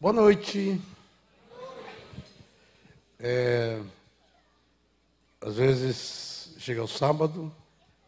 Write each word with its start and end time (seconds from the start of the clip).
Boa 0.00 0.12
noite. 0.12 0.80
É, 3.18 3.80
às 5.40 5.56
vezes 5.56 6.54
chega 6.56 6.84
o 6.84 6.86
sábado 6.86 7.52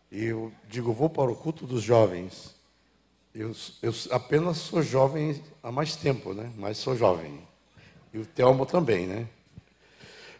e 0.09 0.27
eu 0.27 0.53
digo, 0.69 0.93
vou 0.93 1.11
para 1.11 1.33
o 1.33 1.35
culto 1.35 1.67
dos 1.67 1.83
jovens. 1.83 2.55
Eu, 3.35 3.53
eu 3.83 3.93
apenas 4.13 4.59
sou 4.59 4.85
jovem 4.85 5.43
há 5.61 5.73
mais 5.73 5.97
tempo, 5.97 6.33
né? 6.33 6.53
Mas 6.57 6.79
sou 6.79 6.97
jovem. 6.97 7.41
E 8.15 8.19
o 8.19 8.25
Telmo 8.25 8.65
também, 8.65 9.09
né? 9.09 9.27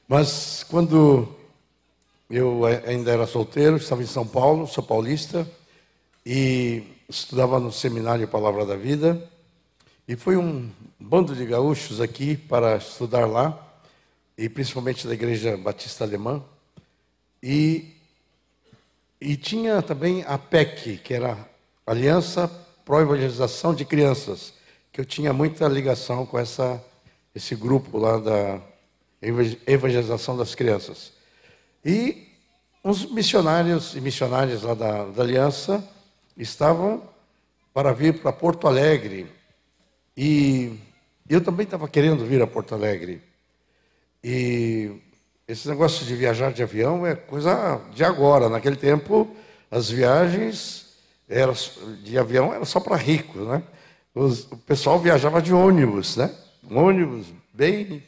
Mas 0.07 0.63
quando 0.63 1.35
eu 2.31 2.65
ainda 2.87 3.11
era 3.11 3.27
solteiro, 3.27 3.77
estava 3.77 4.05
em 4.05 4.07
São 4.07 4.25
Paulo, 4.25 4.69
sou 4.69 4.85
paulista, 4.85 5.51
e 6.25 6.85
estudava 7.09 7.59
no 7.59 7.73
seminário 7.73 8.29
Palavra 8.29 8.65
da 8.65 8.77
Vida, 8.77 9.29
e 10.11 10.17
foi 10.17 10.37
um 10.37 10.69
bando 10.99 11.37
de 11.37 11.47
gaúchos 11.47 12.01
aqui 12.01 12.37
para 12.37 12.79
estudar 12.79 13.27
lá, 13.27 13.57
e 14.37 14.49
principalmente 14.49 15.07
da 15.07 15.15
Igreja 15.15 15.57
Batista 15.57 16.03
Alemã, 16.03 16.43
e, 17.41 17.95
e 19.21 19.37
tinha 19.37 19.81
também 19.81 20.25
a 20.27 20.37
PEC, 20.37 20.99
que 20.99 21.15
era 21.15 21.39
Aliança 21.87 22.49
Pro 22.85 23.01
Evangelização 23.01 23.73
de 23.73 23.85
Crianças, 23.85 24.53
que 24.91 25.01
eu 25.01 25.05
tinha 25.05 25.33
muita 25.33 25.69
ligação 25.69 26.27
com 26.27 26.37
essa, 26.37 26.85
esse 27.33 27.55
grupo 27.55 27.97
lá 27.97 28.19
da 28.19 28.61
evangelização 29.65 30.37
das 30.37 30.57
crianças. 30.57 31.13
E 31.85 32.27
uns 32.85 33.09
missionários 33.09 33.95
e 33.95 34.01
missionárias 34.01 34.63
lá 34.63 34.75
da, 34.75 35.05
da 35.05 35.23
Aliança 35.23 35.89
estavam 36.37 37.01
para 37.73 37.93
vir 37.93 38.21
para 38.21 38.33
Porto 38.33 38.67
Alegre. 38.67 39.39
E 40.17 40.79
eu 41.29 41.41
também 41.41 41.65
estava 41.65 41.89
querendo 41.89 42.25
vir 42.25 42.43
a 42.43 42.47
Porto 42.47 42.75
Alegre. 42.75 43.23
E 44.23 44.91
esse 45.47 45.69
negócio 45.69 46.05
de 46.07 46.15
viajar 46.15 46.53
de 46.53 46.63
avião 46.63 47.07
é 47.07 47.15
coisa 47.15 47.81
de 47.95 48.05
agora. 48.05 48.49
Naquele 48.49 48.77
tempo, 48.77 49.29
as 49.71 49.91
viagens 49.91 50.95
era, 51.29 51.53
de 52.03 52.19
avião 52.19 52.53
era 52.53 52.65
só 52.65 52.81
para 52.81 52.97
ricos, 52.97 53.47
né? 53.47 53.63
O 54.15 54.57
pessoal 54.59 54.99
viajava 54.99 55.41
de 55.41 55.55
ônibus, 55.55 56.17
né? 56.17 56.35
ônibus 56.69 57.27
bem 57.53 58.03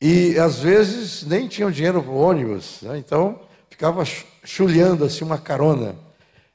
e 0.00 0.38
às 0.38 0.58
vezes 0.60 1.24
nem 1.24 1.46
tinham 1.46 1.70
dinheiro 1.70 2.02
para 2.02 2.10
o 2.10 2.18
ônibus, 2.18 2.78
né? 2.82 2.98
então 2.98 3.40
ficava 3.68 4.04
chulhando 4.44 5.04
assim 5.04 5.24
uma 5.24 5.38
carona. 5.38 5.94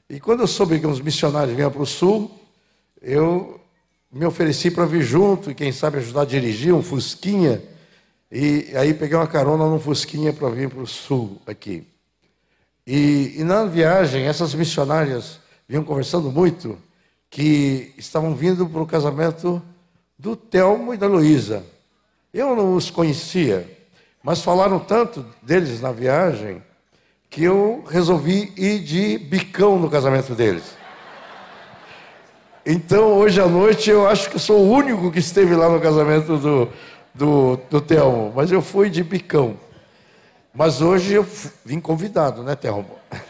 E 0.08 0.20
quando 0.20 0.40
eu 0.40 0.46
soube 0.46 0.78
que 0.78 0.86
uns 0.86 1.00
missionários 1.00 1.56
vinham 1.56 1.70
para 1.70 1.82
o 1.82 1.86
sul, 1.86 2.30
eu 3.00 3.60
me 4.16 4.24
ofereci 4.24 4.70
para 4.70 4.86
vir 4.86 5.02
junto 5.02 5.50
e 5.50 5.54
quem 5.54 5.70
sabe 5.70 5.98
ajudar 5.98 6.22
a 6.22 6.24
dirigir 6.24 6.72
um 6.72 6.82
Fusquinha. 6.82 7.62
E 8.32 8.72
aí 8.74 8.94
peguei 8.94 9.14
uma 9.14 9.26
carona 9.26 9.66
num 9.66 9.78
Fusquinha 9.78 10.32
para 10.32 10.48
vir 10.48 10.70
para 10.70 10.80
o 10.80 10.86
sul 10.86 11.38
aqui. 11.46 11.86
E, 12.86 13.34
e 13.36 13.44
na 13.44 13.66
viagem, 13.66 14.24
essas 14.26 14.54
missionárias 14.54 15.38
vinham 15.68 15.84
conversando 15.84 16.32
muito 16.32 16.78
que 17.28 17.92
estavam 17.98 18.34
vindo 18.34 18.66
para 18.66 18.80
o 18.80 18.86
casamento 18.86 19.62
do 20.18 20.34
Telmo 20.34 20.94
e 20.94 20.96
da 20.96 21.06
Luísa. 21.06 21.62
Eu 22.32 22.56
não 22.56 22.74
os 22.74 22.90
conhecia, 22.90 23.70
mas 24.22 24.40
falaram 24.40 24.78
tanto 24.78 25.26
deles 25.42 25.82
na 25.82 25.92
viagem 25.92 26.62
que 27.28 27.44
eu 27.44 27.84
resolvi 27.86 28.50
ir 28.56 28.78
de 28.78 29.18
bicão 29.18 29.78
no 29.78 29.90
casamento 29.90 30.34
deles. 30.34 30.75
Então, 32.68 33.12
hoje 33.12 33.40
à 33.40 33.46
noite, 33.46 33.90
eu 33.90 34.08
acho 34.08 34.28
que 34.28 34.40
sou 34.40 34.58
o 34.58 34.68
único 34.72 35.12
que 35.12 35.20
esteve 35.20 35.54
lá 35.54 35.68
no 35.68 35.80
casamento 35.80 36.36
do, 36.36 36.68
do, 37.14 37.56
do 37.70 37.80
Telmo, 37.80 38.32
mas 38.34 38.50
eu 38.50 38.60
fui 38.60 38.90
de 38.90 39.04
bicão. 39.04 39.56
Mas 40.52 40.82
hoje 40.82 41.14
eu 41.14 41.24
vim 41.64 41.78
convidado, 41.78 42.42
né, 42.42 42.56
Telmo? 42.56 42.90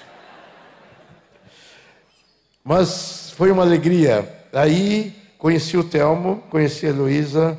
Mas 2.65 3.35
foi 3.37 3.51
uma 3.51 3.63
alegria. 3.63 4.27
Aí 4.55 5.15
conheci 5.37 5.77
o 5.77 5.85
Telmo, 5.85 6.43
conheci 6.49 6.87
a 6.87 6.89
Heloísa, 6.89 7.59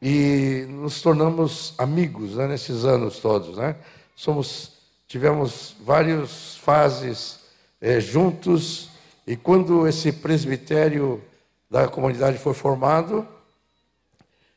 e 0.00 0.66
nos 0.68 1.02
tornamos 1.02 1.74
amigos 1.78 2.36
né, 2.36 2.46
nesses 2.46 2.84
anos 2.84 3.18
todos. 3.18 3.56
Né? 3.56 3.74
Somos, 4.14 4.74
tivemos 5.08 5.74
várias 5.84 6.56
fases 6.58 7.40
é, 7.80 7.98
juntos, 7.98 8.91
e 9.26 9.36
quando 9.36 9.86
esse 9.86 10.12
presbitério 10.12 11.22
da 11.70 11.88
comunidade 11.88 12.38
foi 12.38 12.54
formado, 12.54 13.26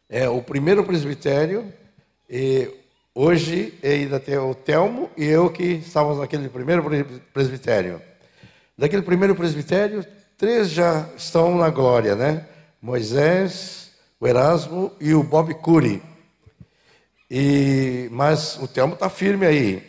é 0.09 0.27
o 0.27 0.41
primeiro 0.41 0.83
presbitério, 0.83 1.71
e 2.29 2.69
hoje 3.13 3.73
ainda 3.83 4.19
tem 4.19 4.37
o 4.37 4.55
Telmo 4.55 5.09
e 5.15 5.25
eu 5.25 5.49
que 5.49 5.63
estávamos 5.63 6.19
naquele 6.19 6.49
primeiro 6.49 6.83
presbitério. 7.33 8.01
Daquele 8.77 9.03
primeiro 9.03 9.35
presbitério, 9.35 10.05
três 10.37 10.69
já 10.69 11.07
estão 11.15 11.57
na 11.57 11.69
glória, 11.69 12.15
né? 12.15 12.47
Moisés, 12.81 13.91
o 14.19 14.27
Erasmo 14.27 14.91
e 14.99 15.13
o 15.13 15.23
Bob 15.23 15.53
Cury. 15.55 16.01
E, 17.29 18.07
mas 18.11 18.57
o 18.61 18.67
Telmo 18.67 18.95
está 18.95 19.09
firme 19.09 19.45
aí. 19.45 19.83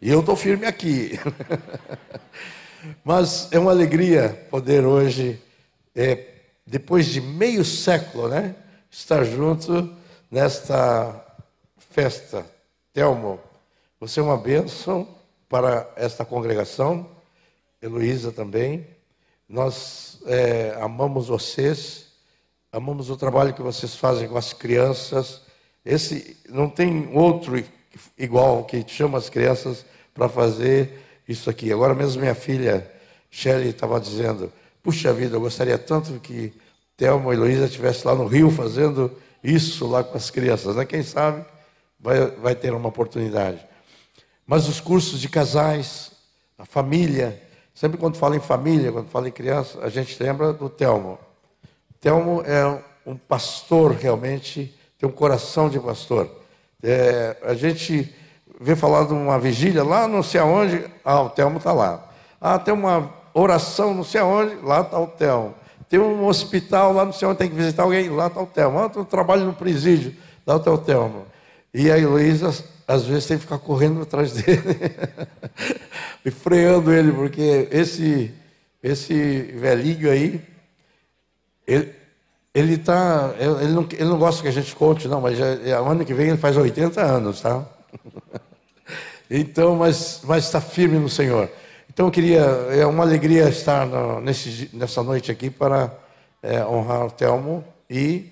E 0.00 0.10
eu 0.10 0.20
estou 0.20 0.36
firme 0.36 0.66
aqui. 0.66 1.18
mas 3.04 3.48
é 3.52 3.58
uma 3.58 3.70
alegria 3.70 4.46
poder 4.50 4.84
hoje, 4.84 5.40
é, 5.94 6.26
depois 6.66 7.06
de 7.06 7.20
meio 7.20 7.64
século, 7.64 8.28
né, 8.28 8.54
estar 8.90 9.24
junto 9.24 9.94
nesta 10.30 11.24
festa. 11.76 12.44
Telmo, 12.92 13.40
você 14.00 14.20
é 14.20 14.22
uma 14.22 14.36
bênção 14.36 15.08
para 15.48 15.90
esta 15.96 16.24
congregação. 16.24 17.08
Heloísa 17.80 18.32
também. 18.32 18.86
Nós 19.48 20.18
é, 20.26 20.76
amamos 20.80 21.28
vocês 21.28 22.08
amamos 22.72 23.08
o 23.10 23.16
trabalho 23.16 23.54
que 23.54 23.62
vocês 23.62 23.94
fazem 23.96 24.28
com 24.28 24.36
as 24.36 24.52
crianças. 24.52 25.42
Esse 25.84 26.36
não 26.48 26.68
tem 26.68 27.10
outro 27.14 27.62
igual 28.16 28.64
que 28.64 28.84
chama 28.86 29.18
as 29.18 29.30
crianças 29.30 29.84
para 30.14 30.28
fazer 30.28 31.02
isso 31.28 31.50
aqui. 31.50 31.72
Agora 31.72 31.94
mesmo 31.94 32.22
minha 32.22 32.34
filha 32.34 32.90
Shelly 33.30 33.68
estava 33.68 34.00
dizendo: 34.00 34.52
puxa 34.82 35.12
vida, 35.12 35.36
eu 35.36 35.40
gostaria 35.40 35.76
tanto 35.76 36.18
que 36.18 36.52
Thelma 36.96 37.34
e 37.34 37.36
Luísa 37.36 37.66
estivessem 37.66 38.06
lá 38.06 38.14
no 38.14 38.26
Rio 38.26 38.50
fazendo 38.50 39.12
isso 39.44 39.86
lá 39.86 40.02
com 40.02 40.16
as 40.16 40.30
crianças. 40.30 40.74
Né? 40.74 40.84
Quem 40.84 41.02
sabe 41.02 41.44
vai, 42.00 42.26
vai 42.32 42.54
ter 42.54 42.72
uma 42.72 42.88
oportunidade. 42.88 43.64
Mas 44.46 44.66
os 44.66 44.80
cursos 44.80 45.20
de 45.20 45.28
casais, 45.28 46.12
a 46.56 46.64
família, 46.64 47.40
sempre 47.74 47.98
quando 47.98 48.16
fala 48.16 48.34
em 48.34 48.40
família, 48.40 48.90
quando 48.90 49.08
fala 49.08 49.28
em 49.28 49.32
criança, 49.32 49.78
a 49.82 49.88
gente 49.88 50.20
lembra 50.20 50.52
do 50.52 50.70
Telmo. 50.70 51.18
Telmo 52.00 52.42
é 52.46 52.82
um 53.04 53.16
pastor 53.16 53.92
realmente, 53.92 54.74
tem 54.98 55.08
um 55.08 55.12
coração 55.12 55.68
de 55.68 55.78
pastor. 55.78 56.30
É, 56.82 57.36
a 57.42 57.54
gente 57.54 58.14
vê 58.60 58.74
falar 58.74 59.04
de 59.04 59.12
uma 59.12 59.38
vigília 59.38 59.82
lá 59.84 60.08
não 60.08 60.22
sei 60.22 60.40
aonde, 60.40 60.84
ah, 61.04 61.22
o 61.22 61.30
Telmo 61.30 61.58
está 61.58 61.72
lá. 61.72 62.08
Ah, 62.40 62.58
tem 62.58 62.74
uma 62.74 63.10
oração 63.32 63.94
não 63.94 64.04
sei 64.04 64.20
aonde, 64.20 64.56
lá 64.56 64.80
está 64.80 64.98
o 64.98 65.06
Telmo. 65.06 65.54
Tem 65.88 65.98
um 65.98 66.26
hospital 66.26 66.92
lá 66.92 67.04
não 67.04 67.12
sei 67.12 67.26
onde, 67.28 67.38
tem 67.38 67.48
que 67.48 67.54
visitar 67.54 67.84
alguém, 67.84 68.10
lá 68.10 68.26
está 68.26 68.42
o 68.42 68.46
Telmo. 68.46 68.78
Ah, 68.78 68.90
um 68.94 69.04
trabalho 69.04 69.44
no 69.44 69.54
presídio, 69.54 70.14
lá 70.46 70.56
está 70.56 70.72
o 70.72 70.78
Telmo. 70.78 71.24
E 71.72 71.90
a 71.90 71.98
Heloísa, 71.98 72.52
às 72.86 73.04
vezes, 73.04 73.26
tem 73.26 73.36
que 73.36 73.44
ficar 73.44 73.58
correndo 73.58 74.02
atrás 74.02 74.32
dele 74.42 74.60
e 76.24 76.30
freando 76.30 76.92
ele, 76.92 77.12
porque 77.12 77.68
esse, 77.70 78.34
esse 78.82 79.42
velhinho 79.54 80.10
aí, 80.10 80.42
ele, 81.66 81.94
ele 82.54 82.78
tá, 82.78 83.34
ele 83.38 83.72
não, 83.72 83.86
ele 83.92 84.04
não 84.04 84.18
gosta 84.18 84.42
que 84.42 84.48
a 84.48 84.52
gente 84.52 84.74
conte, 84.74 85.06
não, 85.06 85.20
mas 85.20 85.38
já, 85.38 85.78
ano 85.78 86.04
que 86.04 86.14
vem 86.14 86.28
ele 86.28 86.38
faz 86.38 86.56
80 86.56 87.00
anos, 87.00 87.40
tá? 87.40 87.64
então, 89.30 89.76
mas 89.76 90.22
está 90.38 90.60
firme 90.60 90.98
no 90.98 91.08
Senhor. 91.08 91.50
Então, 91.90 92.06
eu 92.06 92.12
queria, 92.12 92.40
é 92.40 92.86
uma 92.86 93.04
alegria 93.04 93.48
estar 93.48 93.86
no, 93.86 94.20
nesse, 94.20 94.70
nessa 94.72 95.02
noite 95.02 95.30
aqui 95.30 95.50
para 95.50 95.92
é, 96.42 96.64
honrar 96.64 97.06
o 97.06 97.10
Telmo 97.10 97.64
e 97.90 98.30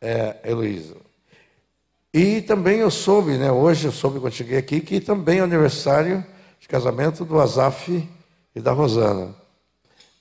é, 0.00 0.36
Heloísa. 0.44 0.96
E 2.12 2.42
também 2.42 2.78
eu 2.78 2.90
soube, 2.90 3.32
né, 3.32 3.50
hoje 3.50 3.86
eu 3.86 3.92
soube 3.92 4.20
quando 4.20 4.32
cheguei 4.32 4.56
aqui, 4.56 4.80
que 4.80 5.00
também 5.00 5.40
é 5.40 5.42
aniversário 5.42 6.24
de 6.60 6.68
casamento 6.68 7.24
do 7.24 7.40
Azaf 7.40 8.08
e 8.54 8.60
da 8.60 8.70
Rosana. 8.70 9.34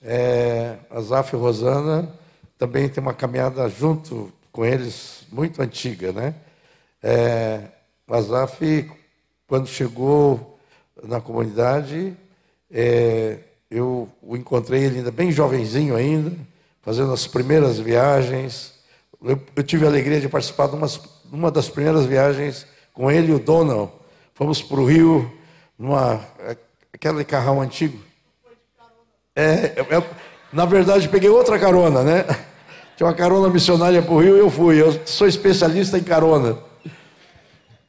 É, 0.01 0.77
Azaf 0.89 1.35
e 1.35 1.39
Rosana 1.39 2.11
também 2.57 2.89
tem 2.89 3.01
uma 3.01 3.13
caminhada 3.13 3.69
junto 3.69 4.33
com 4.51 4.65
eles 4.65 5.27
muito 5.31 5.61
antiga, 5.61 6.11
né? 6.11 6.33
É, 7.01 7.61
Azaf, 8.09 8.89
quando 9.47 9.67
chegou 9.67 10.57
na 11.03 11.19
comunidade, 11.19 12.15
é, 12.71 13.39
eu 13.69 14.09
o 14.21 14.35
encontrei 14.37 14.83
ele 14.83 14.97
ainda 14.97 15.11
bem 15.11 15.31
jovenzinho 15.31 15.95
ainda, 15.95 16.31
fazendo 16.81 17.11
as 17.13 17.27
primeiras 17.27 17.79
viagens 17.79 18.73
Eu, 19.21 19.39
eu 19.55 19.63
tive 19.63 19.85
a 19.85 19.87
alegria 19.87 20.19
de 20.19 20.27
participar 20.27 20.67
de 20.67 20.75
umas, 20.75 20.99
uma 21.31 21.49
das 21.49 21.69
primeiras 21.69 22.05
viagens 22.05 22.67
com 22.93 23.09
ele 23.09 23.31
e 23.31 23.35
o 23.35 23.39
Donald. 23.39 23.91
Fomos 24.33 24.61
para 24.61 24.79
o 24.79 24.85
Rio, 24.85 25.31
numa, 25.79 26.19
aquele 26.93 27.23
carrão 27.23 27.61
antigo. 27.61 27.97
É, 29.35 29.73
eu, 29.89 30.03
na 30.51 30.65
verdade, 30.65 31.07
peguei 31.09 31.29
outra 31.29 31.57
carona, 31.57 32.03
né? 32.03 32.25
Tinha 32.95 33.07
uma 33.07 33.15
carona 33.15 33.49
missionária 33.49 34.01
para 34.01 34.13
o 34.13 34.21
Rio 34.21 34.35
e 34.35 34.39
eu 34.39 34.49
fui. 34.49 34.79
Eu 34.79 35.01
sou 35.05 35.27
especialista 35.27 35.97
em 35.97 36.03
carona. 36.03 36.57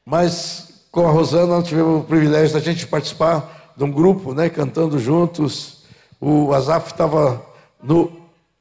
Mas 0.05 0.74
com 0.95 1.09
a 1.09 1.11
Rosana 1.11 1.61
tivemos 1.61 2.03
o 2.03 2.05
privilégio 2.05 2.55
da 2.55 2.61
gente 2.61 2.87
participar 2.87 3.73
de 3.77 3.83
um 3.83 3.91
grupo, 3.91 4.33
né, 4.33 4.49
cantando 4.49 4.97
juntos. 4.97 5.83
O 6.21 6.55
Azaf 6.55 6.93
estava 6.93 7.45
no. 7.83 8.13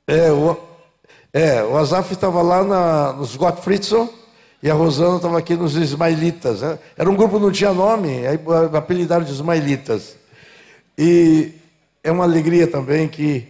É, 0.07 0.31
o, 0.31 0.57
é, 1.31 1.63
o 1.63 1.77
Azaf 1.77 2.11
estava 2.11 2.41
lá 2.41 2.63
na, 2.63 3.13
nos 3.13 3.35
Gottfriedson 3.35 4.09
e 4.63 4.71
a 4.71 4.73
Rosana 4.73 5.17
estava 5.17 5.37
aqui 5.37 5.55
nos 5.55 5.75
Ismaelitas. 5.75 6.61
Né? 6.61 6.79
Era 6.97 7.07
um 7.07 7.15
grupo 7.15 7.35
que 7.35 7.43
não 7.43 7.51
tinha 7.51 7.71
nome, 7.71 8.25
aí 8.25 8.39
apelidaram 8.75 9.23
de 9.23 9.31
Ismaelitas. 9.31 10.15
E 10.97 11.53
é 12.03 12.11
uma 12.11 12.23
alegria 12.23 12.65
também 12.65 13.07
que, 13.07 13.47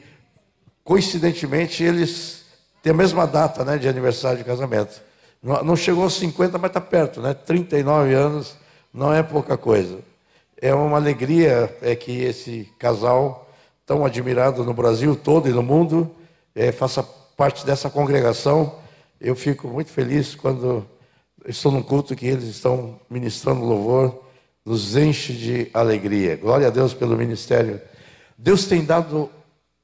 coincidentemente, 0.84 1.82
eles 1.82 2.44
têm 2.82 2.92
a 2.92 2.96
mesma 2.96 3.26
data 3.26 3.64
né, 3.64 3.78
de 3.78 3.88
aniversário 3.88 4.40
de 4.40 4.44
casamento. 4.44 5.02
Não 5.42 5.78
chegou 5.78 6.04
aos 6.04 6.16
50, 6.16 6.58
mas 6.58 6.70
está 6.70 6.82
perto, 6.82 7.22
né? 7.22 7.34
39 7.34 8.14
anos 8.14 8.62
não 8.94 9.14
é 9.14 9.24
pouca 9.24 9.58
coisa. 9.58 10.00
É 10.62 10.74
uma 10.74 10.98
alegria 10.98 11.76
é 11.82 11.96
que 11.96 12.22
esse 12.22 12.70
casal, 12.78 13.50
tão 13.86 14.06
admirado 14.06 14.64
no 14.64 14.74
Brasil 14.74 15.16
todo 15.16 15.50
e 15.50 15.52
no 15.52 15.64
mundo, 15.64 16.10
é, 16.54 16.72
faça 16.72 17.02
parte 17.02 17.66
dessa 17.66 17.90
congregação. 17.90 18.76
Eu 19.20 19.36
fico 19.36 19.68
muito 19.68 19.90
feliz 19.90 20.36
quando 20.36 20.86
estou 21.48 21.72
num 21.72 21.82
culto 21.82 22.16
que 22.16 22.28
eles 22.28 22.46
estão 22.46 23.00
ministrando 23.10 23.66
louvor, 23.66 24.24
nos 24.66 24.96
enche 24.96 25.34
de 25.34 25.70
alegria. 25.74 26.38
Glória 26.38 26.68
a 26.68 26.70
Deus 26.70 26.94
pelo 26.94 27.18
ministério. 27.18 27.82
Deus 28.38 28.66
tem 28.66 28.86
dado 28.86 29.30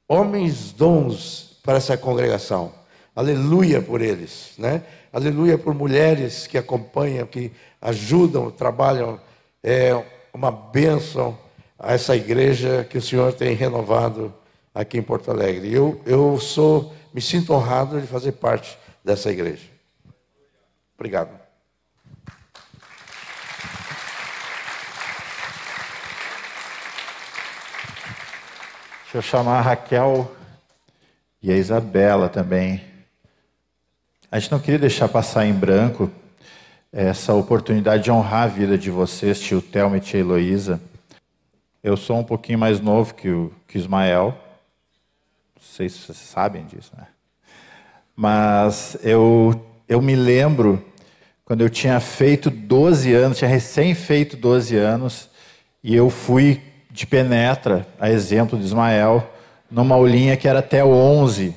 homens 0.08 0.72
dons 0.72 1.60
para 1.64 1.78
essa 1.78 1.98
congregação. 1.98 2.72
Aleluia 3.16 3.82
por 3.82 4.02
eles, 4.02 4.54
né? 4.58 4.84
Aleluia 5.12 5.58
por 5.58 5.74
mulheres 5.74 6.46
que 6.46 6.56
acompanham, 6.56 7.26
que 7.26 7.52
ajudam, 7.82 8.52
trabalham. 8.52 9.20
É 9.64 9.92
uma 10.32 10.52
bênção 10.52 11.36
a 11.80 11.94
essa 11.94 12.16
igreja 12.16 12.86
que 12.88 13.00
o 13.00 13.02
Senhor 13.02 13.34
tem 13.34 13.56
renovado 13.56 14.32
aqui 14.74 15.00
em 15.00 15.02
Porto 15.02 15.32
Alegre. 15.32 15.74
Eu, 15.74 16.00
eu 16.06 16.40
sou, 16.40 16.94
me 17.12 17.22
sinto 17.22 17.54
honrado 17.54 18.00
de 18.00 18.06
fazer 18.06 18.34
parte 18.34 18.78
dessa 19.04 19.32
igreja. 19.32 19.66
Obrigado. 20.96 21.32
Deixa 29.04 29.18
eu 29.18 29.22
chamar 29.24 29.58
a 29.58 29.62
Raquel 29.62 30.32
e 31.42 31.52
a 31.52 31.56
Isabela 31.56 32.30
também. 32.30 32.89
A 34.32 34.38
gente 34.38 34.52
não 34.52 34.60
queria 34.60 34.78
deixar 34.78 35.10
passar 35.10 35.48
em 35.48 35.54
branco 35.54 36.12
essa 36.94 37.34
oportunidade 37.34 38.04
de 38.04 38.12
honrar 38.12 38.44
a 38.44 38.48
vida 38.48 38.78
de 38.78 38.92
vocês, 38.92 39.40
tio 39.42 39.60
Thelma 39.60 39.98
e 39.98 40.00
tia 40.00 40.20
Heloísa. 40.20 40.80
Eu 41.84 41.98
sou 41.98 42.20
um 42.20 42.24
pouquinho 42.24 42.60
mais 42.60 42.80
novo 42.80 43.16
que 43.16 43.28
o, 43.28 43.52
que 43.68 43.80
Ismael. 43.80 44.38
Não 45.56 45.64
sei 45.64 45.90
se 45.90 45.98
vocês 45.98 46.18
sabem 46.18 46.64
disso, 46.64 46.92
né? 46.96 47.08
Mas 48.16 49.00
eu, 49.02 49.66
eu 49.88 50.00
me 50.00 50.16
lembro 50.16 50.86
quando 51.44 51.62
eu 51.62 51.70
tinha 51.70 52.00
feito 52.00 52.52
12 52.52 53.12
anos, 53.12 53.40
tinha 53.40 53.50
recém 53.50 53.96
feito 53.96 54.38
12 54.38 54.76
anos, 54.76 55.28
e 55.84 55.96
eu 55.96 56.08
fui 56.12 56.62
de 56.92 57.08
penetra, 57.08 57.88
a 58.00 58.12
exemplo 58.12 58.60
de 58.60 58.66
Ismael, 58.66 59.28
numa 59.72 59.96
aulinha 59.96 60.38
que 60.38 60.48
era 60.48 60.60
até 60.60 60.86
11 60.86 61.56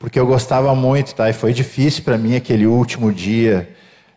porque 0.00 0.18
eu 0.18 0.26
gostava 0.26 0.74
muito, 0.74 1.14
tá? 1.14 1.28
E 1.28 1.34
foi 1.34 1.52
difícil 1.52 2.02
para 2.02 2.16
mim 2.16 2.34
aquele 2.34 2.66
último 2.66 3.12
dia 3.12 3.68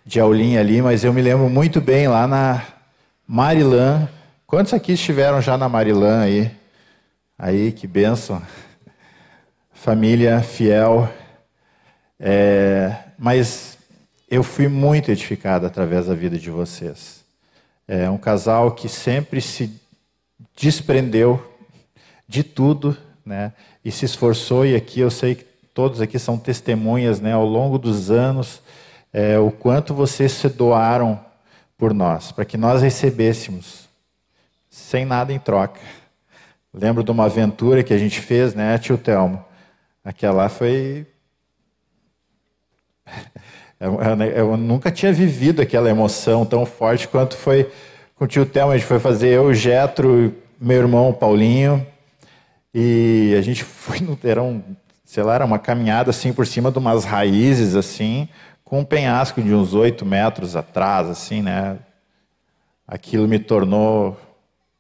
de 0.05 0.17
aulinha 0.17 0.61
ali, 0.61 0.81
mas 0.81 1.03
eu 1.03 1.11
me 1.11 1.21
lembro 1.21 1.49
muito 1.49 1.81
bem 1.81 2.07
lá 2.07 2.25
na 2.25 2.65
Marilã. 3.27 4.07
Quantos 4.47 4.73
aqui 4.73 4.93
estiveram 4.93 5.41
já 5.41 5.57
na 5.57 5.67
Marilã 5.67 6.21
aí? 6.21 6.49
Aí, 7.37 7.73
que 7.73 7.85
benção. 7.85 8.41
Família 9.73 10.41
fiel. 10.41 11.09
É, 12.17 12.95
mas 13.19 13.77
eu 14.31 14.41
fui 14.41 14.69
muito 14.69 15.11
edificado 15.11 15.65
através 15.65 16.05
da 16.05 16.15
vida 16.15 16.39
de 16.39 16.49
vocês. 16.49 17.25
É 17.85 18.09
um 18.09 18.17
casal 18.17 18.71
que 18.71 18.87
sempre 18.87 19.41
se 19.41 19.69
desprendeu 20.55 21.45
de 22.25 22.41
tudo, 22.41 22.97
né? 23.25 23.51
E 23.83 23.91
se 23.91 24.05
esforçou, 24.05 24.65
e 24.65 24.77
aqui 24.77 25.01
eu 25.01 25.11
sei 25.11 25.35
que 25.35 25.52
todos 25.73 26.01
aqui 26.01 26.19
são 26.19 26.37
testemunhas, 26.37 27.19
né, 27.19 27.33
ao 27.33 27.45
longo 27.45 27.79
dos 27.79 28.11
anos, 28.11 28.61
é, 29.11 29.37
o 29.39 29.49
quanto 29.49 29.93
vocês 29.93 30.31
se 30.31 30.47
doaram 30.47 31.19
por 31.77 31.93
nós, 31.93 32.31
para 32.31 32.45
que 32.45 32.57
nós 32.57 32.81
recebêssemos, 32.81 33.89
sem 34.69 35.03
nada 35.05 35.33
em 35.33 35.39
troca. 35.39 35.79
Lembro 36.73 37.03
de 37.03 37.11
uma 37.11 37.25
aventura 37.25 37.83
que 37.83 37.93
a 37.93 37.97
gente 37.97 38.19
fez, 38.19 38.53
né, 38.53 38.77
tio 38.77 38.97
Telmo? 38.97 39.43
Aquela 40.03 40.47
foi. 40.49 41.07
Eu, 43.79 43.99
eu, 44.01 44.23
eu, 44.23 44.57
nunca 44.57 44.91
tinha 44.91 45.13
vivido 45.13 45.61
aquela 45.61 45.89
emoção 45.89 46.45
tão 46.45 46.65
forte 46.65 47.07
quanto 47.07 47.35
foi 47.35 47.71
com 48.15 48.25
o 48.25 48.27
tio 48.27 48.45
Telmo. 48.45 48.71
A 48.71 48.77
gente 48.77 48.87
foi 48.87 48.99
fazer 48.99 49.29
eu, 49.29 49.45
o 49.45 49.53
Getro, 49.53 50.33
meu 50.59 50.77
irmão 50.77 51.13
Paulinho, 51.13 51.85
e 52.73 53.35
a 53.37 53.41
gente 53.41 53.63
foi. 53.65 53.99
Era 54.23 54.41
um 54.41 54.63
sei 55.13 55.21
lá, 55.21 55.35
era 55.35 55.45
uma 55.45 55.59
caminhada 55.59 56.09
assim 56.09 56.33
por 56.33 56.47
cima 56.47 56.71
de 56.71 56.79
umas 56.79 57.05
raízes 57.05 57.75
assim, 57.75 58.27
com 58.65 58.79
um 58.79 58.83
penhasco 58.83 59.43
de 59.43 59.53
uns 59.53 59.75
oito 59.75 60.03
metros 60.03 60.55
atrás, 60.55 61.07
assim, 61.07 61.43
né? 61.43 61.77
Aquilo 62.87 63.27
me 63.27 63.37
tornou 63.37 64.19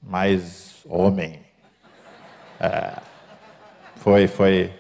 mais 0.01 0.77
homem. 0.89 1.39
É, 2.59 2.93
foi, 3.97 4.25
foi. 4.25 4.71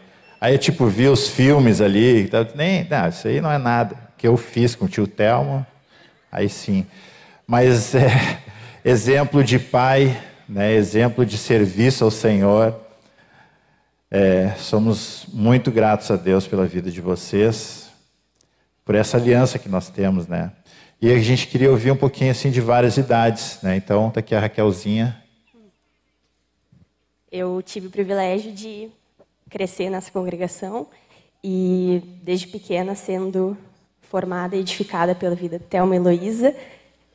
Aí 0.41 0.57
tipo 0.57 0.87
vi 0.87 1.07
os 1.07 1.27
filmes 1.27 1.81
ali, 1.81 2.27
nem, 2.55 2.87
não, 2.89 3.09
isso 3.09 3.27
aí 3.27 3.39
não 3.39 3.51
é 3.51 3.59
nada. 3.59 3.95
Que 4.17 4.27
eu 4.27 4.35
fiz 4.35 4.73
com 4.73 4.85
o 4.85 4.89
tio 4.89 5.05
Telmo, 5.05 5.63
aí 6.31 6.49
sim. 6.49 6.87
Mas 7.45 7.93
é, 7.93 8.39
exemplo 8.83 9.43
de 9.43 9.59
pai, 9.59 10.19
né? 10.49 10.73
Exemplo 10.73 11.23
de 11.23 11.37
serviço 11.37 12.03
ao 12.03 12.09
Senhor. 12.09 12.82
É, 14.15 14.51
somos 14.59 15.25
muito 15.33 15.71
gratos 15.71 16.11
a 16.11 16.15
Deus 16.15 16.45
pela 16.45 16.67
vida 16.67 16.91
de 16.91 17.01
vocês, 17.01 17.89
por 18.85 18.93
essa 18.93 19.17
aliança 19.17 19.57
que 19.57 19.67
nós 19.67 19.89
temos, 19.89 20.27
né? 20.27 20.51
E 21.01 21.11
a 21.11 21.17
gente 21.17 21.47
queria 21.47 21.71
ouvir 21.71 21.89
um 21.89 21.95
pouquinho 21.95 22.29
assim 22.29 22.51
de 22.51 22.61
várias 22.61 22.95
idades, 22.95 23.57
né? 23.63 23.75
Então, 23.75 24.11
tá 24.11 24.19
aqui 24.19 24.35
a 24.35 24.39
Raquelzinha. 24.39 25.19
Eu 27.31 27.59
tive 27.63 27.87
o 27.87 27.89
privilégio 27.89 28.51
de 28.51 28.87
crescer 29.49 29.89
nessa 29.89 30.11
congregação 30.11 30.85
e 31.43 31.99
desde 32.21 32.45
pequena 32.45 32.93
sendo 32.93 33.57
formada 34.03 34.55
e 34.55 34.59
edificada 34.59 35.15
pela 35.15 35.33
vida 35.33 35.57
de 35.57 35.65
Thelma 35.65 35.95
Heloísa. 35.95 36.55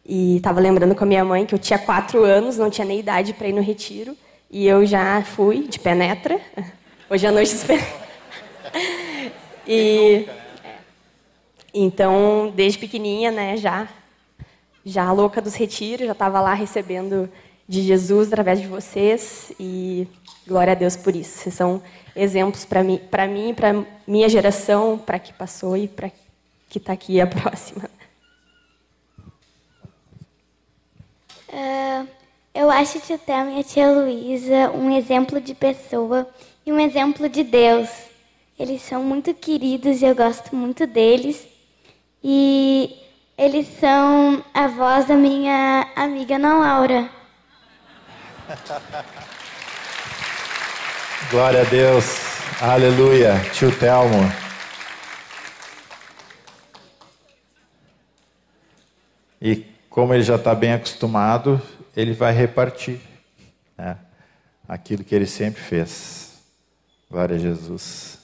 E 0.04 0.38
estava 0.38 0.58
lembrando 0.58 0.96
com 0.96 1.04
a 1.04 1.06
minha 1.06 1.24
mãe 1.24 1.46
que 1.46 1.54
eu 1.54 1.60
tinha 1.60 1.78
quatro 1.78 2.24
anos, 2.24 2.56
não 2.56 2.68
tinha 2.68 2.84
nem 2.84 2.98
idade 2.98 3.34
para 3.34 3.46
ir 3.46 3.52
no 3.52 3.62
retiro. 3.62 4.16
E 4.50 4.66
eu 4.66 4.84
já 4.84 5.22
fui 5.22 5.68
de 5.68 5.78
penetra, 5.78 6.40
Hoje 7.10 7.26
à 7.26 7.32
noite 7.32 7.56
e 9.66 10.26
é. 10.62 10.76
então, 11.72 12.52
desde 12.54 12.78
pequenininha, 12.78 13.30
né, 13.30 13.56
já 13.56 13.88
já 14.84 15.10
louca 15.10 15.40
dos 15.40 15.54
retiros, 15.54 16.04
já 16.04 16.12
estava 16.12 16.38
lá 16.38 16.52
recebendo 16.52 17.30
de 17.66 17.80
Jesus 17.80 18.28
através 18.28 18.60
de 18.60 18.66
vocês 18.66 19.52
e 19.58 20.06
glória 20.46 20.72
a 20.72 20.76
Deus 20.76 20.96
por 20.96 21.16
isso. 21.16 21.38
Vocês 21.38 21.54
são 21.54 21.82
exemplos 22.14 22.66
para 22.66 22.84
mim, 22.84 23.00
para 23.10 23.26
mim, 23.26 23.54
para 23.54 23.84
minha 24.06 24.28
geração, 24.28 24.98
para 24.98 25.18
que 25.18 25.32
passou 25.32 25.78
e 25.78 25.88
para 25.88 26.10
que 26.68 26.76
está 26.76 26.92
aqui 26.92 27.22
a 27.22 27.26
próxima. 27.26 27.88
acho 32.78 33.00
e 33.00 33.44
minha 33.44 33.64
tia 33.64 33.90
Luísa, 33.90 34.70
um 34.70 34.96
exemplo 34.96 35.40
de 35.40 35.52
pessoa 35.52 36.28
e 36.64 36.72
um 36.72 36.78
exemplo 36.78 37.28
de 37.28 37.42
Deus. 37.42 37.88
Eles 38.56 38.82
são 38.82 39.02
muito 39.02 39.34
queridos 39.34 40.00
e 40.00 40.04
eu 40.04 40.14
gosto 40.14 40.54
muito 40.54 40.86
deles. 40.86 41.44
E 42.22 42.96
eles 43.36 43.66
são 43.80 44.44
a 44.54 44.68
voz 44.68 45.06
da 45.06 45.16
minha 45.16 45.88
amiga 45.96 46.36
Ana 46.36 46.56
Laura. 46.56 47.10
Glória 51.32 51.62
a 51.62 51.64
Deus. 51.64 52.04
Aleluia. 52.60 53.40
Tio 53.52 53.76
Telmo. 53.76 54.32
E 59.42 59.66
como 59.90 60.14
ele 60.14 60.22
já 60.22 60.36
está 60.36 60.54
bem 60.54 60.74
acostumado, 60.74 61.60
ele 61.98 62.12
vai 62.12 62.32
repartir 62.32 63.00
né? 63.76 63.98
aquilo 64.68 65.02
que 65.02 65.12
ele 65.12 65.26
sempre 65.26 65.60
fez. 65.60 66.40
Glória 67.10 67.34
a 67.34 67.38
Jesus. 67.40 68.20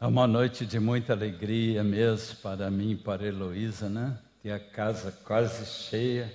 É 0.00 0.06
uma 0.06 0.28
noite 0.28 0.64
de 0.64 0.78
muita 0.78 1.12
alegria 1.12 1.82
mesmo 1.82 2.36
para 2.36 2.70
mim 2.70 2.92
e 2.92 2.96
para 2.96 3.24
a 3.24 3.26
Heloísa, 3.26 3.88
né? 3.88 4.16
Ter 4.44 4.52
a 4.52 4.60
casa 4.60 5.10
quase 5.24 5.66
cheia 5.66 6.32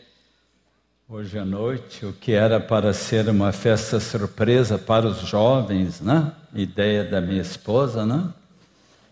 hoje 1.07 1.39
à 1.39 1.45
noite, 1.45 2.05
o 2.05 2.11
que 2.11 2.33
era 2.33 2.59
para 2.59 2.91
ser 2.91 3.29
uma 3.29 3.53
festa 3.53 4.01
surpresa 4.01 4.77
para 4.77 5.07
os 5.07 5.21
jovens, 5.21 6.01
né? 6.01 6.33
Ideia 6.53 7.05
da 7.05 7.21
minha 7.21 7.41
esposa, 7.41 8.05
né? 8.05 8.33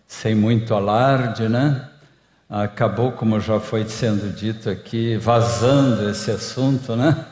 Sem 0.05 0.35
muito 0.35 0.73
alarde, 0.73 1.47
né? 1.47 1.89
Acabou, 2.49 3.11
como 3.11 3.41
já 3.41 3.59
foi 3.59 3.83
sendo 3.89 4.33
dito 4.33 4.69
aqui, 4.69 5.17
vazando 5.17 6.09
esse 6.09 6.31
assunto, 6.31 6.95
né? 6.95 7.25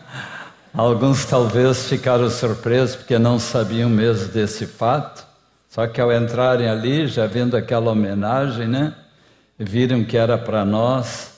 Alguns 0.73 1.23
talvez 1.23 1.87
ficaram 1.87 2.29
surpresos 2.29 2.97
porque 2.97 3.17
não 3.17 3.39
sabiam 3.39 3.89
mesmo 3.89 4.27
desse 4.33 4.65
fato. 4.65 5.25
Só 5.69 5.87
que 5.87 6.01
ao 6.01 6.11
entrarem 6.11 6.67
ali, 6.67 7.07
já 7.07 7.25
vendo 7.27 7.55
aquela 7.55 7.91
homenagem, 7.91 8.67
né? 8.67 8.93
Viram 9.57 10.03
que 10.03 10.17
era 10.17 10.37
para 10.37 10.65
nós. 10.65 11.31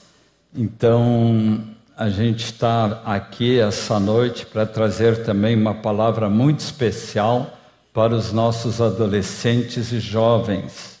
Então, 0.52 1.64
a 1.96 2.08
gente 2.08 2.46
está 2.46 3.00
aqui 3.04 3.60
essa 3.60 4.00
noite 4.00 4.44
para 4.44 4.66
trazer 4.66 5.22
também 5.22 5.54
uma 5.54 5.74
palavra 5.74 6.28
muito 6.28 6.58
especial 6.58 7.56
para 7.94 8.12
os 8.12 8.32
nossos 8.32 8.80
adolescentes 8.80 9.92
e 9.92 10.00
jovens. 10.00 10.97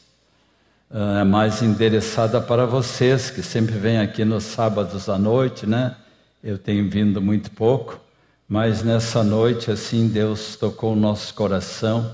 Ah, 0.90 1.20
é 1.20 1.24
mais 1.24 1.60
endereçada 1.60 2.40
para 2.40 2.64
vocês 2.64 3.28
que 3.28 3.42
sempre 3.42 3.76
vêm 3.76 3.98
aqui 3.98 4.24
nos 4.24 4.44
sábados 4.44 5.06
à 5.10 5.18
noite, 5.18 5.66
né? 5.66 5.94
Eu 6.42 6.56
tenho 6.56 6.88
vindo 6.88 7.20
muito 7.20 7.50
pouco, 7.50 8.00
mas 8.48 8.82
nessa 8.82 9.22
noite, 9.22 9.70
assim, 9.70 10.08
Deus 10.08 10.56
tocou 10.56 10.94
o 10.94 10.96
nosso 10.96 11.34
coração 11.34 12.10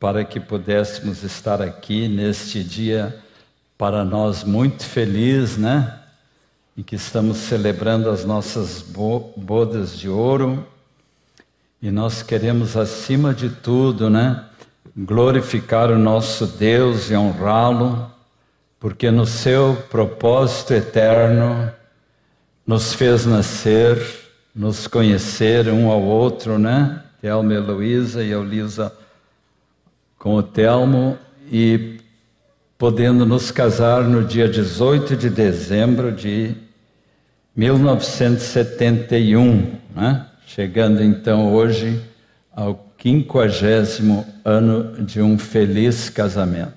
para 0.00 0.24
que 0.24 0.40
pudéssemos 0.40 1.22
estar 1.22 1.62
aqui 1.62 2.08
neste 2.08 2.64
dia 2.64 3.16
para 3.78 4.04
nós 4.04 4.42
muito 4.42 4.84
feliz, 4.84 5.56
né? 5.56 5.96
E 6.76 6.82
que 6.82 6.96
estamos 6.96 7.36
celebrando 7.36 8.10
as 8.10 8.24
nossas 8.24 8.82
bodas 9.36 9.96
de 9.96 10.08
ouro. 10.08 10.66
E 11.80 11.92
nós 11.92 12.24
queremos, 12.24 12.76
acima 12.76 13.32
de 13.32 13.50
tudo, 13.50 14.10
né? 14.10 14.46
Glorificar 14.96 15.92
o 15.92 15.98
nosso 15.98 16.44
Deus 16.44 17.08
e 17.08 17.14
honrá-lo, 17.14 18.15
porque 18.86 19.10
no 19.10 19.26
seu 19.26 19.74
propósito 19.90 20.72
eterno 20.72 21.72
nos 22.64 22.94
fez 22.94 23.26
nascer, 23.26 24.00
nos 24.54 24.86
conhecer 24.86 25.66
um 25.66 25.90
ao 25.90 26.00
outro, 26.00 26.56
né? 26.56 27.02
Thelma 27.20 27.52
Heloísa 27.52 28.22
e 28.22 28.30
Elisa 28.30 28.92
com 30.16 30.36
o 30.36 30.42
Telmo 30.42 31.18
e 31.50 31.98
podendo 32.78 33.26
nos 33.26 33.50
casar 33.50 34.04
no 34.04 34.22
dia 34.22 34.48
18 34.48 35.16
de 35.16 35.30
dezembro 35.30 36.12
de 36.12 36.54
1971, 37.56 39.80
né? 39.96 40.26
chegando 40.46 41.02
então 41.02 41.52
hoje 41.52 42.00
ao 42.54 42.86
quinquagésimo 42.96 44.24
ano 44.44 45.04
de 45.04 45.20
um 45.20 45.36
feliz 45.36 46.08
casamento. 46.08 46.75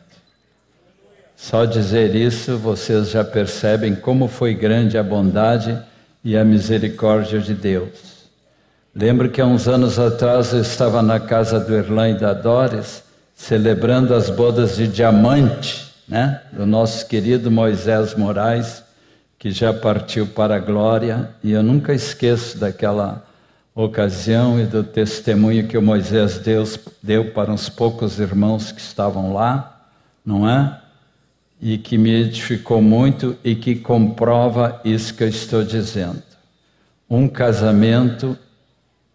Só 1.42 1.64
dizer 1.64 2.14
isso, 2.16 2.58
vocês 2.58 3.12
já 3.12 3.24
percebem 3.24 3.96
como 3.96 4.28
foi 4.28 4.54
grande 4.54 4.98
a 4.98 5.04
bondade 5.04 5.80
e 6.22 6.36
a 6.36 6.44
misericórdia 6.44 7.40
de 7.40 7.54
Deus. 7.54 8.28
Lembro 8.94 9.30
que 9.30 9.40
há 9.40 9.46
uns 9.46 9.66
anos 9.66 9.98
atrás 9.98 10.52
eu 10.52 10.60
estava 10.60 11.02
na 11.02 11.18
casa 11.18 11.58
do 11.58 11.74
Erlan 11.74 12.10
e 12.10 12.20
da 12.20 12.34
Doris, 12.34 13.04
celebrando 13.34 14.14
as 14.14 14.30
bodas 14.30 14.76
de 14.76 14.86
diamante, 14.86 15.90
né, 16.06 16.42
do 16.52 16.66
nosso 16.66 17.08
querido 17.08 17.50
Moisés 17.50 18.16
Moraes, 18.16 18.84
que 19.40 19.50
já 19.50 19.74
partiu 19.74 20.28
para 20.28 20.58
a 20.58 20.60
glória, 20.60 21.30
e 21.42 21.54
eu 21.54 21.64
nunca 21.64 21.94
esqueço 21.94 22.58
daquela 22.58 23.26
ocasião 23.74 24.60
e 24.60 24.66
do 24.66 24.84
testemunho 24.84 25.70
que 25.70 25.78
o 25.78 25.82
Moisés 25.82 26.38
Deus 26.38 26.78
deu 27.02 27.32
para 27.32 27.50
uns 27.50 27.70
poucos 27.70 28.20
irmãos 28.20 28.74
que 28.74 28.82
estavam 28.82 29.34
lá, 29.34 29.88
não 30.24 30.48
é? 30.48 30.89
E 31.62 31.78
que 31.78 31.98
me 31.98 32.12
edificou 32.12 32.82
muito 32.82 33.36
e 33.44 33.56
que 33.56 33.76
comprova 33.76 34.80
isso 34.86 35.14
que 35.14 35.24
eu 35.24 35.28
estou 35.28 35.64
dizendo. 35.64 36.24
Um 37.10 37.28
casamento 37.28 38.38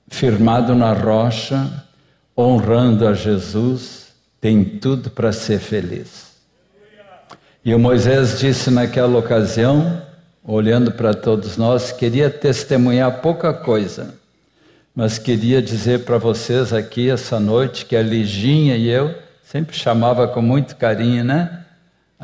firmado 0.08 0.74
na 0.74 0.92
rocha, 0.92 1.84
honrando 2.36 3.06
a 3.06 3.14
Jesus, 3.14 4.08
tem 4.40 4.64
tudo 4.64 5.10
para 5.10 5.32
ser 5.32 5.58
feliz. 5.58 6.34
E 7.64 7.74
o 7.74 7.78
Moisés 7.78 8.38
disse 8.38 8.70
naquela 8.70 9.18
ocasião, 9.18 10.02
olhando 10.44 10.92
para 10.92 11.14
todos 11.14 11.56
nós, 11.56 11.90
queria 11.90 12.28
testemunhar 12.28 13.22
pouca 13.22 13.54
coisa, 13.54 14.14
mas 14.94 15.18
queria 15.18 15.62
dizer 15.62 16.04
para 16.04 16.18
vocês 16.18 16.72
aqui 16.74 17.08
essa 17.08 17.40
noite 17.40 17.86
que 17.86 17.96
a 17.96 18.02
Liginha 18.02 18.76
e 18.76 18.88
eu, 18.88 19.14
sempre 19.42 19.74
chamava 19.74 20.28
com 20.28 20.42
muito 20.42 20.76
carinho, 20.76 21.24
né? 21.24 21.63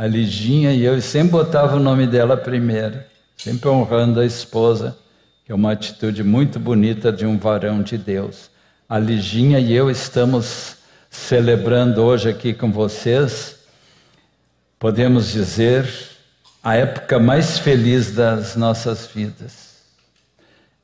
A 0.00 0.06
Liginha 0.06 0.72
e 0.72 0.82
eu 0.82 0.98
sempre 1.02 1.32
botava 1.32 1.76
o 1.76 1.78
nome 1.78 2.06
dela 2.06 2.34
primeiro, 2.34 3.00
sempre 3.36 3.68
honrando 3.68 4.18
a 4.18 4.24
esposa, 4.24 4.96
que 5.44 5.52
é 5.52 5.54
uma 5.54 5.72
atitude 5.72 6.24
muito 6.24 6.58
bonita 6.58 7.12
de 7.12 7.26
um 7.26 7.36
varão 7.36 7.82
de 7.82 7.98
Deus. 7.98 8.48
A 8.88 8.98
Liginha 8.98 9.58
e 9.60 9.74
eu 9.74 9.90
estamos 9.90 10.78
celebrando 11.10 12.02
hoje 12.02 12.30
aqui 12.30 12.54
com 12.54 12.72
vocês, 12.72 13.56
podemos 14.78 15.30
dizer, 15.32 15.86
a 16.64 16.76
época 16.76 17.18
mais 17.18 17.58
feliz 17.58 18.10
das 18.10 18.56
nossas 18.56 19.06
vidas. 19.06 19.82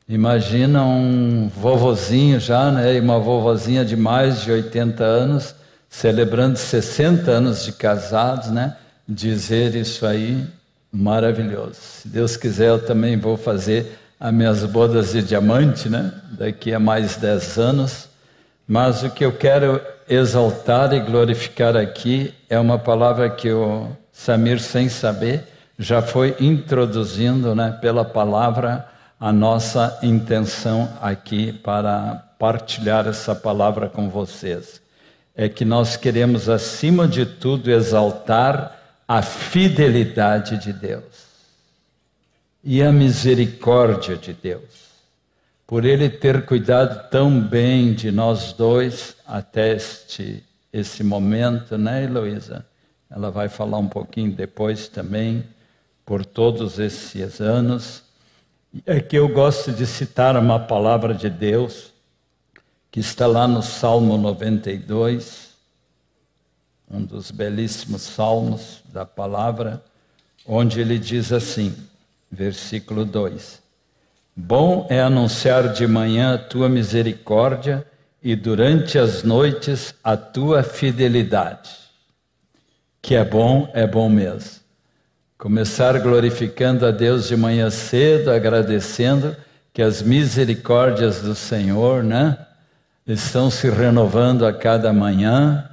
Imagina 0.06 0.84
um 0.84 1.48
vovozinho 1.48 2.38
já, 2.38 2.70
né, 2.70 2.94
e 2.94 3.00
uma 3.00 3.18
vovozinha 3.18 3.82
de 3.82 3.96
mais 3.96 4.42
de 4.42 4.52
80 4.52 5.02
anos, 5.02 5.54
celebrando 5.88 6.58
60 6.58 7.30
anos 7.30 7.64
de 7.64 7.72
casados, 7.72 8.50
né? 8.50 8.76
Dizer 9.08 9.74
isso 9.74 10.04
aí, 10.04 10.44
maravilhoso. 10.92 11.74
Se 11.74 12.08
Deus 12.08 12.36
quiser, 12.36 12.68
eu 12.68 12.84
também 12.84 13.16
vou 13.16 13.36
fazer 13.36 13.98
as 14.18 14.32
minhas 14.32 14.64
bodas 14.64 15.12
de 15.12 15.22
diamante, 15.22 15.88
né? 15.88 16.12
Daqui 16.32 16.74
a 16.74 16.80
mais 16.80 17.16
10 17.16 17.58
anos. 17.58 18.08
Mas 18.66 19.02
o 19.02 19.10
que 19.10 19.24
eu 19.24 19.32
quero 19.32 19.80
exaltar 20.08 20.92
e 20.92 21.00
glorificar 21.00 21.76
aqui 21.76 22.34
é 22.48 22.58
uma 22.58 22.78
palavra 22.78 23.30
que 23.30 23.50
o 23.52 23.88
Samir, 24.12 24.58
sem 24.60 24.88
saber, 24.88 25.44
já 25.78 26.02
foi 26.02 26.34
introduzindo 26.40 27.54
né, 27.54 27.78
pela 27.80 28.04
palavra 28.04 28.88
a 29.20 29.32
nossa 29.32 29.98
intenção 30.02 30.88
aqui 31.00 31.52
para 31.52 32.24
partilhar 32.38 33.06
essa 33.06 33.34
palavra 33.34 33.88
com 33.88 34.08
vocês. 34.08 34.80
É 35.34 35.48
que 35.48 35.64
nós 35.64 35.96
queremos, 35.96 36.48
acima 36.48 37.06
de 37.06 37.24
tudo, 37.26 37.70
exaltar 37.70 38.75
a 39.06 39.22
fidelidade 39.22 40.58
de 40.58 40.72
Deus 40.72 41.26
e 42.62 42.82
a 42.82 42.90
misericórdia 42.90 44.16
de 44.16 44.32
Deus 44.32 44.86
por 45.66 45.84
Ele 45.84 46.08
ter 46.08 46.46
cuidado 46.46 47.10
tão 47.10 47.40
bem 47.40 47.92
de 47.92 48.12
nós 48.12 48.52
dois 48.52 49.16
até 49.26 49.74
este, 49.74 50.44
esse 50.72 51.02
momento, 51.02 51.76
né, 51.76 52.04
Heloísa? 52.04 52.64
Ela 53.10 53.30
vai 53.30 53.48
falar 53.48 53.78
um 53.78 53.88
pouquinho 53.88 54.30
depois 54.30 54.86
também, 54.88 55.44
por 56.04 56.24
todos 56.24 56.78
esses 56.78 57.40
anos. 57.40 58.04
É 58.84 59.00
que 59.00 59.16
eu 59.16 59.28
gosto 59.28 59.72
de 59.72 59.86
citar 59.86 60.36
uma 60.36 60.60
palavra 60.60 61.12
de 61.12 61.28
Deus, 61.28 61.92
que 62.90 63.00
está 63.00 63.26
lá 63.26 63.48
no 63.48 63.62
Salmo 63.62 64.16
92, 64.16 65.45
um 66.90 67.02
dos 67.04 67.30
belíssimos 67.30 68.02
salmos 68.02 68.82
da 68.92 69.04
palavra, 69.04 69.82
onde 70.46 70.80
ele 70.80 70.98
diz 70.98 71.32
assim, 71.32 71.74
versículo 72.30 73.04
2: 73.04 73.60
Bom 74.34 74.86
é 74.90 75.00
anunciar 75.00 75.72
de 75.72 75.86
manhã 75.86 76.34
a 76.34 76.38
tua 76.38 76.68
misericórdia 76.68 77.86
e 78.22 78.34
durante 78.36 78.98
as 78.98 79.22
noites 79.22 79.94
a 80.02 80.16
tua 80.16 80.62
fidelidade. 80.62 81.70
Que 83.00 83.14
é 83.14 83.24
bom, 83.24 83.70
é 83.72 83.86
bom 83.86 84.08
mesmo. 84.08 84.60
Começar 85.38 85.98
glorificando 86.00 86.86
a 86.86 86.90
Deus 86.90 87.28
de 87.28 87.36
manhã 87.36 87.70
cedo, 87.70 88.30
agradecendo 88.30 89.36
que 89.72 89.82
as 89.82 90.00
misericórdias 90.00 91.20
do 91.20 91.34
Senhor, 91.34 92.02
né, 92.02 92.38
estão 93.06 93.50
se 93.50 93.68
renovando 93.68 94.46
a 94.46 94.52
cada 94.52 94.92
manhã, 94.92 95.68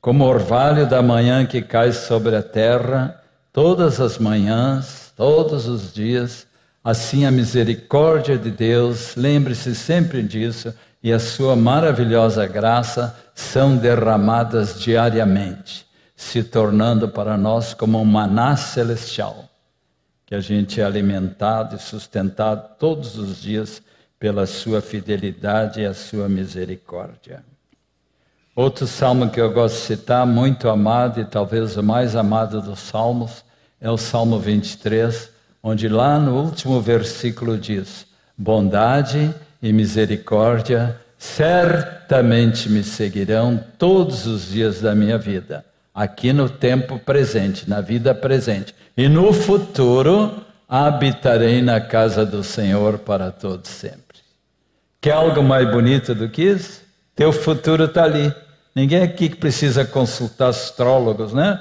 como 0.00 0.24
orvalho 0.24 0.88
da 0.88 1.02
manhã 1.02 1.44
que 1.44 1.60
cai 1.60 1.92
sobre 1.92 2.34
a 2.34 2.42
terra, 2.42 3.22
todas 3.52 4.00
as 4.00 4.18
manhãs, 4.18 5.12
todos 5.14 5.66
os 5.66 5.92
dias. 5.92 6.46
Assim, 6.82 7.26
a 7.26 7.30
misericórdia 7.30 8.38
de 8.38 8.50
Deus, 8.50 9.14
lembre-se 9.14 9.74
sempre 9.74 10.22
disso, 10.22 10.74
e 11.02 11.12
a 11.12 11.18
sua 11.18 11.54
maravilhosa 11.54 12.46
graça 12.46 13.16
são 13.34 13.76
derramadas 13.76 14.80
diariamente, 14.80 15.86
se 16.16 16.42
tornando 16.42 17.08
para 17.08 17.36
nós 17.36 17.74
como 17.74 18.00
um 18.00 18.04
maná 18.04 18.56
celestial, 18.56 19.44
que 20.24 20.34
a 20.34 20.40
gente 20.40 20.80
é 20.80 20.84
alimentado 20.84 21.76
e 21.76 21.78
sustentado 21.78 22.76
todos 22.78 23.18
os 23.18 23.40
dias 23.40 23.82
pela 24.18 24.46
sua 24.46 24.80
fidelidade 24.80 25.80
e 25.80 25.86
a 25.86 25.94
sua 25.94 26.28
misericórdia. 26.28 27.42
Outro 28.60 28.86
salmo 28.86 29.30
que 29.30 29.40
eu 29.40 29.50
gosto 29.50 29.76
de 29.76 29.80
citar, 29.80 30.26
muito 30.26 30.68
amado 30.68 31.18
e 31.18 31.24
talvez 31.24 31.78
o 31.78 31.82
mais 31.82 32.14
amado 32.14 32.60
dos 32.60 32.78
salmos, 32.78 33.42
é 33.80 33.90
o 33.90 33.96
Salmo 33.96 34.38
23, 34.38 35.30
onde 35.62 35.88
lá 35.88 36.18
no 36.18 36.38
último 36.42 36.78
versículo 36.78 37.56
diz: 37.56 38.04
Bondade 38.36 39.34
e 39.62 39.72
misericórdia 39.72 40.94
certamente 41.16 42.68
me 42.68 42.84
seguirão 42.84 43.64
todos 43.78 44.26
os 44.26 44.50
dias 44.50 44.78
da 44.78 44.94
minha 44.94 45.16
vida, 45.16 45.64
aqui 45.94 46.30
no 46.30 46.46
tempo 46.46 46.98
presente, 46.98 47.66
na 47.66 47.80
vida 47.80 48.14
presente, 48.14 48.74
e 48.94 49.08
no 49.08 49.32
futuro 49.32 50.44
habitarei 50.68 51.62
na 51.62 51.80
casa 51.80 52.26
do 52.26 52.44
Senhor 52.44 52.98
para 52.98 53.30
todos 53.30 53.70
sempre. 53.70 54.18
Quer 55.00 55.12
algo 55.12 55.42
mais 55.42 55.66
bonito 55.70 56.14
do 56.14 56.28
que 56.28 56.42
isso? 56.42 56.82
Teu 57.16 57.32
futuro 57.32 57.84
está 57.84 58.04
ali. 58.04 58.30
Ninguém 58.74 59.02
aqui 59.02 59.28
que 59.28 59.36
precisa 59.36 59.84
consultar 59.84 60.48
astrólogos, 60.48 61.32
né? 61.32 61.60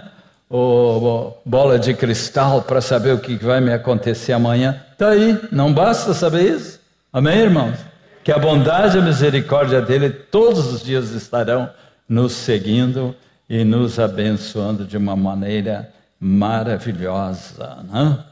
Ou, 0.49 1.41
bola 1.45 1.77
de 1.77 1.93
cristal 1.93 2.61
para 2.61 2.81
saber 2.81 3.13
o 3.13 3.19
que 3.19 3.35
vai 3.35 3.61
me 3.61 3.73
acontecer 3.73 4.33
amanhã. 4.33 4.81
Está 4.91 5.09
aí, 5.09 5.39
não 5.51 5.73
basta 5.73 6.13
saber 6.13 6.55
isso. 6.55 6.79
Amém, 7.11 7.39
irmãos? 7.39 7.77
Que 8.23 8.31
a 8.31 8.37
bondade 8.37 8.97
e 8.97 8.99
a 8.99 9.03
misericórdia 9.03 9.81
dele 9.81 10.09
todos 10.09 10.73
os 10.73 10.83
dias 10.83 11.11
estarão 11.11 11.69
nos 12.07 12.33
seguindo 12.33 13.15
e 13.49 13.63
nos 13.63 13.99
abençoando 13.99 14.85
de 14.85 14.97
uma 14.97 15.15
maneira 15.15 15.91
maravilhosa. 16.19 17.77
Né? 17.91 18.23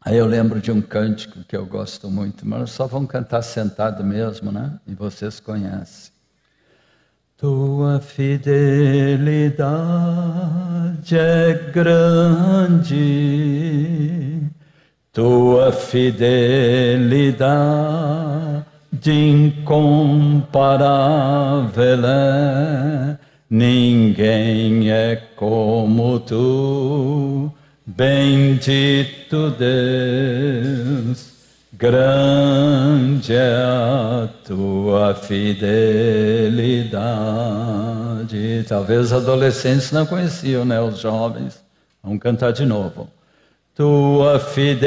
Aí 0.00 0.16
eu 0.16 0.26
lembro 0.26 0.60
de 0.60 0.72
um 0.72 0.80
cântico 0.80 1.44
que 1.44 1.56
eu 1.56 1.66
gosto 1.66 2.10
muito, 2.10 2.46
mas 2.46 2.70
só 2.70 2.86
vão 2.86 3.06
cantar 3.06 3.42
sentado 3.42 4.02
mesmo, 4.02 4.50
né? 4.50 4.78
E 4.86 4.94
vocês 4.94 5.38
conhecem. 5.40 6.15
Tua 7.38 8.00
fidelidade 8.00 8.56
é 11.18 11.70
grande, 11.70 12.94
tua 15.12 15.70
fidelidade 15.70 17.36
incomparável 19.12 19.66
é, 22.06 23.18
ninguém 23.50 24.90
é 24.90 25.16
como 25.36 26.18
tu. 26.20 27.52
Bendito 27.84 29.50
Deus, 29.58 31.35
grande 31.78 33.34
é 33.34 33.54
a 33.54 34.28
tua 34.44 35.14
fidelidade. 35.14 35.74
Talvez 38.68 39.06
os 39.06 39.12
adolescentes 39.12 39.92
não 39.92 40.06
conheciam, 40.06 40.64
né? 40.64 40.80
Os 40.80 40.98
jovens. 40.98 41.62
Vamos 42.02 42.20
cantar 42.20 42.52
de 42.52 42.64
novo. 42.64 43.08
Tua 43.74 44.38
fidelidade 44.38 44.86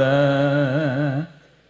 é, 0.00 1.25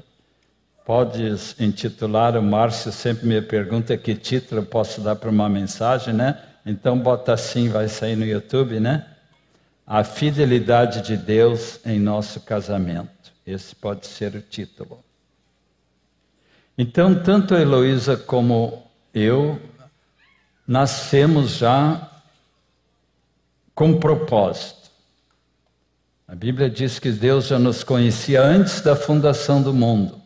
Podes 0.86 1.56
intitular, 1.60 2.38
o 2.38 2.43
Márcio 2.43 2.91
sempre 2.91 3.28
me 3.28 3.41
pergunta 3.41 3.97
que 3.97 4.15
título 4.15 4.62
eu 4.62 4.65
posso 4.65 5.01
dar 5.01 5.15
para 5.15 5.30
uma 5.30 5.47
mensagem, 5.47 6.13
né? 6.13 6.38
Então 6.65 6.99
bota 6.99 7.34
assim, 7.34 7.69
vai 7.69 7.88
sair 7.88 8.15
no 8.15 8.25
YouTube, 8.25 8.80
né? 8.80 9.06
a 9.86 10.04
fidelidade 10.04 11.01
de 11.01 11.15
Deus 11.15 11.80
em 11.86 11.99
nosso 11.99 12.39
casamento. 12.39 13.10
Esse 13.45 13.75
pode 13.75 14.08
ser 14.08 14.36
o 14.36 14.41
título. 14.41 15.03
Então, 16.77 17.21
tanto 17.23 17.55
a 17.55 17.62
Heloísa 17.62 18.17
como 18.17 18.84
eu 19.13 19.62
nascemos 20.67 21.58
já 21.58 22.10
com 23.73 23.99
propósito. 23.99 24.89
A 26.27 26.34
Bíblia 26.34 26.69
diz 26.69 26.97
que 26.97 27.12
Deus 27.12 27.47
já 27.47 27.60
nos 27.60 27.84
conhecia 27.84 28.41
antes 28.41 28.81
da 28.81 28.95
fundação 28.95 29.62
do 29.62 29.73
mundo. 29.73 30.19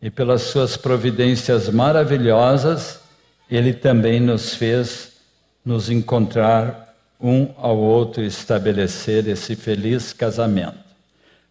E 0.00 0.08
pelas 0.08 0.42
suas 0.42 0.76
providências 0.76 1.68
maravilhosas, 1.68 3.00
Ele 3.50 3.74
também 3.74 4.20
nos 4.20 4.54
fez 4.54 5.14
nos 5.64 5.90
encontrar 5.90 6.94
um 7.20 7.52
ao 7.56 7.76
outro 7.76 8.22
e 8.22 8.26
estabelecer 8.26 9.26
esse 9.26 9.56
feliz 9.56 10.12
casamento. 10.12 10.85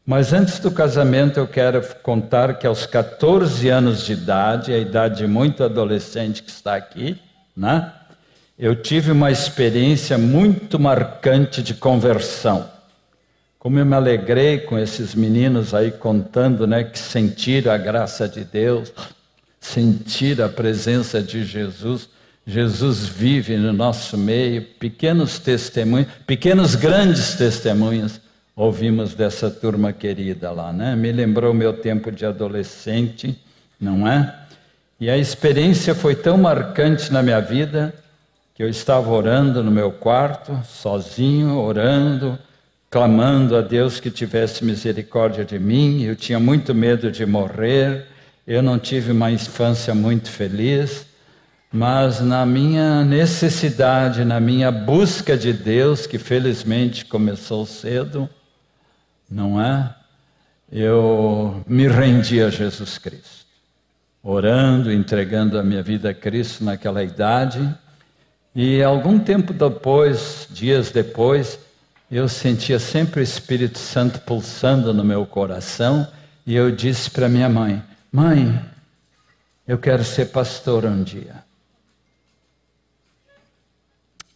Mas 0.05 0.33
antes 0.33 0.59
do 0.59 0.69
casamento, 0.69 1.39
eu 1.39 1.47
quero 1.47 1.81
contar 2.03 2.59
que 2.59 2.67
aos 2.67 2.85
14 2.85 3.67
anos 3.69 4.05
de 4.05 4.13
idade, 4.13 4.71
a 4.71 4.77
idade 4.77 5.17
de 5.17 5.27
muito 5.27 5.63
adolescente 5.63 6.43
que 6.43 6.51
está 6.51 6.75
aqui, 6.75 7.19
né? 7.57 7.91
Eu 8.57 8.75
tive 8.75 9.11
uma 9.11 9.31
experiência 9.31 10.15
muito 10.15 10.79
marcante 10.79 11.63
de 11.63 11.73
conversão. 11.73 12.69
Como 13.57 13.79
eu 13.79 13.85
me 13.85 13.95
alegrei 13.95 14.59
com 14.59 14.77
esses 14.77 15.15
meninos 15.15 15.73
aí 15.73 15.89
contando, 15.89 16.67
né, 16.67 16.83
que 16.83 16.99
sentiram 16.99 17.71
a 17.71 17.77
graça 17.77 18.29
de 18.29 18.43
Deus, 18.43 18.93
sentiram 19.59 20.45
a 20.45 20.49
presença 20.49 21.19
de 21.19 21.43
Jesus. 21.43 22.07
Jesus 22.45 23.07
vive 23.07 23.57
no 23.57 23.73
nosso 23.73 24.15
meio, 24.15 24.61
pequenos 24.61 25.39
testemunhos, 25.39 26.07
pequenos 26.27 26.75
grandes 26.75 27.33
testemunhos 27.33 28.21
ouvimos 28.55 29.13
dessa 29.13 29.49
turma 29.51 29.91
querida 29.91 30.51
lá, 30.51 30.71
né? 30.71 30.95
Me 30.95 31.11
lembrou 31.11 31.53
meu 31.53 31.73
tempo 31.73 32.11
de 32.11 32.25
adolescente, 32.25 33.37
não 33.79 34.07
é? 34.07 34.33
E 34.99 35.09
a 35.09 35.17
experiência 35.17 35.93
foi 35.93 36.15
tão 36.15 36.37
marcante 36.37 37.11
na 37.11 37.21
minha 37.21 37.41
vida 37.41 37.93
que 38.53 38.63
eu 38.63 38.69
estava 38.69 39.11
orando 39.11 39.61
no 39.61 39.69
meu 39.69 39.91
quarto, 39.91 40.57
sozinho, 40.63 41.59
orando, 41.59 42.39
clamando 42.89 43.57
a 43.57 43.61
Deus 43.61 43.99
que 43.99 44.09
tivesse 44.09 44.63
misericórdia 44.63 45.43
de 45.43 45.59
mim. 45.59 46.03
Eu 46.03 46.15
tinha 46.15 46.39
muito 46.39 46.73
medo 46.73 47.11
de 47.11 47.25
morrer, 47.25 48.05
eu 48.47 48.63
não 48.63 48.79
tive 48.79 49.11
uma 49.11 49.29
infância 49.29 49.93
muito 49.93 50.29
feliz, 50.31 51.05
mas 51.69 52.21
na 52.21 52.45
minha 52.45 53.03
necessidade, 53.03 54.23
na 54.23 54.39
minha 54.39 54.71
busca 54.71 55.35
de 55.35 55.51
Deus, 55.51 56.07
que 56.07 56.17
felizmente 56.17 57.03
começou 57.03 57.65
cedo, 57.65 58.29
não 59.29 59.61
é? 59.61 59.93
Eu 60.71 61.63
me 61.67 61.87
rendi 61.87 62.41
a 62.41 62.49
Jesus 62.49 62.97
Cristo, 62.97 63.45
orando, 64.23 64.91
entregando 64.91 65.59
a 65.59 65.63
minha 65.63 65.83
vida 65.83 66.09
a 66.09 66.13
Cristo 66.13 66.63
naquela 66.63 67.03
idade. 67.03 67.73
E 68.53 68.81
algum 68.81 69.19
tempo 69.19 69.53
depois, 69.53 70.47
dias 70.49 70.91
depois, 70.91 71.59
eu 72.09 72.27
sentia 72.27 72.79
sempre 72.79 73.19
o 73.19 73.23
Espírito 73.23 73.77
Santo 73.77 74.19
pulsando 74.21 74.93
no 74.93 75.03
meu 75.03 75.25
coração 75.25 76.07
e 76.45 76.55
eu 76.55 76.71
disse 76.71 77.09
para 77.09 77.27
minha 77.27 77.49
mãe: 77.49 77.83
Mãe, 78.11 78.63
eu 79.67 79.77
quero 79.77 80.03
ser 80.03 80.27
pastor 80.27 80.85
um 80.85 81.03
dia. 81.03 81.43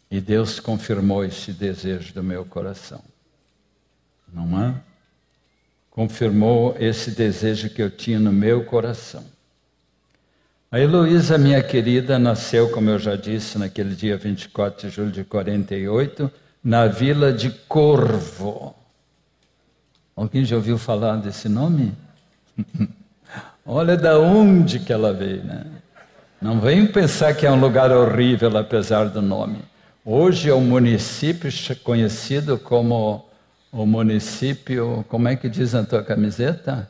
E 0.09 0.19
Deus 0.19 0.59
confirmou 0.59 1.23
esse 1.23 1.53
desejo 1.53 2.13
do 2.13 2.23
meu 2.23 2.43
coração. 2.43 3.03
Não 4.33 4.63
é? 4.63 4.75
Confirmou 5.89 6.75
esse 6.79 7.11
desejo 7.11 7.69
que 7.69 7.81
eu 7.81 7.89
tinha 7.89 8.19
no 8.19 8.31
meu 8.31 8.63
coração. 8.63 9.23
A 10.71 10.79
Heloísa, 10.79 11.37
minha 11.37 11.63
querida, 11.63 12.19
nasceu, 12.19 12.69
como 12.69 12.89
eu 12.91 12.99
já 12.99 13.15
disse, 13.15 13.57
naquele 13.57 13.95
dia 13.95 14.17
24 14.17 14.87
de 14.87 14.95
julho 14.95 15.11
de 15.11 15.23
48 15.23 16.31
na 16.63 16.85
vila 16.85 17.33
de 17.33 17.49
Corvo. 17.67 18.75
Alguém 20.15 20.45
já 20.45 20.57
ouviu 20.57 20.77
falar 20.77 21.15
desse 21.15 21.49
nome? 21.49 21.93
Olha 23.65 23.95
da 23.95 24.19
onde 24.19 24.79
que 24.79 24.91
ela 24.91 25.13
veio, 25.13 25.43
né? 25.43 25.65
Não 26.41 26.59
venham 26.59 26.87
pensar 26.87 27.33
que 27.33 27.45
é 27.45 27.51
um 27.51 27.59
lugar 27.59 27.91
horrível 27.91 28.55
apesar 28.57 29.05
do 29.05 29.21
nome. 29.21 29.59
Hoje 30.05 30.49
é 30.49 30.53
um 30.53 30.61
município 30.61 31.49
conhecido 31.83 32.57
como 32.57 33.28
o 33.71 33.85
município, 33.85 35.05
como 35.07 35.27
é 35.27 35.35
que 35.35 35.47
diz 35.47 35.73
na 35.73 35.83
tua 35.83 36.03
camiseta? 36.03 36.89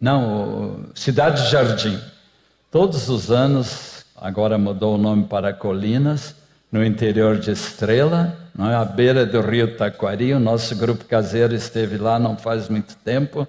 Não, 0.00 0.86
Cidade 0.94 1.50
Jardim. 1.50 2.00
Todos 2.70 3.08
os 3.08 3.30
anos, 3.30 4.04
agora 4.16 4.56
mudou 4.56 4.94
o 4.94 4.98
nome 4.98 5.24
para 5.24 5.52
Colinas, 5.52 6.34
no 6.70 6.84
interior 6.84 7.38
de 7.38 7.50
Estrela, 7.50 8.38
não 8.54 8.70
é? 8.70 8.76
à 8.76 8.84
beira 8.84 9.26
do 9.26 9.40
rio 9.40 9.76
Taquari. 9.76 10.32
O 10.32 10.40
nosso 10.40 10.74
grupo 10.76 11.04
caseiro 11.04 11.54
esteve 11.54 11.98
lá 11.98 12.18
não 12.18 12.36
faz 12.36 12.68
muito 12.68 12.96
tempo, 12.96 13.46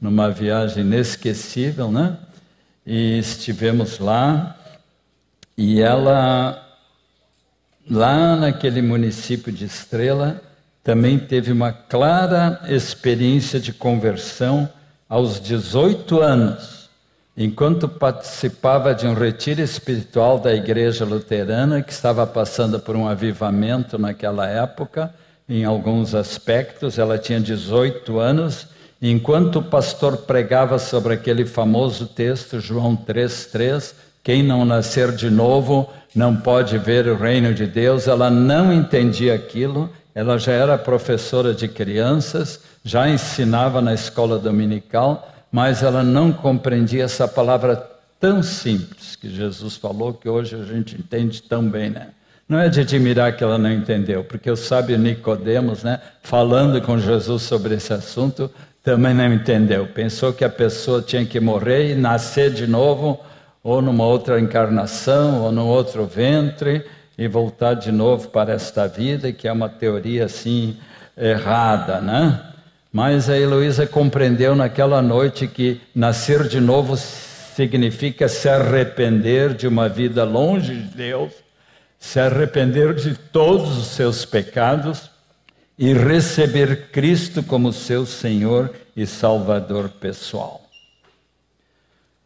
numa 0.00 0.30
viagem 0.30 0.84
inesquecível, 0.84 1.90
né? 1.90 2.18
E 2.84 3.18
estivemos 3.18 3.98
lá, 3.98 4.56
e 5.56 5.80
ela, 5.80 6.62
lá 7.88 8.36
naquele 8.36 8.82
município 8.82 9.50
de 9.50 9.64
Estrela, 9.64 10.42
também 10.84 11.18
teve 11.18 11.50
uma 11.50 11.72
clara 11.72 12.60
experiência 12.68 13.58
de 13.58 13.72
conversão 13.72 14.68
aos 15.08 15.40
18 15.40 16.20
anos 16.20 16.74
enquanto 17.36 17.88
participava 17.88 18.94
de 18.94 19.06
um 19.06 19.14
retiro 19.14 19.60
espiritual 19.60 20.38
da 20.38 20.54
igreja 20.54 21.04
luterana, 21.04 21.82
que 21.82 21.92
estava 21.92 22.26
passando 22.26 22.78
por 22.78 22.94
um 22.94 23.08
avivamento 23.08 23.98
naquela 23.98 24.48
época, 24.48 25.12
em 25.48 25.64
alguns 25.64 26.14
aspectos, 26.14 26.98
ela 26.98 27.18
tinha 27.18 27.40
18 27.40 28.18
anos, 28.18 28.68
enquanto 29.02 29.56
o 29.56 29.62
pastor 29.62 30.18
pregava 30.18 30.78
sobre 30.78 31.14
aquele 31.14 31.44
famoso 31.44 32.06
texto, 32.06 32.60
João 32.60 32.96
3,3, 32.96 33.94
quem 34.22 34.42
não 34.42 34.64
nascer 34.64 35.12
de 35.12 35.28
novo 35.28 35.90
não 36.14 36.36
pode 36.36 36.78
ver 36.78 37.08
o 37.08 37.16
reino 37.16 37.52
de 37.52 37.66
Deus, 37.66 38.06
ela 38.06 38.30
não 38.30 38.72
entendia 38.72 39.34
aquilo, 39.34 39.90
ela 40.14 40.38
já 40.38 40.52
era 40.52 40.78
professora 40.78 41.52
de 41.52 41.66
crianças, 41.66 42.60
já 42.84 43.08
ensinava 43.08 43.80
na 43.80 43.92
escola 43.92 44.38
dominical, 44.38 45.28
mas 45.50 45.82
ela 45.82 46.02
não 46.02 46.32
compreendia 46.32 47.04
essa 47.04 47.26
palavra 47.26 47.90
tão 48.20 48.42
simples 48.42 49.16
que 49.16 49.28
Jesus 49.28 49.76
falou, 49.76 50.14
que 50.14 50.28
hoje 50.28 50.54
a 50.54 50.64
gente 50.64 50.94
entende 50.96 51.42
tão 51.42 51.68
bem, 51.68 51.90
né? 51.90 52.08
Não 52.48 52.58
é 52.58 52.68
de 52.68 52.80
admirar 52.80 53.36
que 53.36 53.42
ela 53.42 53.56
não 53.56 53.72
entendeu, 53.72 54.22
porque 54.22 54.50
o 54.50 54.56
sábio 54.56 54.98
Nicodemos, 54.98 55.82
né, 55.82 56.00
falando 56.22 56.80
com 56.82 56.98
Jesus 56.98 57.42
sobre 57.42 57.74
esse 57.74 57.92
assunto, 57.92 58.50
também 58.82 59.14
não 59.14 59.32
entendeu. 59.32 59.86
Pensou 59.86 60.32
que 60.32 60.44
a 60.44 60.48
pessoa 60.50 61.00
tinha 61.00 61.24
que 61.24 61.40
morrer 61.40 61.90
e 61.90 61.94
nascer 61.94 62.50
de 62.52 62.66
novo, 62.66 63.18
ou 63.62 63.80
numa 63.80 64.04
outra 64.04 64.38
encarnação, 64.38 65.42
ou 65.42 65.50
num 65.50 65.66
outro 65.66 66.04
ventre, 66.04 66.84
e 67.16 67.28
voltar 67.28 67.74
de 67.74 67.92
novo 67.92 68.28
para 68.28 68.52
esta 68.52 68.86
vida, 68.88 69.32
que 69.32 69.46
é 69.46 69.52
uma 69.52 69.68
teoria 69.68 70.24
assim 70.24 70.76
errada, 71.16 72.00
né? 72.00 72.40
Mas 72.92 73.28
a 73.28 73.38
Heloísa 73.38 73.86
compreendeu 73.86 74.54
naquela 74.54 75.02
noite 75.02 75.46
que 75.46 75.80
nascer 75.94 76.46
de 76.46 76.60
novo 76.60 76.96
significa 76.96 78.28
se 78.28 78.48
arrepender 78.48 79.54
de 79.54 79.66
uma 79.66 79.88
vida 79.88 80.24
longe 80.24 80.74
de 80.74 80.96
Deus, 80.96 81.32
se 81.98 82.20
arrepender 82.20 82.94
de 82.94 83.14
todos 83.14 83.78
os 83.78 83.86
seus 83.88 84.24
pecados 84.24 85.10
e 85.78 85.92
receber 85.92 86.90
Cristo 86.90 87.42
como 87.42 87.72
seu 87.72 88.06
Senhor 88.06 88.72
e 88.96 89.06
Salvador 89.06 89.88
pessoal. 89.88 90.62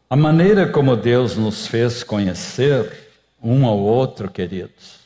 A 0.09 0.15
maneira 0.15 0.67
como 0.67 0.95
Deus 0.95 1.35
nos 1.35 1.67
fez 1.67 2.03
conhecer 2.03 3.08
um 3.41 3.65
ao 3.65 3.79
outro, 3.79 4.29
queridos, 4.29 4.99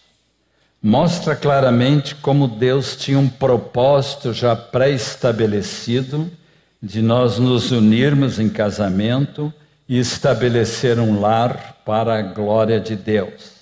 mostra 0.82 1.36
claramente 1.36 2.15
como 2.15 2.48
Deus 2.48 2.96
tinha 2.96 3.17
um 3.17 3.30
propósito 3.30 4.34
já 4.34 4.56
pré-estabelecido 4.56 6.30
de 6.82 7.02
nós 7.02 7.39
nos 7.39 7.72
unirmos 7.72 8.39
em 8.39 8.50
casamento 8.50 9.54
e 9.88 9.98
estabelecer 9.98 11.00
um 11.00 11.22
lar 11.22 11.82
para 11.86 12.19
a 12.19 12.22
glória 12.22 12.80
de 12.80 12.96
Deus. 12.96 13.54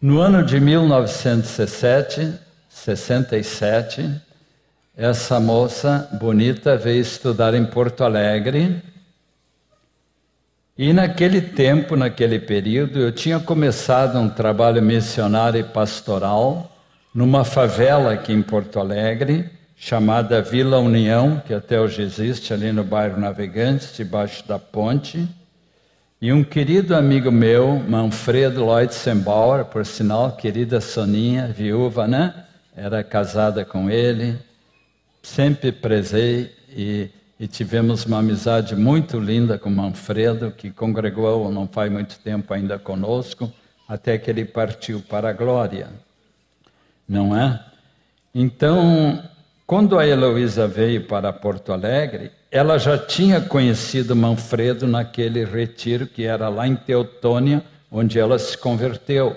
No 0.00 0.20
ano 0.20 0.44
de 0.44 0.60
1967, 0.60 2.32
67, 2.68 4.20
essa 4.96 5.40
moça 5.40 6.08
bonita 6.20 6.76
veio 6.76 7.00
estudar 7.00 7.54
em 7.54 7.64
Porto 7.64 8.04
Alegre 8.04 8.82
e 10.80 10.94
naquele 10.94 11.42
tempo, 11.42 11.94
naquele 11.94 12.38
período, 12.38 13.00
eu 13.00 13.12
tinha 13.12 13.38
começado 13.38 14.18
um 14.18 14.30
trabalho 14.30 14.80
missionário 14.80 15.60
e 15.60 15.62
pastoral 15.62 16.74
numa 17.14 17.44
favela 17.44 18.14
aqui 18.14 18.32
em 18.32 18.40
Porto 18.40 18.80
Alegre, 18.80 19.50
chamada 19.76 20.40
Vila 20.40 20.78
União, 20.78 21.38
que 21.46 21.52
até 21.52 21.78
hoje 21.78 22.00
existe 22.00 22.54
ali 22.54 22.72
no 22.72 22.82
bairro 22.82 23.20
Navegantes, 23.20 23.94
debaixo 23.94 24.48
da 24.48 24.58
ponte. 24.58 25.28
E 26.18 26.32
um 26.32 26.42
querido 26.42 26.96
amigo 26.96 27.30
meu, 27.30 27.78
Manfredo 27.86 28.64
Leutzenbauer, 28.64 29.66
por 29.66 29.84
sinal, 29.84 30.32
querida 30.32 30.80
Soninha, 30.80 31.48
viúva, 31.48 32.08
né? 32.08 32.32
Era 32.74 33.04
casada 33.04 33.66
com 33.66 33.90
ele, 33.90 34.38
sempre 35.22 35.72
prezei 35.72 36.50
e, 36.70 37.10
e 37.40 37.48
tivemos 37.48 38.04
uma 38.04 38.18
amizade 38.20 38.76
muito 38.76 39.18
linda 39.18 39.58
com 39.58 39.70
Manfredo, 39.70 40.52
que 40.52 40.70
congregou 40.70 41.50
não 41.50 41.66
faz 41.66 41.90
muito 41.90 42.20
tempo 42.20 42.54
ainda 42.54 42.78
conosco, 42.78 43.52
até 43.88 44.16
que 44.16 44.30
ele 44.30 44.44
partiu 44.44 45.00
para 45.00 45.30
a 45.30 45.32
glória 45.32 45.88
não 47.10 47.36
é? 47.36 47.58
Então, 48.32 49.20
quando 49.66 49.98
a 49.98 50.06
Heloísa 50.06 50.68
veio 50.68 51.08
para 51.08 51.32
Porto 51.32 51.72
Alegre, 51.72 52.30
ela 52.52 52.78
já 52.78 52.96
tinha 52.96 53.40
conhecido 53.40 54.14
Manfredo 54.14 54.86
naquele 54.86 55.44
retiro 55.44 56.06
que 56.06 56.24
era 56.24 56.48
lá 56.48 56.68
em 56.68 56.76
Teotônia, 56.76 57.64
onde 57.90 58.20
ela 58.20 58.38
se 58.38 58.56
converteu. 58.56 59.36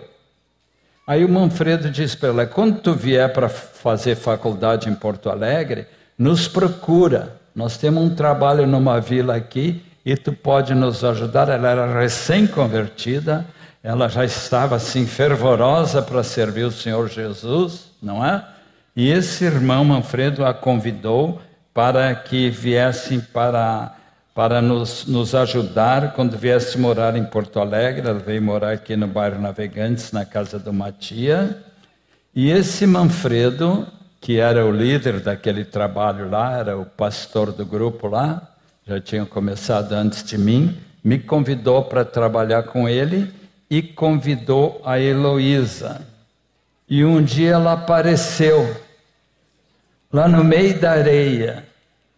Aí 1.08 1.26
o 1.26 1.30
Manfredo 1.30 1.90
disse 1.90 2.16
para 2.16 2.30
ela: 2.30 2.46
quando 2.46 2.80
tu 2.80 2.94
vier 2.94 3.34
para 3.34 3.50
fazer 3.50 4.16
faculdade 4.16 4.88
em 4.88 4.94
Porto 4.94 5.32
Alegre, 5.32 5.88
nos 6.16 6.48
procura. 6.48 7.42
Nós 7.56 7.78
temos 7.78 8.04
um 8.04 8.16
trabalho 8.16 8.66
numa 8.66 9.00
vila 9.00 9.36
aqui 9.36 9.84
e 10.06 10.16
tu 10.16 10.34
pode 10.34 10.74
nos 10.74 11.04
ajudar. 11.04 11.50
Ela 11.50 11.70
era 11.70 12.00
recém-convertida, 12.00 13.46
ela 13.84 14.08
já 14.08 14.26
estava 14.26 14.76
assim 14.76 15.06
fervorosa 15.06 16.02
para 16.02 16.24
servir 16.24 16.64
o 16.64 16.72
Senhor 16.72 17.10
Jesus, 17.10 17.92
não 18.02 18.26
é? 18.26 18.44
E 18.96 19.10
esse 19.10 19.44
irmão 19.44 19.84
Manfredo 19.84 20.46
a 20.46 20.54
convidou 20.54 21.42
para 21.74 22.14
que 22.14 22.50
viesse 22.50 23.18
para, 23.20 23.96
para 24.36 24.62
nos, 24.62 25.06
nos 25.08 25.34
ajudar 25.34 26.14
quando 26.14 26.38
viesse 26.38 26.78
morar 26.78 27.16
em 27.16 27.26
Porto 27.26 27.60
Alegre. 27.60 28.08
Ela 28.08 28.20
veio 28.20 28.42
morar 28.42 28.72
aqui 28.74 28.96
no 28.96 29.08
bairro 29.08 29.42
Navegantes, 29.42 30.12
na 30.12 30.26
casa 30.26 30.60
do 30.60 30.72
Matia. 30.72 31.58
E 32.36 32.52
esse 32.52 32.86
Manfredo, 32.86 33.88
que 34.24 34.40
era 34.40 34.66
o 34.66 34.72
líder 34.72 35.20
daquele 35.20 35.66
trabalho 35.66 36.30
lá, 36.30 36.58
era 36.58 36.78
o 36.78 36.86
pastor 36.86 37.52
do 37.52 37.66
grupo 37.66 38.08
lá, 38.08 38.42
já 38.88 38.98
tinha 38.98 39.26
começado 39.26 39.92
antes 39.92 40.24
de 40.24 40.38
mim, 40.38 40.78
me 41.04 41.20
convidou 41.20 41.84
para 41.84 42.06
trabalhar 42.06 42.64
com 42.64 42.88
ele 42.88 43.30
e 43.70 43.82
convidou 43.82 44.82
a 44.86 44.98
Heloísa. 44.98 46.08
E 46.88 47.04
um 47.04 47.22
dia 47.22 47.52
ela 47.52 47.74
apareceu 47.74 48.74
lá 50.10 50.26
no 50.26 50.42
meio 50.42 50.80
da 50.80 50.92
areia, 50.92 51.66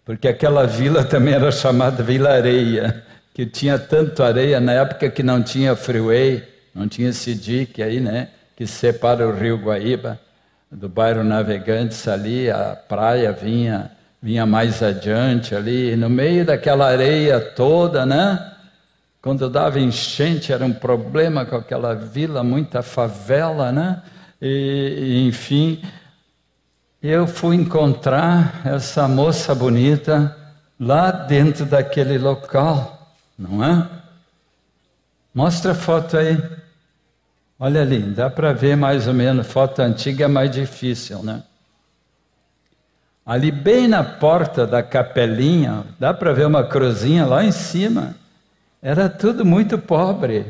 porque 0.05 0.27
aquela 0.27 0.67
vila 0.67 1.01
também 1.09 1.33
era 1.33 1.51
chamada 1.51 2.03
Vila 2.03 2.29
Areia, 2.29 3.03
que 3.33 3.47
tinha 3.47 3.79
tanto 3.79 4.21
areia 4.21 4.59
na 4.59 4.73
época 4.73 5.09
que 5.09 5.23
não 5.23 5.41
tinha 5.41 5.75
freeway, 5.75 6.43
não 6.71 6.87
tinha 6.87 7.09
esse 7.09 7.33
dique 7.33 7.81
aí, 7.81 7.99
né, 7.99 8.27
que 8.55 8.67
separa 8.67 9.27
o 9.27 9.35
Rio 9.35 9.57
Guaíba 9.57 10.19
do 10.75 10.89
bairro 10.89 11.23
Navegantes 11.23 12.07
ali, 12.07 12.49
a 12.49 12.75
praia 12.75 13.31
vinha 13.31 13.91
vinha 14.21 14.43
mais 14.43 14.81
adiante 14.81 15.53
ali, 15.53 15.95
no 15.95 16.09
meio 16.09 16.43
daquela 16.43 16.87
areia 16.87 17.39
toda, 17.39 18.07
né? 18.07 18.53
Quando 19.21 19.47
dava 19.47 19.79
enchente 19.79 20.51
era 20.51 20.65
um 20.65 20.73
problema 20.73 21.45
com 21.45 21.55
aquela 21.55 21.93
vila, 21.93 22.43
muita 22.43 22.81
favela, 22.81 23.71
né? 23.71 24.01
E, 24.41 25.27
enfim, 25.27 25.79
eu 27.03 27.27
fui 27.27 27.55
encontrar 27.55 28.61
essa 28.65 29.07
moça 29.07 29.53
bonita 29.53 30.35
lá 30.79 31.11
dentro 31.11 31.63
daquele 31.63 32.17
local, 32.17 33.15
não 33.37 33.63
é? 33.63 33.87
Mostra 35.35 35.73
a 35.73 35.75
foto 35.75 36.17
aí. 36.17 36.35
Olha 37.57 37.81
ali, 37.81 37.99
dá 37.99 38.29
para 38.29 38.51
ver 38.51 38.75
mais 38.75 39.07
ou 39.07 39.13
menos. 39.13 39.47
Foto 39.47 39.81
antiga 39.81 40.25
é 40.25 40.27
mais 40.27 40.51
difícil, 40.51 41.23
né? 41.23 41.43
Ali 43.25 43.49
bem 43.51 43.87
na 43.87 44.03
porta 44.03 44.67
da 44.67 44.83
capelinha, 44.83 45.83
dá 45.97 46.13
para 46.13 46.31
ver 46.31 46.45
uma 46.45 46.63
cruzinha 46.63 47.25
lá 47.25 47.43
em 47.43 47.51
cima. 47.51 48.15
Era 48.81 49.09
tudo 49.09 49.43
muito 49.43 49.79
pobre, 49.79 50.45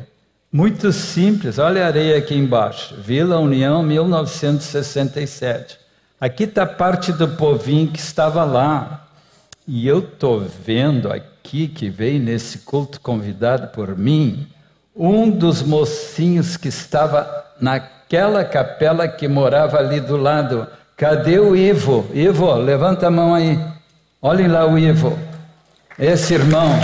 muito 0.52 0.92
simples. 0.92 1.58
Olha 1.58 1.86
a 1.86 1.88
areia 1.88 2.18
aqui 2.18 2.36
embaixo. 2.36 2.96
Vila 2.98 3.40
União, 3.40 3.82
1967. 3.82 5.80
Aqui 6.20 6.44
está 6.44 6.66
parte 6.66 7.14
do 7.14 7.30
povinho 7.30 7.88
que 7.88 8.00
estava 8.00 8.44
lá. 8.44 9.08
E 9.68 9.88
eu 9.88 10.00
estou 10.00 10.42
vendo 10.42 11.10
aqui 11.12 11.68
que 11.68 11.90
veio 11.90 12.20
nesse 12.20 12.60
culto 12.60 13.00
convidado 13.00 13.70
por 13.70 13.98
mim, 13.98 14.48
um 14.96 15.30
dos 15.30 15.62
mocinhos 15.62 16.56
que 16.56 16.70
estava 16.70 17.46
naquela 17.60 18.46
capela 18.46 19.08
que 19.08 19.28
morava 19.28 19.78
ali 19.78 20.00
do 20.00 20.16
lado. 20.16 20.66
Cadê 20.96 21.38
o 21.38 21.56
Ivo? 21.56 22.10
Ivo, 22.14 22.54
levanta 22.54 23.08
a 23.08 23.12
mão 23.12 23.36
aí. 23.36 23.60
Olhem 24.22 24.48
lá 24.48 24.66
o 24.66 24.78
Ivo. 24.78 25.20
Esse 26.00 26.36
irmão. 26.36 26.80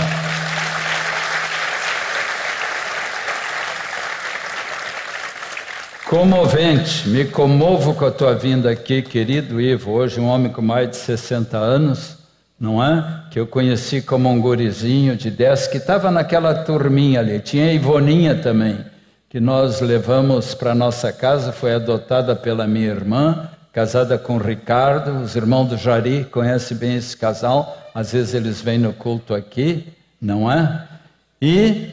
Comovente, 6.06 7.08
me 7.08 7.24
comovo 7.24 7.94
com 7.94 8.04
a 8.04 8.10
tua 8.10 8.34
vinda 8.34 8.70
aqui, 8.70 9.00
querido 9.00 9.58
Ivo, 9.58 9.92
hoje 9.92 10.20
um 10.20 10.28
homem 10.28 10.52
com 10.52 10.60
mais 10.60 10.90
de 10.90 10.96
60 10.98 11.56
anos, 11.56 12.18
não 12.62 12.80
é? 12.80 13.24
Que 13.28 13.40
eu 13.40 13.46
conheci 13.48 14.00
como 14.00 14.30
um 14.30 14.40
gurizinho 14.40 15.16
de 15.16 15.32
10, 15.32 15.66
que 15.66 15.78
estava 15.78 16.12
naquela 16.12 16.54
turminha 16.54 17.18
ali. 17.18 17.40
Tinha 17.40 17.66
a 17.66 17.72
Ivoninha 17.72 18.36
também, 18.36 18.78
que 19.28 19.40
nós 19.40 19.80
levamos 19.80 20.54
para 20.54 20.72
nossa 20.72 21.12
casa, 21.12 21.50
foi 21.50 21.74
adotada 21.74 22.36
pela 22.36 22.64
minha 22.64 22.86
irmã, 22.86 23.48
casada 23.72 24.16
com 24.16 24.36
o 24.36 24.38
Ricardo, 24.38 25.22
os 25.22 25.34
irmãos 25.34 25.70
do 25.70 25.76
Jari 25.76 26.24
conhecem 26.30 26.76
bem 26.76 26.94
esse 26.94 27.16
casal, 27.16 27.90
às 27.92 28.12
vezes 28.12 28.32
eles 28.32 28.60
vêm 28.60 28.78
no 28.78 28.92
culto 28.92 29.34
aqui, 29.34 29.92
não 30.20 30.50
é? 30.50 30.86
E 31.40 31.90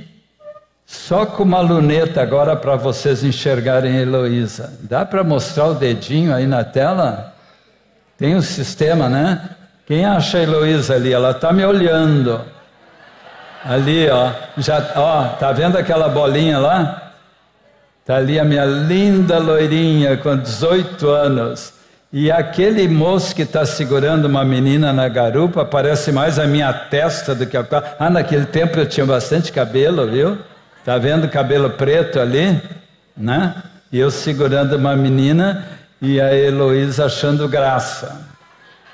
só 0.85 1.25
com 1.25 1.41
uma 1.41 1.61
luneta 1.61 2.21
agora 2.21 2.55
para 2.55 2.75
vocês 2.75 3.23
enxergarem 3.23 3.97
a 3.97 4.01
Heloísa. 4.01 4.77
Dá 4.81 5.03
para 5.03 5.23
mostrar 5.23 5.65
o 5.65 5.73
dedinho 5.73 6.31
aí 6.31 6.45
na 6.45 6.63
tela? 6.63 7.33
Tem 8.15 8.35
um 8.35 8.41
sistema, 8.41 9.09
né? 9.09 9.55
Quem 9.89 10.05
acha 10.05 10.37
a 10.37 10.43
Heloísa 10.43 10.93
ali? 10.93 11.11
Ela 11.11 11.31
está 11.31 11.51
me 11.51 11.65
olhando. 11.65 12.39
Ali, 13.65 14.07
ó. 14.07 14.29
Já, 14.55 14.91
ó, 14.95 15.29
tá 15.29 15.51
vendo 15.51 15.79
aquela 15.79 16.07
bolinha 16.07 16.59
lá? 16.59 17.13
Tá 18.05 18.17
ali 18.17 18.39
a 18.39 18.45
minha 18.45 18.65
linda 18.65 19.39
loirinha 19.39 20.15
com 20.17 20.37
18 20.37 21.09
anos. 21.09 21.73
E 22.13 22.31
aquele 22.31 22.87
moço 22.87 23.35
que 23.35 23.41
está 23.41 23.65
segurando 23.65 24.25
uma 24.25 24.45
menina 24.45 24.93
na 24.93 25.09
garupa 25.09 25.65
parece 25.65 26.11
mais 26.11 26.37
a 26.37 26.45
minha 26.45 26.71
testa 26.71 27.33
do 27.33 27.47
que 27.47 27.57
a. 27.57 27.65
Ah, 27.97 28.11
naquele 28.11 28.45
tempo 28.45 28.77
eu 28.77 28.85
tinha 28.85 29.07
bastante 29.07 29.51
cabelo, 29.51 30.07
viu? 30.07 30.37
Tá 30.85 30.99
vendo 30.99 31.23
o 31.23 31.29
cabelo 31.29 31.71
preto 31.71 32.19
ali? 32.19 32.61
Né? 33.17 33.55
E 33.91 33.97
eu 33.97 34.11
segurando 34.11 34.75
uma 34.75 34.95
menina 34.95 35.65
e 35.99 36.21
a 36.21 36.31
Heloísa 36.31 37.05
achando 37.05 37.47
graça. 37.47 38.29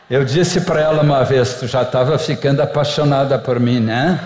Eu 0.07 0.23
disse 0.23 0.61
para 0.61 0.81
ela 0.81 1.01
uma 1.01 1.23
vez: 1.23 1.55
Tu 1.55 1.65
já 1.67 1.81
estava 1.81 2.19
ficando 2.19 2.61
apaixonada 2.61 3.39
por 3.39 3.59
mim, 3.59 3.79
né? 3.79 4.19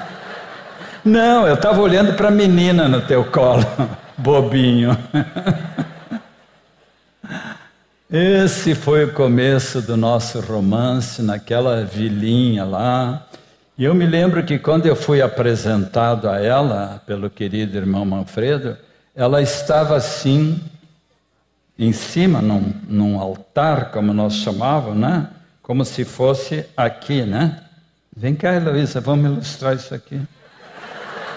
Não, 1.06 1.48
eu 1.48 1.54
estava 1.54 1.80
olhando 1.80 2.14
para 2.14 2.28
a 2.28 2.32
menina 2.32 2.90
no 2.90 3.00
teu 3.02 3.24
colo, 3.24 3.66
bobinho. 4.18 4.98
Esse 8.12 8.76
foi 8.76 9.06
o 9.06 9.14
começo 9.14 9.82
do 9.82 9.96
nosso 9.96 10.42
romance 10.42 11.22
naquela 11.22 11.86
vilinha 11.86 12.66
lá. 12.66 13.26
E 13.78 13.86
eu 13.86 13.96
me 13.96 14.06
lembro 14.06 14.44
que 14.44 14.60
quando 14.60 14.86
eu 14.86 14.96
fui 14.98 15.22
apresentado 15.22 16.28
a 16.28 16.42
ela, 16.42 17.02
pelo 17.06 17.30
querido 17.30 17.78
irmão 17.78 18.04
Manfredo, 18.04 18.76
ela 19.16 19.42
estava 19.42 19.96
assim, 19.96 20.60
em 21.78 21.94
cima, 21.94 22.42
num, 22.42 22.74
num 22.86 23.18
altar, 23.20 23.92
como 23.92 24.12
nós 24.12 24.34
chamávamos, 24.34 24.98
né? 24.98 25.28
Como 25.70 25.86
se 25.86 26.04
fosse 26.04 26.66
aqui, 26.76 27.22
né? 27.22 27.60
Vem 28.18 28.34
cá, 28.34 28.56
Heloísa, 28.56 29.00
vamos 29.00 29.32
ilustrar 29.32 29.76
isso 29.76 29.94
aqui. 29.94 30.20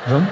Vamos? 0.06 0.28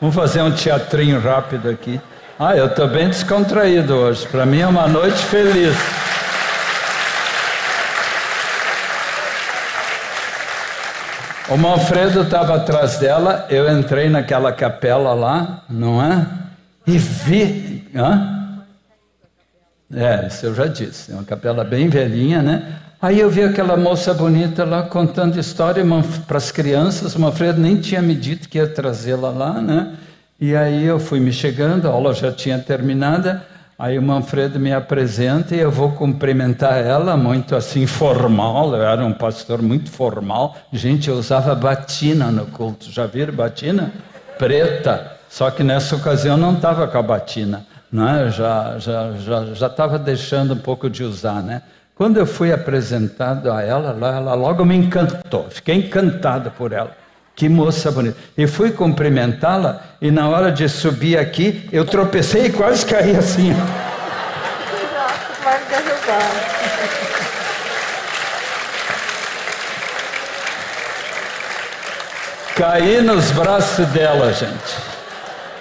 Vamos 0.00 0.14
fazer 0.14 0.42
um 0.42 0.52
teatrinho 0.52 1.18
rápido 1.18 1.68
aqui. 1.68 2.00
Ah, 2.38 2.56
eu 2.56 2.66
estou 2.66 2.86
bem 2.86 3.08
descontraído 3.08 3.96
hoje. 3.96 4.28
Para 4.28 4.46
mim 4.46 4.60
é 4.60 4.66
uma 4.68 4.86
noite 4.86 5.18
feliz. 5.24 5.74
O 11.48 11.56
Manfredo 11.56 12.22
estava 12.22 12.54
atrás 12.54 12.98
dela, 12.98 13.48
eu 13.50 13.68
entrei 13.76 14.08
naquela 14.08 14.52
capela 14.52 15.14
lá, 15.14 15.64
não 15.68 16.00
é? 16.00 16.28
E 16.86 16.96
vi. 16.96 17.90
Hã? 17.92 18.62
É, 19.92 20.28
isso 20.28 20.46
eu 20.46 20.54
já 20.54 20.68
disse. 20.68 21.10
É 21.10 21.14
uma 21.16 21.24
capela 21.24 21.64
bem 21.64 21.88
velhinha, 21.88 22.40
né? 22.40 22.78
Aí 23.02 23.18
eu 23.18 23.28
vi 23.28 23.42
aquela 23.42 23.76
moça 23.76 24.14
bonita 24.14 24.64
lá 24.64 24.84
contando 24.84 25.36
história 25.36 25.84
para 26.24 26.38
as 26.38 26.52
crianças. 26.52 27.16
Manfredo 27.16 27.60
nem 27.60 27.80
tinha 27.80 28.00
me 28.00 28.14
dito 28.14 28.48
que 28.48 28.58
ia 28.58 28.66
trazê-la 28.68 29.28
lá, 29.30 29.60
né? 29.60 29.94
E 30.40 30.54
aí 30.54 30.84
eu 30.84 31.00
fui 31.00 31.18
me 31.18 31.32
chegando, 31.32 31.88
a 31.88 31.90
aula 31.90 32.14
já 32.14 32.30
tinha 32.30 32.60
terminado. 32.60 33.40
Aí 33.76 33.98
o 33.98 34.02
Manfredo 34.02 34.60
me 34.60 34.72
apresenta 34.72 35.56
e 35.56 35.58
eu 35.58 35.68
vou 35.68 35.90
cumprimentar 35.90 36.78
ela, 36.78 37.16
muito 37.16 37.56
assim 37.56 37.88
formal. 37.88 38.72
Eu 38.72 38.84
era 38.84 39.04
um 39.04 39.12
pastor 39.12 39.60
muito 39.60 39.90
formal. 39.90 40.56
Gente, 40.72 41.08
eu 41.08 41.16
usava 41.16 41.56
batina 41.56 42.30
no 42.30 42.46
culto. 42.46 42.88
Já 42.88 43.04
viram 43.04 43.34
batina? 43.34 43.92
Preta. 44.38 45.16
Só 45.28 45.50
que 45.50 45.64
nessa 45.64 45.96
ocasião 45.96 46.36
não 46.36 46.54
estava 46.54 46.86
com 46.86 46.98
a 46.98 47.02
batina. 47.02 47.66
Né? 47.90 48.30
Já 48.30 48.78
já 48.78 49.12
já 49.18 49.44
já 49.54 49.66
estava 49.66 49.98
deixando 49.98 50.54
um 50.54 50.58
pouco 50.58 50.88
de 50.88 51.02
usar, 51.02 51.42
né? 51.42 51.62
Quando 51.94 52.18
eu 52.18 52.26
fui 52.26 52.52
apresentado 52.52 53.52
a 53.52 53.62
ela, 53.62 53.90
ela 53.90 54.34
logo 54.34 54.64
me 54.64 54.74
encantou. 54.74 55.48
Fiquei 55.50 55.76
encantado 55.76 56.50
por 56.50 56.72
ela. 56.72 56.96
Que 57.34 57.48
moça 57.48 57.90
bonita. 57.90 58.16
E 58.36 58.46
fui 58.46 58.72
cumprimentá-la, 58.72 59.82
e 60.00 60.10
na 60.10 60.28
hora 60.28 60.50
de 60.50 60.68
subir 60.68 61.18
aqui, 61.18 61.68
eu 61.72 61.84
tropecei 61.84 62.46
e 62.46 62.52
quase 62.52 62.84
caí 62.84 63.16
assim. 63.16 63.54
Caí 72.56 73.00
nos 73.00 73.30
braços 73.30 73.86
dela, 73.88 74.32
gente. 74.32 74.76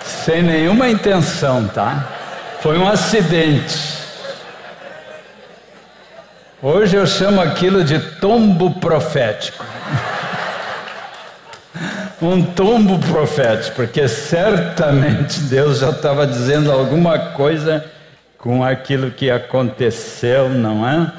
Sem 0.03 0.43
nenhuma 0.43 0.89
intenção, 0.89 1.67
tá? 1.67 2.07
Foi 2.61 2.77
um 2.77 2.87
acidente. 2.87 4.00
Hoje 6.63 6.95
eu 6.95 7.07
chamo 7.07 7.41
aquilo 7.41 7.83
de 7.83 7.97
tombo 8.19 8.69
profético. 8.79 9.65
um 12.21 12.43
tombo 12.53 12.99
profético, 12.99 13.77
porque 13.77 14.07
certamente 14.07 15.39
Deus 15.39 15.79
já 15.79 15.89
estava 15.89 16.27
dizendo 16.27 16.71
alguma 16.71 17.17
coisa 17.31 17.83
com 18.37 18.63
aquilo 18.63 19.09
que 19.09 19.31
aconteceu, 19.31 20.49
não 20.49 20.87
é? 20.87 21.11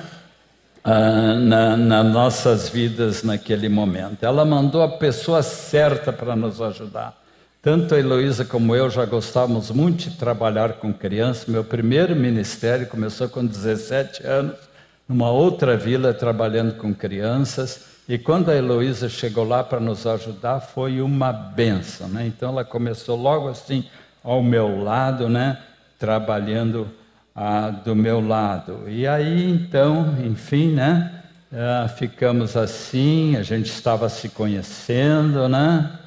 Ah, 0.84 1.34
na, 1.34 1.76
nas 1.76 2.06
nossas 2.06 2.68
vidas 2.68 3.24
naquele 3.24 3.68
momento. 3.68 4.22
Ela 4.22 4.44
mandou 4.44 4.80
a 4.80 4.88
pessoa 4.88 5.42
certa 5.42 6.12
para 6.12 6.36
nos 6.36 6.62
ajudar. 6.62 7.20
Tanto 7.60 7.96
a 7.96 7.98
Heloísa 7.98 8.44
como 8.44 8.76
eu 8.76 8.88
já 8.88 9.04
gostávamos 9.04 9.72
muito 9.72 10.08
de 10.08 10.16
trabalhar 10.16 10.74
com 10.74 10.92
crianças. 10.92 11.46
Meu 11.46 11.64
primeiro 11.64 12.14
ministério 12.14 12.86
começou 12.86 13.28
com 13.28 13.44
17 13.44 14.24
anos 14.24 14.71
numa 15.12 15.30
outra 15.30 15.76
vila 15.76 16.14
trabalhando 16.14 16.74
com 16.76 16.94
crianças. 16.94 17.84
E 18.08 18.16
quando 18.16 18.50
a 18.50 18.56
Heloísa 18.56 19.10
chegou 19.10 19.46
lá 19.46 19.62
para 19.62 19.78
nos 19.78 20.06
ajudar, 20.06 20.60
foi 20.60 21.02
uma 21.02 21.30
benção. 21.30 22.08
Né? 22.08 22.26
Então 22.26 22.48
ela 22.48 22.64
começou 22.64 23.14
logo 23.14 23.48
assim 23.48 23.84
ao 24.24 24.42
meu 24.42 24.82
lado, 24.82 25.28
né? 25.28 25.58
trabalhando 25.98 26.88
ah, 27.36 27.68
do 27.68 27.94
meu 27.94 28.26
lado. 28.26 28.84
E 28.88 29.06
aí 29.06 29.50
então, 29.50 30.16
enfim, 30.24 30.72
né? 30.72 31.12
Ah, 31.52 31.86
ficamos 31.86 32.56
assim, 32.56 33.36
a 33.36 33.42
gente 33.42 33.66
estava 33.66 34.08
se 34.08 34.30
conhecendo, 34.30 35.46
né? 35.46 35.98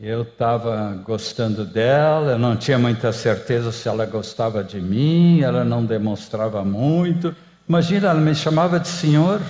Eu 0.00 0.22
estava 0.22 1.00
gostando 1.04 1.64
dela, 1.64 2.32
eu 2.32 2.38
não 2.38 2.56
tinha 2.56 2.78
muita 2.78 3.12
certeza 3.12 3.70
se 3.70 3.88
ela 3.88 4.04
gostava 4.04 4.64
de 4.64 4.80
mim, 4.80 5.42
ela 5.42 5.64
não 5.64 5.84
demonstrava 5.84 6.64
muito. 6.64 7.34
Imagina, 7.72 8.10
ela 8.10 8.20
me 8.20 8.34
chamava 8.34 8.78
de 8.78 8.86
senhor. 8.86 9.40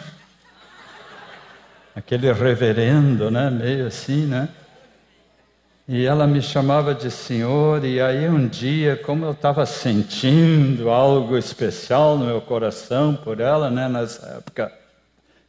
Aquele 1.92 2.32
reverendo, 2.32 3.32
né? 3.32 3.50
Meio 3.50 3.88
assim, 3.88 4.26
né? 4.26 4.48
E 5.88 6.06
ela 6.06 6.24
me 6.24 6.40
chamava 6.40 6.94
de 6.94 7.11
senhor, 7.11 7.85
e 7.85 8.00
aí 8.00 8.28
um 8.28 8.46
dia, 8.46 8.96
como 8.96 9.24
eu 9.24 9.32
estava 9.32 9.66
sentindo 9.66 10.88
algo 10.88 11.37
especial 11.37 12.16
no 12.16 12.26
meu 12.26 12.40
coração 12.40 13.16
por 13.16 13.40
ela, 13.40 13.68
né? 13.72 13.88
Nessa 13.88 14.24
época, 14.37 14.72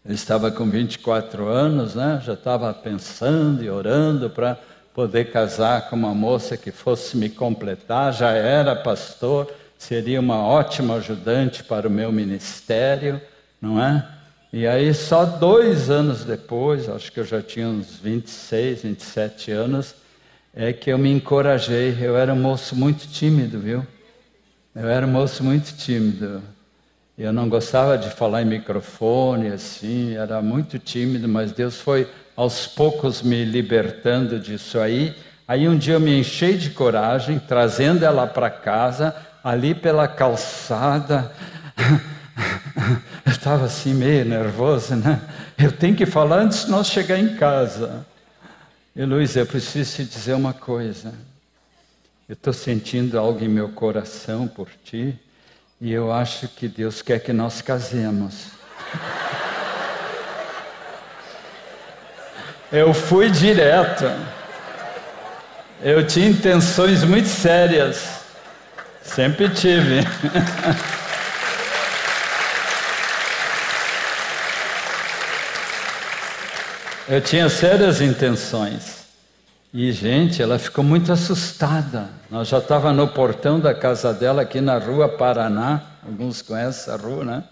eu 0.03 0.11
estava 0.11 0.49
com 0.49 0.67
24 0.67 1.47
anos, 1.47 1.93
né? 1.93 2.23
Já 2.25 2.33
estava 2.33 2.73
pensando 2.73 3.63
e 3.63 3.69
orando 3.69 4.31
para 4.31 4.57
poder 4.95 5.25
casar 5.31 5.91
com 5.91 5.95
uma 5.95 6.15
moça 6.15 6.57
que 6.57 6.71
fosse 6.71 7.17
me 7.17 7.29
completar, 7.29 8.11
já 8.11 8.31
era 8.31 8.75
pastor 8.75 9.47
seria 9.83 10.19
uma 10.21 10.37
ótima 10.37 10.95
ajudante 10.95 11.61
para 11.61 11.89
o 11.89 11.91
meu 11.91 12.09
ministério, 12.09 13.19
não 13.61 13.83
é? 13.83 14.07
E 14.51 14.65
aí, 14.65 14.93
só 14.93 15.25
dois 15.25 15.89
anos 15.89 16.23
depois, 16.23 16.87
acho 16.87 17.11
que 17.11 17.19
eu 17.19 17.25
já 17.25 17.41
tinha 17.41 17.67
uns 17.67 17.97
26, 17.97 18.83
27 18.83 19.51
anos, 19.51 19.93
é 20.55 20.71
que 20.71 20.89
eu 20.89 20.97
me 20.97 21.11
encorajei. 21.11 21.97
Eu 21.99 22.15
era 22.15 22.33
um 22.33 22.39
moço 22.39 22.75
muito 22.77 23.07
tímido, 23.07 23.59
viu? 23.59 23.85
Eu 24.73 24.87
era 24.87 25.05
um 25.05 25.09
moço 25.09 25.43
muito 25.43 25.75
tímido. 25.75 26.41
Eu 27.17 27.33
não 27.33 27.49
gostava 27.49 27.97
de 27.97 28.09
falar 28.09 28.41
em 28.41 28.45
microfone, 28.45 29.49
assim, 29.49 30.15
era 30.15 30.41
muito 30.41 30.79
tímido, 30.79 31.27
mas 31.27 31.51
Deus 31.51 31.75
foi 31.81 32.07
aos 32.37 32.67
poucos 32.67 33.21
me 33.21 33.43
libertando 33.43 34.39
disso 34.39 34.79
aí. 34.79 35.13
Aí 35.45 35.67
um 35.67 35.77
dia 35.77 35.95
eu 35.95 35.99
me 35.99 36.17
enchei 36.17 36.57
de 36.57 36.69
coragem, 36.69 37.37
trazendo 37.37 38.05
ela 38.05 38.25
para 38.25 38.49
casa, 38.49 39.13
ali 39.43 39.75
pela 39.75 40.07
calçada. 40.07 41.31
Eu 43.25 43.31
estava 43.31 43.65
assim 43.65 43.93
meio 43.93 44.25
nervoso, 44.25 44.95
né? 44.95 45.21
Eu 45.57 45.71
tenho 45.71 45.95
que 45.95 46.05
falar 46.05 46.39
antes 46.39 46.65
de 46.65 46.71
nós 46.71 46.87
chegar 46.87 47.17
em 47.19 47.35
casa. 47.35 48.05
E 48.95 49.03
Luiz, 49.05 49.35
eu 49.35 49.45
preciso 49.45 49.95
te 49.95 50.05
dizer 50.05 50.33
uma 50.33 50.53
coisa. 50.53 51.13
Eu 52.27 52.33
estou 52.33 52.53
sentindo 52.53 53.17
algo 53.17 53.43
em 53.43 53.47
meu 53.47 53.69
coração 53.69 54.47
por 54.47 54.67
ti 54.83 55.17
e 55.79 55.91
eu 55.91 56.11
acho 56.11 56.47
que 56.47 56.67
Deus 56.67 57.01
quer 57.01 57.19
que 57.19 57.33
nós 57.33 57.61
casemos. 57.61 58.47
Eu 62.71 62.91
fui 62.91 63.29
direto. 63.29 64.05
Eu 65.79 66.07
tinha 66.07 66.27
intenções 66.27 67.03
muito 67.03 67.27
sérias. 67.27 68.22
Sempre 69.03 69.49
tive. 69.49 69.99
Eu 77.07 77.21
tinha 77.21 77.49
sérias 77.49 78.01
intenções. 78.01 79.03
E, 79.73 79.91
gente, 79.91 80.41
ela 80.41 80.57
ficou 80.57 80.83
muito 80.83 81.11
assustada. 81.11 82.09
Nós 82.29 82.47
já 82.47 82.59
estava 82.59 82.93
no 82.93 83.07
portão 83.07 83.59
da 83.59 83.73
casa 83.73 84.13
dela, 84.13 84.43
aqui 84.43 84.61
na 84.61 84.77
rua 84.77 85.09
Paraná. 85.09 85.81
Alguns 86.05 86.41
conhecem 86.41 86.93
a 86.93 86.97
rua, 86.97 87.25
né? 87.25 87.43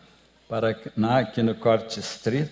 Paraná, 0.47 1.19
aqui 1.19 1.43
no 1.43 1.53
Corte 1.53 1.99
Street. 1.99 2.49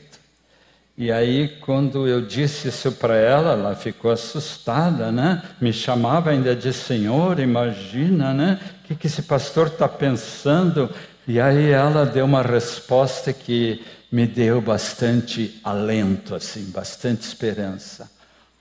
E 0.97 1.11
aí, 1.11 1.47
quando 1.61 2.07
eu 2.07 2.19
disse 2.19 2.67
isso 2.67 2.91
para 2.91 3.15
ela, 3.15 3.53
ela 3.53 3.75
ficou 3.75 4.11
assustada, 4.11 5.11
né? 5.11 5.41
Me 5.61 5.71
chamava 5.71 6.31
ainda 6.31 6.53
de 6.53 6.73
senhor, 6.73 7.39
imagina, 7.39 8.33
né? 8.33 8.59
Que, 8.89 8.95
que 8.95 9.05
esse 9.05 9.21
pastor 9.21 9.67
está 9.67 9.87
pensando? 9.87 10.89
E 11.27 11.39
aí 11.39 11.69
ela 11.69 12.07
deu 12.07 12.25
uma 12.25 12.41
resposta 12.41 13.31
que 13.31 13.85
me 14.11 14.25
deu 14.25 14.59
bastante 14.59 15.61
alento, 15.63 16.33
assim, 16.33 16.71
bastante 16.71 17.21
esperança. 17.21 18.09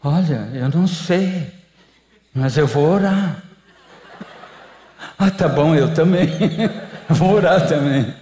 Olha, 0.04 0.50
eu 0.52 0.68
não 0.68 0.86
sei, 0.86 1.50
mas 2.34 2.58
eu 2.58 2.66
vou 2.66 2.90
orar. 2.90 3.42
Ah, 5.18 5.30
tá 5.30 5.48
bom, 5.48 5.74
eu 5.74 5.94
também. 5.94 6.28
vou 7.08 7.32
orar 7.32 7.66
também. 7.66 8.14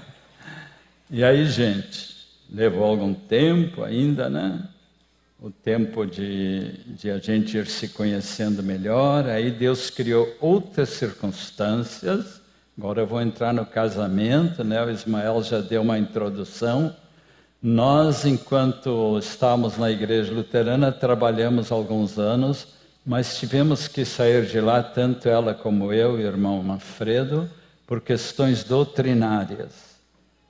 E 1.10 1.24
aí, 1.24 1.44
gente, 1.46 2.14
levou 2.48 2.84
algum 2.84 3.12
tempo 3.12 3.82
ainda, 3.82 4.30
né? 4.30 4.60
O 5.38 5.50
tempo 5.50 6.06
de, 6.06 6.72
de 6.94 7.10
a 7.10 7.18
gente 7.18 7.58
ir 7.58 7.66
se 7.66 7.88
conhecendo 7.88 8.62
melhor. 8.62 9.26
Aí 9.26 9.50
Deus 9.50 9.90
criou 9.90 10.34
outras 10.40 10.88
circunstâncias. 10.90 12.40
Agora 12.76 13.02
eu 13.02 13.06
vou 13.06 13.20
entrar 13.20 13.52
no 13.52 13.66
casamento, 13.66 14.64
né? 14.64 14.82
O 14.82 14.90
Ismael 14.90 15.42
já 15.42 15.60
deu 15.60 15.82
uma 15.82 15.98
introdução. 15.98 16.94
Nós, 17.62 18.24
enquanto 18.24 19.18
estávamos 19.18 19.76
na 19.76 19.90
igreja 19.90 20.32
luterana, 20.32 20.90
trabalhamos 20.90 21.70
alguns 21.70 22.18
anos, 22.18 22.68
mas 23.04 23.38
tivemos 23.38 23.88
que 23.88 24.04
sair 24.04 24.46
de 24.46 24.60
lá, 24.60 24.82
tanto 24.82 25.28
ela 25.28 25.54
como 25.54 25.92
eu, 25.92 26.18
irmão 26.18 26.62
Manfredo, 26.62 27.48
por 27.86 28.00
questões 28.00 28.64
doutrinárias 28.64 29.86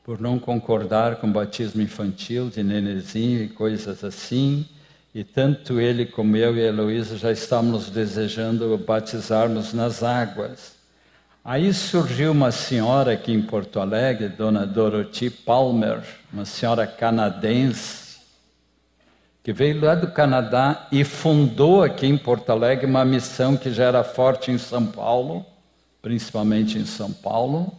por 0.07 0.20
não 0.20 0.39
concordar 0.39 1.16
com 1.16 1.32
batismo 1.32 1.82
infantil 1.82 2.49
de 2.49 2.62
nenezinho 2.62 3.43
e 3.43 3.49
coisas 3.49 4.05
assim. 4.05 4.64
E 5.16 5.24
tanto 5.24 5.80
ele 5.80 6.04
como 6.04 6.36
eu 6.36 6.54
e 6.58 6.60
a 6.60 6.66
Heloísa 6.66 7.16
já 7.16 7.32
estávamos 7.32 7.88
desejando 7.88 8.76
batizarmos 8.76 9.72
nas 9.72 10.02
águas. 10.02 10.74
Aí 11.42 11.72
surgiu 11.72 12.32
uma 12.32 12.52
senhora 12.52 13.14
aqui 13.14 13.32
em 13.32 13.40
Porto 13.40 13.80
Alegre, 13.80 14.28
Dona 14.28 14.66
Dorothy 14.66 15.30
Palmer, 15.30 16.02
uma 16.30 16.44
senhora 16.44 16.86
canadense, 16.86 18.18
que 19.42 19.54
veio 19.54 19.80
lá 19.80 19.94
do 19.94 20.10
Canadá 20.10 20.86
e 20.92 21.02
fundou 21.02 21.82
aqui 21.82 22.06
em 22.06 22.18
Porto 22.18 22.50
Alegre 22.50 22.84
uma 22.84 23.02
missão 23.02 23.56
que 23.56 23.72
já 23.72 23.84
era 23.84 24.04
forte 24.04 24.50
em 24.50 24.58
São 24.58 24.84
Paulo, 24.84 25.46
principalmente 26.02 26.76
em 26.76 26.84
São 26.84 27.10
Paulo, 27.10 27.72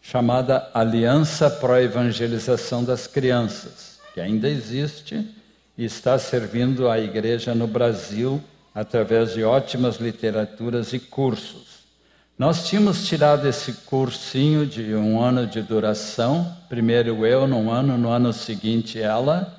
chamada 0.00 0.70
Aliança 0.72 1.50
Pro 1.50 1.78
Evangelização 1.78 2.82
das 2.82 3.06
Crianças, 3.06 4.00
que 4.14 4.20
ainda 4.22 4.48
existe 4.48 5.38
e 5.80 5.86
está 5.86 6.18
servindo 6.18 6.90
a 6.90 6.98
igreja 6.98 7.54
no 7.54 7.66
Brasil 7.66 8.38
através 8.74 9.32
de 9.32 9.42
ótimas 9.42 9.96
literaturas 9.96 10.92
e 10.92 10.98
cursos. 10.98 11.86
Nós 12.38 12.68
tínhamos 12.68 13.08
tirado 13.08 13.48
esse 13.48 13.72
cursinho 13.86 14.66
de 14.66 14.94
um 14.94 15.22
ano 15.22 15.46
de 15.46 15.62
duração, 15.62 16.54
primeiro 16.68 17.24
eu 17.24 17.46
num 17.46 17.70
ano, 17.70 17.96
no 17.96 18.10
ano 18.10 18.30
seguinte 18.30 19.00
ela, 19.00 19.56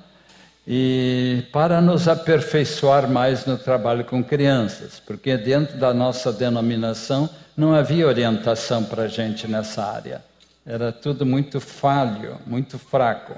e 0.64 1.42
para 1.52 1.80
nos 1.80 2.06
aperfeiçoar 2.06 3.10
mais 3.10 3.44
no 3.44 3.58
trabalho 3.58 4.04
com 4.04 4.22
crianças, 4.22 5.02
porque 5.04 5.36
dentro 5.36 5.76
da 5.76 5.92
nossa 5.92 6.32
denominação 6.32 7.28
não 7.56 7.74
havia 7.74 8.06
orientação 8.06 8.84
para 8.84 9.02
a 9.02 9.08
gente 9.08 9.48
nessa 9.48 9.84
área. 9.84 10.22
Era 10.64 10.92
tudo 10.92 11.26
muito 11.26 11.60
falho, 11.60 12.38
muito 12.46 12.78
fraco. 12.78 13.34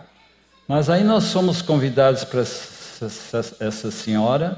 Mas 0.67 0.89
aí 0.89 1.05
nós 1.05 1.31
fomos 1.31 1.61
convidados 1.61 2.25
para 2.25 2.41
essa, 2.41 3.55
essa 3.61 3.91
senhora 3.91 4.57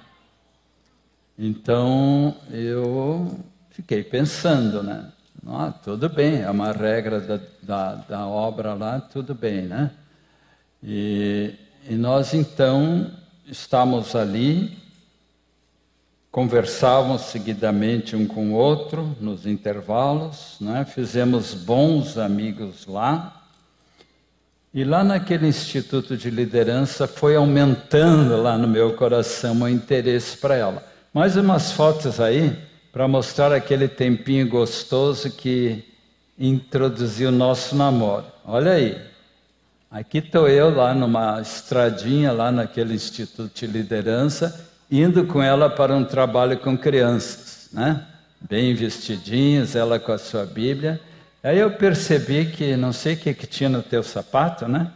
Então 1.38 2.36
eu 2.52 3.40
fiquei 3.70 4.04
pensando, 4.04 4.82
né? 4.82 5.12
Ah, 5.46 5.72
tudo 5.72 6.10
bem, 6.10 6.42
é 6.42 6.50
uma 6.50 6.72
regra 6.72 7.22
da, 7.22 7.40
da, 7.64 7.96
da 7.96 8.28
obra 8.28 8.74
lá, 8.74 9.00
tudo 9.00 9.34
bem, 9.34 9.62
né? 9.62 9.92
E, 10.84 11.54
e 11.90 11.96
nós 11.96 12.34
então 12.34 13.12
estamos 13.46 14.16
ali, 14.16 14.78
conversávamos 16.32 17.22
seguidamente 17.22 18.16
um 18.16 18.28
com 18.28 18.52
o 18.52 18.56
outro 18.56 19.16
nos 19.22 19.46
intervalos, 19.46 20.58
né? 20.60 20.86
fizemos 20.86 21.54
bons 21.54 22.18
amigos 22.18 22.86
lá. 22.86 23.37
E 24.78 24.84
lá 24.84 25.04
naquele 25.04 25.48
instituto 25.48 26.16
de 26.16 26.30
liderança 26.30 27.08
foi 27.08 27.36
aumentando 27.36 28.40
lá 28.40 28.60
no 28.60 28.68
meu 28.68 28.94
coração 28.94 29.60
o 29.60 29.68
interesse 29.68 30.38
para 30.38 30.54
ela. 30.54 30.86
Mais 31.12 31.36
umas 31.36 31.72
fotos 31.72 32.20
aí 32.20 32.56
para 32.94 33.08
mostrar 33.08 33.52
aquele 33.52 33.88
tempinho 33.88 34.48
gostoso 34.48 35.32
que 35.32 35.84
introduziu 36.38 37.30
o 37.30 37.32
nosso 37.32 37.76
namoro. 37.76 38.26
Olha 38.46 38.74
aí. 38.74 39.02
Aqui 39.90 40.20
estou 40.20 40.48
eu 40.48 40.70
lá 40.70 40.94
numa 40.94 41.42
estradinha, 41.42 42.32
lá 42.32 42.52
naquele 42.52 42.94
Instituto 42.94 43.52
de 43.56 43.66
Liderança, 43.66 44.64
indo 44.92 45.26
com 45.26 45.42
ela 45.42 45.72
para 45.72 45.96
um 45.96 46.06
trabalho 46.06 46.56
com 46.56 46.78
crianças, 46.78 47.68
né? 47.74 48.06
Bem 48.40 48.76
vestidinhas, 48.76 49.76
ela 49.76 49.98
com 49.98 50.12
a 50.12 50.20
sua 50.20 50.46
Bíblia. 50.46 51.02
Aí 51.48 51.60
eu 51.60 51.72
percebi 51.72 52.48
que, 52.48 52.76
não 52.76 52.92
sei 52.92 53.14
o 53.14 53.18
que, 53.18 53.34
que 53.34 53.48
tinha 53.48 53.70
no 53.70 53.82
teu 53.82 54.04
sapato, 54.04 54.68
né? 54.68 54.92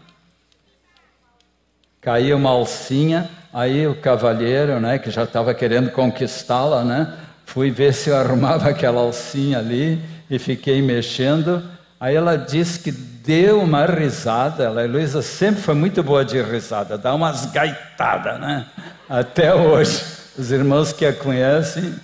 Caiu 2.01 2.35
uma 2.35 2.49
alcinha, 2.49 3.29
aí 3.53 3.87
o 3.87 3.95
cavalheiro, 3.95 4.77
né, 4.77 4.99
que 4.99 5.09
já 5.09 5.23
estava 5.23 5.53
querendo 5.53 5.91
conquistá-la, 5.91 6.83
né? 6.83 7.17
Fui 7.45 7.71
ver 7.71 7.93
se 7.93 8.09
eu 8.09 8.17
arrumava 8.19 8.67
aquela 8.67 8.99
alcinha 8.99 9.59
ali 9.59 10.03
e 10.29 10.37
fiquei 10.37 10.81
mexendo. 10.81 11.63
Aí 11.97 12.15
ela 12.15 12.35
disse 12.35 12.79
que 12.79 12.91
deu 12.91 13.61
uma 13.61 13.85
risada. 13.85 14.65
Ela, 14.65 14.81
a 14.81 14.83
Heloísa 14.83 15.21
sempre 15.21 15.61
foi 15.61 15.73
muito 15.73 16.03
boa 16.03 16.25
de 16.25 16.41
risada, 16.41 16.97
dá 16.97 17.15
umas 17.15 17.45
gaitadas, 17.45 18.41
né? 18.41 18.65
Até 19.07 19.55
hoje. 19.55 20.03
Os 20.37 20.51
irmãos 20.51 20.91
que 20.91 21.05
a 21.05 21.13
conhecem 21.13 21.95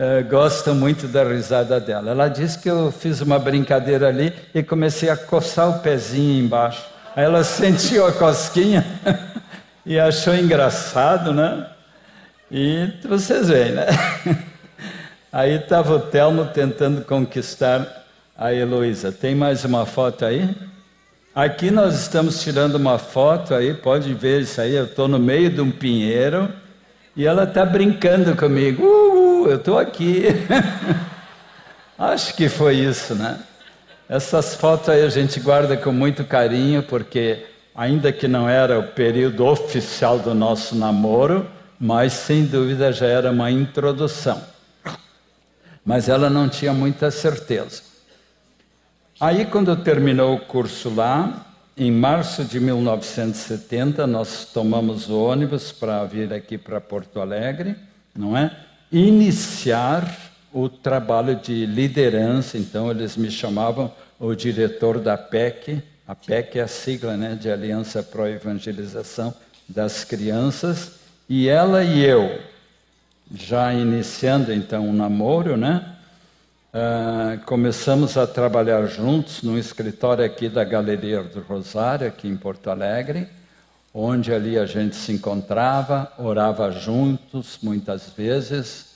eh, 0.00 0.22
gostam 0.22 0.76
muito 0.76 1.08
da 1.08 1.24
risada 1.24 1.80
dela. 1.80 2.12
Ela 2.12 2.28
disse 2.28 2.56
que 2.56 2.70
eu 2.70 2.92
fiz 2.92 3.20
uma 3.20 3.36
brincadeira 3.36 4.06
ali 4.06 4.32
e 4.54 4.62
comecei 4.62 5.10
a 5.10 5.16
coçar 5.16 5.68
o 5.68 5.80
pezinho 5.80 6.44
embaixo. 6.44 6.86
Aí 7.16 7.24
ela 7.24 7.42
sentiu 7.42 8.06
a 8.06 8.12
cosquinha 8.12 8.86
e 9.84 9.98
achou 9.98 10.36
engraçado, 10.36 11.34
né? 11.34 11.66
E 12.48 12.92
vocês 13.08 13.48
veem, 13.48 13.72
né? 13.72 13.86
Aí 15.32 15.56
estava 15.56 15.96
o 15.96 16.00
Telmo 16.00 16.46
tentando 16.46 17.04
conquistar 17.04 18.06
a 18.36 18.54
Heloísa. 18.54 19.10
Tem 19.10 19.34
mais 19.34 19.64
uma 19.64 19.84
foto 19.84 20.24
aí? 20.24 20.48
Aqui 21.34 21.72
nós 21.72 22.00
estamos 22.00 22.40
tirando 22.40 22.76
uma 22.76 22.98
foto 22.98 23.52
aí, 23.52 23.74
pode 23.74 24.14
ver 24.14 24.42
isso 24.42 24.60
aí. 24.60 24.76
Eu 24.76 24.84
estou 24.84 25.08
no 25.08 25.18
meio 25.18 25.50
de 25.50 25.60
um 25.60 25.72
pinheiro 25.72 26.48
e 27.16 27.26
ela 27.26 27.42
está 27.42 27.66
brincando 27.66 28.34
comigo. 28.36 28.82
Uh, 28.82 29.17
eu 29.46 29.56
estou 29.56 29.78
aqui. 29.78 30.24
Acho 31.98 32.34
que 32.34 32.48
foi 32.48 32.76
isso, 32.76 33.14
né? 33.14 33.38
Essas 34.08 34.54
fotos 34.54 34.88
aí 34.88 35.02
a 35.02 35.08
gente 35.08 35.38
guarda 35.40 35.76
com 35.76 35.92
muito 35.92 36.24
carinho, 36.24 36.82
porque 36.82 37.44
ainda 37.74 38.10
que 38.12 38.26
não 38.26 38.48
era 38.48 38.78
o 38.78 38.82
período 38.82 39.44
oficial 39.46 40.18
do 40.18 40.34
nosso 40.34 40.74
namoro, 40.74 41.46
mas 41.78 42.12
sem 42.12 42.44
dúvida 42.44 42.92
já 42.92 43.06
era 43.06 43.30
uma 43.30 43.50
introdução 43.50 44.42
mas 45.88 46.06
ela 46.06 46.28
não 46.28 46.50
tinha 46.50 46.74
muita 46.74 47.10
certeza. 47.10 47.80
Aí, 49.18 49.46
quando 49.46 49.74
terminou 49.74 50.34
o 50.34 50.38
curso 50.38 50.94
lá, 50.94 51.46
em 51.74 51.90
março 51.90 52.44
de 52.44 52.60
1970, 52.60 54.06
nós 54.06 54.44
tomamos 54.52 55.08
o 55.08 55.18
ônibus 55.18 55.72
para 55.72 56.04
vir 56.04 56.30
aqui 56.30 56.58
para 56.58 56.78
Porto 56.78 57.22
Alegre, 57.22 57.74
não 58.14 58.36
é? 58.36 58.54
Iniciar 58.90 60.16
o 60.52 60.68
trabalho 60.68 61.36
de 61.36 61.66
liderança. 61.66 62.56
Então, 62.56 62.90
eles 62.90 63.16
me 63.16 63.30
chamavam 63.30 63.92
o 64.18 64.34
diretor 64.34 64.98
da 64.98 65.16
PEC. 65.16 65.82
A 66.06 66.14
PEC 66.14 66.58
é 66.58 66.62
a 66.62 66.68
sigla 66.68 67.16
né, 67.16 67.34
de 67.34 67.50
Aliança 67.50 68.02
Pro 68.02 68.26
Evangelização 68.26 69.34
das 69.68 70.04
Crianças. 70.04 70.92
E 71.28 71.48
ela 71.48 71.84
e 71.84 72.02
eu, 72.02 72.40
já 73.34 73.72
iniciando 73.74 74.52
então 74.52 74.88
um 74.88 74.92
namoro, 74.92 75.56
né? 75.56 75.94
Uh, 76.68 77.42
começamos 77.44 78.16
a 78.16 78.26
trabalhar 78.26 78.86
juntos 78.86 79.42
no 79.42 79.58
escritório 79.58 80.24
aqui 80.24 80.48
da 80.48 80.64
Galeria 80.64 81.22
do 81.22 81.40
Rosário, 81.40 82.06
aqui 82.06 82.28
em 82.28 82.36
Porto 82.36 82.68
Alegre, 82.68 83.26
onde 84.00 84.32
ali 84.32 84.56
a 84.56 84.64
gente 84.64 84.94
se 84.94 85.10
encontrava, 85.10 86.12
orava 86.16 86.70
juntos 86.70 87.58
muitas 87.60 88.08
vezes 88.16 88.90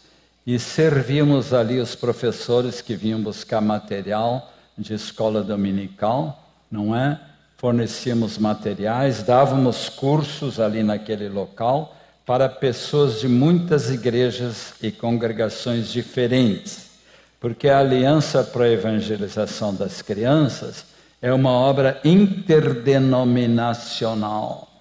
e 0.47 0.61
servíamos 0.61 1.53
ali 1.53 1.81
os 1.81 1.97
professores 1.97 2.81
que 2.81 2.95
vinham 2.95 3.21
buscar 3.21 3.61
material 3.61 4.53
de 4.79 4.95
escola 4.95 5.43
dominical, 5.43 6.49
não 6.71 6.95
é? 6.95 7.21
Fornecíamos 7.57 8.39
materiais, 8.39 9.25
dávamos 9.25 9.89
cursos 9.89 10.61
ali 10.61 10.85
naquele 10.85 11.29
local 11.29 11.97
para 12.25 12.49
pessoas 12.49 13.21
de 13.21 13.27
muitas 13.27 13.91
igrejas 13.91 14.75
e 14.81 14.93
congregações 14.93 15.89
diferentes, 15.89 16.93
porque 17.41 17.69
a 17.69 17.81
Aliança 17.81 18.45
para 18.45 18.67
a 18.67 18.71
Evangelização 18.71 19.75
das 19.75 20.01
Crianças 20.01 20.85
é 21.21 21.33
uma 21.33 21.51
obra 21.51 22.01
interdenominacional. 22.05 24.72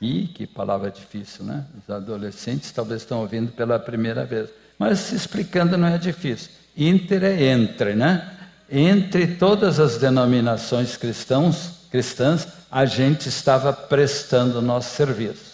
Ih, 0.00 0.28
que 0.28 0.46
palavra 0.46 0.90
difícil, 0.90 1.44
né? 1.44 1.64
Os 1.78 1.94
adolescentes 1.94 2.72
talvez 2.72 3.02
estão 3.02 3.20
ouvindo 3.20 3.52
pela 3.52 3.78
primeira 3.78 4.24
vez. 4.24 4.48
Mas 4.78 5.12
explicando 5.12 5.76
não 5.76 5.88
é 5.88 5.98
difícil. 5.98 6.50
Inter 6.76 7.22
é 7.24 7.42
entre, 7.44 7.94
né? 7.94 8.36
Entre 8.70 9.26
todas 9.26 9.78
as 9.78 9.98
denominações 9.98 10.96
cristãos, 10.96 11.72
cristãs, 11.90 12.48
a 12.70 12.86
gente 12.86 13.28
estava 13.28 13.72
prestando 13.72 14.62
nosso 14.62 14.94
serviço. 14.94 15.50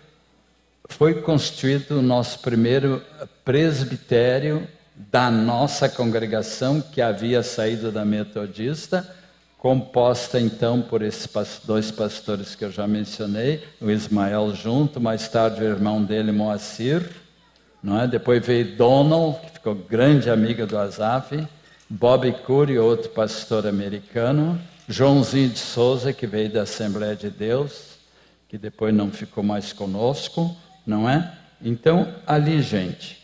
foi 0.87 1.21
constituído 1.21 1.99
o 1.99 2.01
nosso 2.01 2.39
primeiro 2.39 3.03
presbitério 3.45 4.67
da 4.99 5.31
nossa 5.31 5.87
congregação, 5.87 6.81
que 6.81 7.01
havia 7.01 7.41
saído 7.41 7.89
da 7.89 8.03
metodista, 8.03 9.09
composta 9.57 10.37
então 10.37 10.81
por 10.81 11.01
esses 11.01 11.29
dois 11.63 11.89
pastores 11.89 12.53
que 12.53 12.65
eu 12.65 12.71
já 12.71 12.85
mencionei, 12.85 13.63
o 13.79 13.89
Ismael 13.89 14.53
junto, 14.53 14.99
mais 14.99 15.29
tarde 15.29 15.61
o 15.61 15.65
irmão 15.65 16.03
dele, 16.03 16.33
Moacir, 16.33 17.09
não 17.81 17.99
é? 17.99 18.07
depois 18.07 18.45
veio 18.45 18.75
Donald, 18.75 19.39
que 19.39 19.51
ficou 19.51 19.73
grande 19.73 20.29
amiga 20.29 20.67
do 20.67 20.77
Azaf, 20.77 21.47
Bob 21.89 22.31
Curry, 22.45 22.77
outro 22.77 23.09
pastor 23.09 23.65
americano, 23.65 24.59
Joãozinho 24.87 25.49
de 25.49 25.59
Souza, 25.59 26.11
que 26.11 26.27
veio 26.27 26.51
da 26.51 26.63
Assembleia 26.63 27.15
de 27.15 27.29
Deus, 27.29 27.97
que 28.49 28.57
depois 28.57 28.93
não 28.93 29.09
ficou 29.09 29.43
mais 29.43 29.71
conosco, 29.71 30.55
não 30.85 31.09
é? 31.09 31.33
Então, 31.61 32.13
ali, 32.27 32.61
gente, 32.61 33.17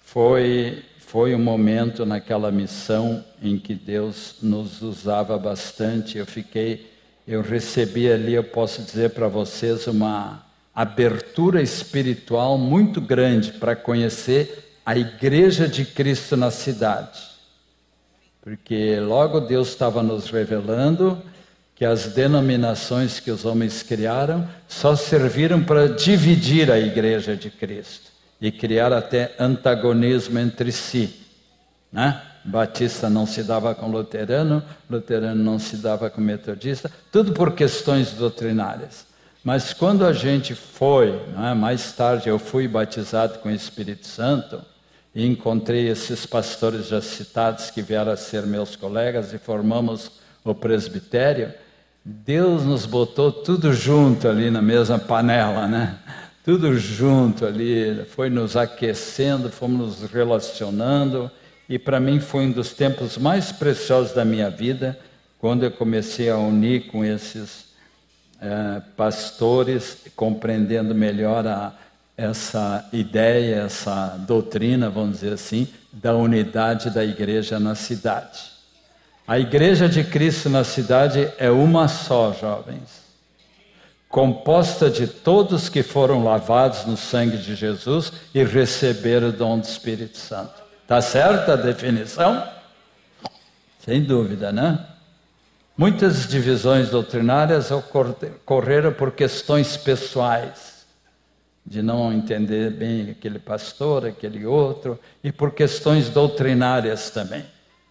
foi 0.00 0.84
foi 1.08 1.34
um 1.34 1.38
momento 1.38 2.04
naquela 2.04 2.52
missão 2.52 3.24
em 3.42 3.58
que 3.58 3.74
Deus 3.74 4.34
nos 4.42 4.82
usava 4.82 5.38
bastante. 5.38 6.18
Eu 6.18 6.26
fiquei, 6.26 6.92
eu 7.26 7.40
recebi 7.40 8.12
ali, 8.12 8.34
eu 8.34 8.44
posso 8.44 8.82
dizer 8.82 9.10
para 9.10 9.26
vocês, 9.26 9.86
uma 9.86 10.44
abertura 10.74 11.62
espiritual 11.62 12.58
muito 12.58 13.00
grande 13.00 13.52
para 13.52 13.74
conhecer 13.74 14.76
a 14.84 14.98
Igreja 14.98 15.66
de 15.66 15.86
Cristo 15.86 16.36
na 16.36 16.50
cidade. 16.50 17.18
Porque 18.42 19.00
logo 19.00 19.40
Deus 19.40 19.68
estava 19.68 20.02
nos 20.02 20.28
revelando 20.28 21.22
que 21.74 21.86
as 21.86 22.08
denominações 22.08 23.18
que 23.18 23.30
os 23.30 23.46
homens 23.46 23.82
criaram 23.82 24.46
só 24.68 24.94
serviram 24.94 25.64
para 25.64 25.88
dividir 25.88 26.70
a 26.70 26.78
Igreja 26.78 27.34
de 27.34 27.48
Cristo 27.48 28.07
e 28.40 28.52
criar 28.52 28.92
até 28.92 29.34
antagonismo 29.38 30.38
entre 30.38 30.70
si. 30.72 31.14
Né? 31.92 32.20
Batista 32.44 33.10
não 33.10 33.26
se 33.26 33.42
dava 33.42 33.74
com 33.74 33.90
luterano, 33.90 34.62
luterano 34.88 35.42
não 35.42 35.58
se 35.58 35.76
dava 35.76 36.08
com 36.08 36.20
metodista, 36.20 36.90
tudo 37.10 37.32
por 37.32 37.52
questões 37.52 38.12
doutrinárias. 38.12 39.06
Mas 39.42 39.72
quando 39.72 40.04
a 40.04 40.12
gente 40.12 40.54
foi, 40.54 41.20
é? 41.38 41.54
mais 41.54 41.92
tarde 41.92 42.28
eu 42.28 42.38
fui 42.38 42.68
batizado 42.68 43.38
com 43.38 43.48
o 43.48 43.52
Espírito 43.52 44.06
Santo 44.06 44.60
e 45.14 45.26
encontrei 45.26 45.88
esses 45.88 46.26
pastores 46.26 46.88
já 46.88 47.00
citados 47.00 47.70
que 47.70 47.82
vieram 47.82 48.12
a 48.12 48.16
ser 48.16 48.46
meus 48.46 48.76
colegas 48.76 49.32
e 49.32 49.38
formamos 49.38 50.12
o 50.44 50.54
presbitério, 50.54 51.52
Deus 52.04 52.64
nos 52.64 52.86
botou 52.86 53.30
tudo 53.30 53.72
junto 53.72 54.28
ali 54.28 54.50
na 54.50 54.62
mesma 54.62 54.98
panela, 54.98 55.66
né? 55.66 55.98
Tudo 56.48 56.78
junto 56.78 57.44
ali, 57.44 58.06
foi 58.06 58.30
nos 58.30 58.56
aquecendo, 58.56 59.50
fomos 59.50 60.00
nos 60.00 60.10
relacionando, 60.10 61.30
e 61.68 61.78
para 61.78 62.00
mim 62.00 62.20
foi 62.20 62.46
um 62.46 62.50
dos 62.50 62.72
tempos 62.72 63.18
mais 63.18 63.52
preciosos 63.52 64.14
da 64.14 64.24
minha 64.24 64.48
vida, 64.48 64.98
quando 65.38 65.64
eu 65.64 65.70
comecei 65.70 66.30
a 66.30 66.38
unir 66.38 66.86
com 66.86 67.04
esses 67.04 67.66
é, 68.40 68.80
pastores, 68.96 70.06
compreendendo 70.16 70.94
melhor 70.94 71.46
a, 71.46 71.74
essa 72.16 72.88
ideia, 72.94 73.56
essa 73.56 74.16
doutrina, 74.26 74.88
vamos 74.88 75.20
dizer 75.20 75.34
assim, 75.34 75.68
da 75.92 76.14
unidade 76.14 76.88
da 76.88 77.04
igreja 77.04 77.60
na 77.60 77.74
cidade. 77.74 78.40
A 79.26 79.38
igreja 79.38 79.86
de 79.86 80.02
Cristo 80.02 80.48
na 80.48 80.64
cidade 80.64 81.30
é 81.36 81.50
uma 81.50 81.88
só, 81.88 82.32
jovens 82.32 83.07
composta 84.08 84.88
de 84.88 85.06
todos 85.06 85.68
que 85.68 85.82
foram 85.82 86.24
lavados 86.24 86.86
no 86.86 86.96
sangue 86.96 87.36
de 87.36 87.54
Jesus 87.54 88.12
e 88.34 88.42
receberam 88.42 89.28
o 89.28 89.32
dom 89.32 89.58
do 89.58 89.64
Espírito 89.64 90.16
Santo. 90.16 90.62
Está 90.82 91.00
certa 91.02 91.52
a 91.52 91.56
definição? 91.56 92.42
Sem 93.78 94.02
dúvida, 94.02 94.50
né? 94.50 94.86
Muitas 95.76 96.26
divisões 96.26 96.88
doutrinárias 96.88 97.70
ocorreram 97.70 98.92
por 98.92 99.12
questões 99.12 99.76
pessoais, 99.76 100.86
de 101.64 101.82
não 101.82 102.12
entender 102.12 102.70
bem 102.70 103.10
aquele 103.10 103.38
pastor, 103.38 104.06
aquele 104.06 104.44
outro, 104.44 104.98
e 105.22 105.30
por 105.30 105.52
questões 105.52 106.08
doutrinárias 106.08 107.10
também, 107.10 107.44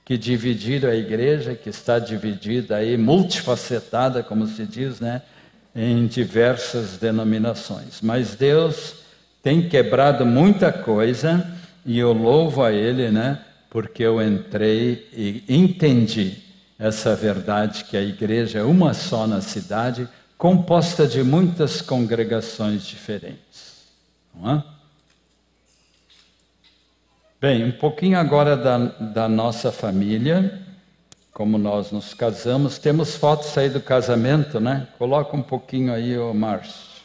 que 0.03 0.17
dividiram 0.17 0.89
a 0.89 0.95
igreja, 0.95 1.53
que 1.53 1.69
está 1.69 1.99
dividida 1.99 2.75
aí, 2.75 2.97
multifacetada, 2.97 4.23
como 4.23 4.47
se 4.47 4.65
diz, 4.65 4.99
né? 4.99 5.21
Em 5.77 6.07
diversas 6.07 6.97
denominações. 6.97 8.01
Mas 8.01 8.33
Deus 8.33 8.95
tem 9.43 9.69
quebrado 9.69 10.25
muita 10.25 10.73
coisa 10.73 11.47
e 11.85 11.99
eu 11.99 12.11
louvo 12.11 12.63
a 12.63 12.73
Ele, 12.73 13.11
né? 13.11 13.39
Porque 13.69 14.01
eu 14.01 14.19
entrei 14.19 15.07
e 15.13 15.43
entendi 15.47 16.39
essa 16.79 17.15
verdade 17.15 17.83
que 17.83 17.95
a 17.95 18.01
igreja 18.01 18.59
é 18.59 18.63
uma 18.63 18.93
só 18.93 19.27
na 19.27 19.39
cidade, 19.39 20.09
composta 20.35 21.07
de 21.07 21.23
muitas 21.23 21.81
congregações 21.81 22.83
diferentes. 22.83 23.85
Não 24.33 24.51
é? 24.51 24.63
Bem, 27.39 27.65
um 27.65 27.71
pouquinho 27.71 28.17
agora 28.17 28.57
da, 28.57 28.77
da 28.77 29.29
nossa 29.29 29.71
família 29.71 30.66
como 31.37 31.59
nós 31.59 31.91
nos 31.91 32.15
casamos. 32.15 32.79
Temos 32.79 33.15
fotos 33.15 33.55
aí 33.59 33.69
do 33.69 33.79
casamento, 33.79 34.59
né? 34.59 34.87
Coloca 34.97 35.37
um 35.37 35.41
pouquinho 35.43 35.93
aí, 35.93 36.17
ô 36.17 36.33
Márcio. 36.33 36.97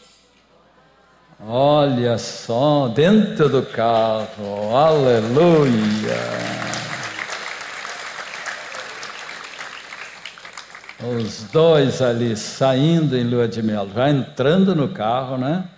Olha 1.46 2.16
só, 2.16 2.88
dentro 2.88 3.50
do 3.50 3.62
carro, 3.62 4.74
aleluia. 4.74 6.16
Os 11.14 11.42
dois 11.52 12.00
ali 12.00 12.34
saindo 12.34 13.14
em 13.14 13.24
lua 13.24 13.46
de 13.46 13.62
mel, 13.62 13.86
já 13.94 14.08
entrando 14.08 14.74
no 14.74 14.88
carro, 14.88 15.36
né? 15.36 15.68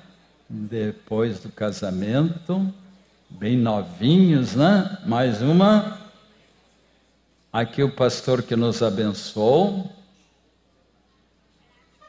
Depois 0.48 1.40
do 1.40 1.48
casamento, 1.48 2.72
bem 3.28 3.56
novinhos, 3.56 4.54
né? 4.54 4.98
Mais 5.04 5.42
uma 5.42 6.03
Aqui 7.54 7.84
o 7.84 7.88
pastor 7.88 8.42
que 8.42 8.56
nos 8.56 8.82
abençoou, 8.82 9.88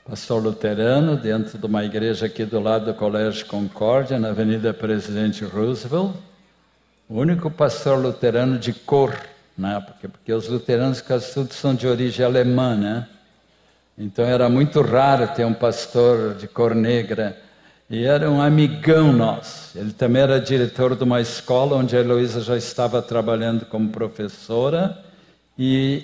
pastor 0.03 0.41
luterano, 0.41 1.15
dentro 1.15 1.59
de 1.59 1.65
uma 1.67 1.85
igreja 1.85 2.25
aqui 2.25 2.43
do 2.43 2.59
lado 2.59 2.85
do 2.85 2.95
Colégio 2.95 3.45
Concórdia, 3.45 4.17
na 4.17 4.29
Avenida 4.29 4.73
Presidente 4.73 5.45
Roosevelt. 5.45 6.15
o 7.07 7.19
único 7.19 7.51
pastor 7.51 7.99
luterano 7.99 8.57
de 8.57 8.73
cor, 8.73 9.15
né? 9.55 9.79
porque, 9.85 10.07
porque 10.07 10.33
os 10.33 10.47
luteranos 10.47 10.99
quase 10.99 11.31
todos 11.31 11.55
são 11.55 11.75
de 11.75 11.85
origem 11.85 12.25
alemã, 12.25 12.75
né? 12.75 13.07
Então 13.95 14.25
era 14.25 14.49
muito 14.49 14.81
raro 14.81 15.27
ter 15.27 15.45
um 15.45 15.53
pastor 15.53 16.33
de 16.33 16.47
cor 16.47 16.73
negra. 16.73 17.39
E 17.87 18.03
era 18.03 18.31
um 18.31 18.41
amigão 18.41 19.13
nosso. 19.13 19.77
Ele 19.77 19.93
também 19.93 20.23
era 20.23 20.41
diretor 20.41 20.95
de 20.95 21.03
uma 21.03 21.21
escola 21.21 21.75
onde 21.75 21.95
a 21.95 21.99
Heloísa 21.99 22.41
já 22.41 22.57
estava 22.57 22.99
trabalhando 22.99 23.63
como 23.67 23.89
professora. 23.89 25.05
E 25.57 26.03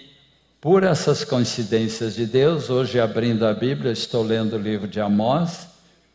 por 0.62 0.84
essas 0.84 1.26
coincidências 1.26 2.16
de 2.16 2.26
Deus, 2.26 2.70
hoje 2.70 2.99
abrindo 2.99 3.45
a 3.45 3.54
Bíblia, 3.54 3.91
estou 3.91 4.24
lendo 4.24 4.56
o 4.56 4.60
livro 4.60 4.88
de 4.88 5.02
Amós, 5.02 5.68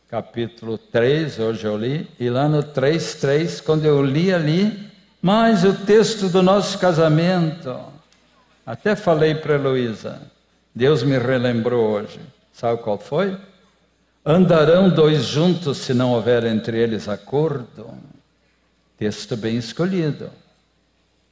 capítulo 0.09 0.77
3, 0.77 1.37
hoje 1.37 1.65
eu 1.65 1.77
li, 1.77 2.09
e 2.19 2.29
lá 2.31 2.49
no 2.49 2.63
3:3, 2.63 3.61
quando 3.61 3.85
eu 3.85 4.03
li 4.03 4.33
ali, 4.33 4.89
mais 5.21 5.63
o 5.63 5.73
texto 5.73 6.29
do 6.29 6.41
nosso 6.41 6.79
casamento. 6.79 7.77
Até 8.65 8.95
falei 8.95 9.35
para 9.35 9.53
Heloísa, 9.53 10.19
Deus 10.73 11.03
me 11.03 11.19
relembrou 11.19 11.91
hoje. 11.91 12.19
Sabe 12.51 12.81
qual 12.81 12.97
foi? 12.97 13.37
Andarão 14.25 14.89
dois 14.89 15.23
juntos 15.25 15.77
se 15.77 15.93
não 15.93 16.11
houver 16.13 16.43
entre 16.43 16.79
eles 16.79 17.07
acordo? 17.07 17.87
Texto 18.97 19.37
bem 19.37 19.57
escolhido. 19.57 20.31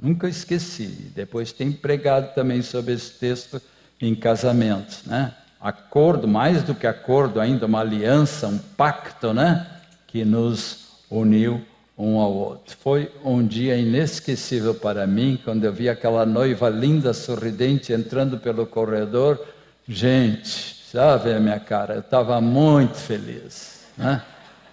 Nunca 0.05 0.29
esqueci. 0.29 1.11
Depois 1.15 1.51
tem 1.51 1.71
pregado 1.71 2.35
também 2.35 2.61
sobre 2.61 2.93
esse 2.93 3.13
texto 3.13 3.59
em 3.99 4.13
casamentos, 4.13 5.03
né? 5.03 5.33
Acordo, 5.59 6.27
mais 6.27 6.61
do 6.61 6.75
que 6.75 6.85
acordo, 6.85 7.39
ainda 7.39 7.65
uma 7.65 7.79
aliança, 7.79 8.45
um 8.47 8.59
pacto, 8.59 9.33
né? 9.33 9.65
Que 10.05 10.23
nos 10.23 10.85
uniu 11.09 11.59
um 11.97 12.19
ao 12.19 12.31
outro. 12.31 12.77
Foi 12.83 13.11
um 13.23 13.43
dia 13.43 13.75
inesquecível 13.75 14.75
para 14.75 15.07
mim, 15.07 15.39
quando 15.43 15.63
eu 15.63 15.73
vi 15.73 15.89
aquela 15.89 16.23
noiva 16.23 16.69
linda, 16.69 17.11
sorridente, 17.11 17.91
entrando 17.91 18.37
pelo 18.37 18.67
corredor. 18.67 19.43
Gente, 19.87 20.85
sabe 20.91 21.33
a 21.33 21.39
minha 21.39 21.59
cara? 21.59 21.95
Eu 21.95 22.01
estava 22.01 22.39
muito 22.39 22.97
feliz. 22.97 23.85
Né? 23.97 24.21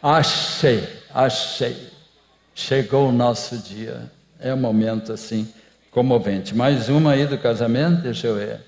Achei, 0.03 0.87
achei. 1.15 1.89
Chegou 2.55 3.09
o 3.09 3.13
nosso 3.13 3.57
dia. 3.57 4.11
É 4.43 4.53
um 4.53 4.57
momento 4.57 5.13
assim 5.13 5.49
comovente. 5.91 6.55
Mais 6.55 6.89
uma 6.89 7.13
aí 7.13 7.27
do 7.27 7.39
casamento, 7.39 8.03
deixa 8.03 8.27
eu 8.27 8.35
ver. 8.35 8.61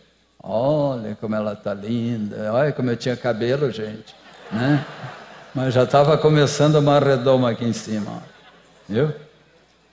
Olha 0.42 1.16
como 1.20 1.34
ela 1.34 1.54
está 1.54 1.72
linda. 1.72 2.52
Olha 2.52 2.70
como 2.70 2.90
eu 2.90 2.96
tinha 2.96 3.16
cabelo, 3.16 3.70
gente. 3.70 4.14
Né? 4.52 4.84
Mas 5.54 5.72
já 5.72 5.84
estava 5.84 6.18
começando 6.18 6.76
uma 6.76 6.98
redoma 6.98 7.50
aqui 7.50 7.64
em 7.64 7.72
cima. 7.72 8.22
Viu? 8.88 9.12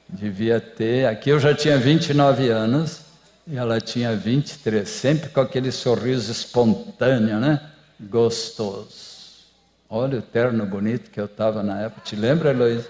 Devia 0.10 0.60
ter. 0.60 1.08
Aqui 1.08 1.30
eu 1.30 1.40
já 1.40 1.56
tinha 1.56 1.78
29 1.78 2.50
anos 2.50 3.02
e 3.48 3.58
ela 3.58 3.80
tinha 3.80 4.16
23, 4.16 4.88
sempre 4.88 5.30
com 5.30 5.40
aquele 5.40 5.72
sorriso 5.72 6.32
espontâneo, 6.32 7.40
né? 7.40 7.62
Gostoso. 8.00 9.12
Olha 9.90 10.20
o 10.20 10.22
terno 10.22 10.66
bonito 10.66 11.10
que 11.10 11.20
eu 11.20 11.26
estava 11.26 11.64
na 11.64 11.82
época. 11.82 12.02
Te 12.04 12.16
lembra, 12.16 12.52
Heloísa? 12.52 12.88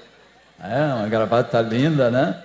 É, 0.59 0.93
uma 0.93 1.07
gravata 1.07 1.61
linda, 1.61 2.09
né? 2.09 2.43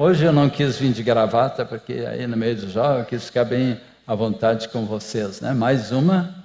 Hoje 0.00 0.24
eu 0.24 0.32
não 0.32 0.48
quis 0.48 0.78
vir 0.78 0.92
de 0.92 1.02
gravata, 1.02 1.64
porque 1.64 2.06
aí 2.08 2.24
no 2.24 2.36
meio 2.36 2.54
do 2.54 2.70
jovem 2.70 3.00
eu 3.00 3.04
quis 3.04 3.24
ficar 3.24 3.44
bem 3.44 3.80
à 4.06 4.14
vontade 4.14 4.68
com 4.68 4.86
vocês, 4.86 5.40
né? 5.40 5.50
Mais 5.52 5.90
uma. 5.90 6.36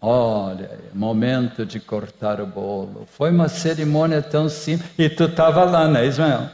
Olha, 0.00 0.70
momento 0.94 1.66
de 1.66 1.80
cortar 1.80 2.40
o 2.40 2.46
bolo. 2.46 3.08
Foi 3.10 3.28
uma 3.32 3.48
cerimônia 3.48 4.22
tão 4.22 4.48
simples. 4.48 4.88
E 4.96 5.08
tu 5.08 5.24
estava 5.24 5.64
lá, 5.64 5.88
né, 5.88 6.06
Ismael? 6.06 6.48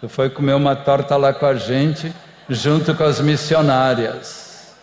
Tu 0.00 0.08
foi 0.08 0.28
comer 0.28 0.54
uma 0.54 0.74
torta 0.74 1.16
lá 1.16 1.32
com 1.32 1.46
a 1.46 1.54
gente, 1.54 2.12
junto 2.48 2.92
com 2.92 3.04
as 3.04 3.20
missionárias. 3.20 4.74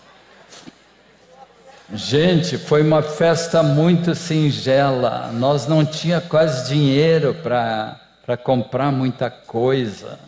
Gente, 1.94 2.58
foi 2.58 2.84
uma 2.84 3.02
festa 3.02 3.62
muito 3.62 4.16
singela. 4.16 5.30
Nós 5.34 5.68
não 5.68 5.86
tinha 5.86 6.22
quase 6.22 6.70
dinheiro 6.70 7.34
para 7.44 8.00
comprar 8.38 8.92
muita 8.92 9.30
coisa. 9.30 10.20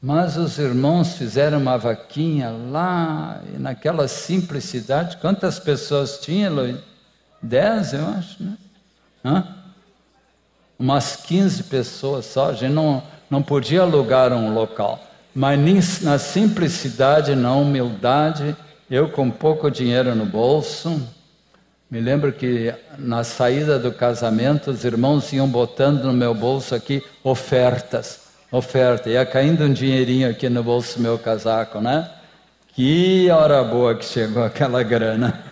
Mas 0.00 0.36
os 0.36 0.58
irmãos 0.58 1.14
fizeram 1.14 1.58
uma 1.58 1.78
vaquinha 1.78 2.50
lá, 2.70 3.40
e 3.54 3.58
naquela 3.58 4.06
simplicidade. 4.06 5.16
Quantas 5.16 5.58
pessoas 5.58 6.18
tinha, 6.18 6.46
Eloy? 6.48 6.78
Dez, 7.40 7.94
eu 7.94 8.06
acho, 8.08 8.42
né? 8.42 8.56
Hã? 9.24 9.46
Umas 10.78 11.16
15 11.16 11.64
pessoas 11.64 12.26
só. 12.26 12.50
A 12.50 12.52
gente 12.52 12.72
não, 12.72 13.02
não 13.30 13.42
podia 13.42 13.80
alugar 13.80 14.32
um 14.32 14.52
local. 14.52 15.02
Mas 15.34 16.02
na 16.02 16.18
simplicidade, 16.18 17.34
na 17.34 17.54
humildade, 17.54 18.54
eu 18.90 19.08
com 19.08 19.30
pouco 19.30 19.70
dinheiro 19.70 20.14
no 20.14 20.26
bolso, 20.26 21.00
me 21.90 22.00
lembro 22.00 22.32
que 22.32 22.74
na 22.98 23.22
saída 23.22 23.78
do 23.78 23.92
casamento, 23.92 24.70
os 24.70 24.84
irmãos 24.84 25.32
iam 25.32 25.48
botando 25.48 26.04
no 26.04 26.12
meu 26.12 26.34
bolso 26.34 26.74
aqui 26.74 27.02
ofertas 27.22 28.24
oferta. 28.56 29.10
Ia 29.10 29.26
caindo 29.26 29.64
um 29.64 29.72
dinheirinho 29.72 30.30
aqui 30.30 30.48
no 30.48 30.62
bolso 30.62 30.96
do 30.96 31.02
meu 31.02 31.18
casaco, 31.18 31.80
né? 31.80 32.08
Que 32.68 33.28
hora 33.30 33.62
boa 33.64 33.96
que 33.96 34.04
chegou 34.04 34.42
aquela 34.44 34.82
grana. 34.82 35.42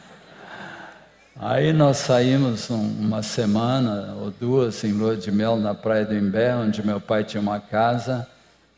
Aí 1.37 1.73
nós 1.73 1.97
saímos 1.97 2.71
uma 2.71 3.23
semana 3.23 4.15
ou 4.21 4.31
duas 4.31 4.85
em 4.85 4.93
lua 4.93 5.17
de 5.17 5.33
mel 5.33 5.57
na 5.57 5.75
praia 5.75 6.05
do 6.05 6.15
Imbé, 6.15 6.55
onde 6.55 6.87
meu 6.87 7.01
pai 7.01 7.25
tinha 7.25 7.41
uma 7.41 7.59
casa, 7.59 8.29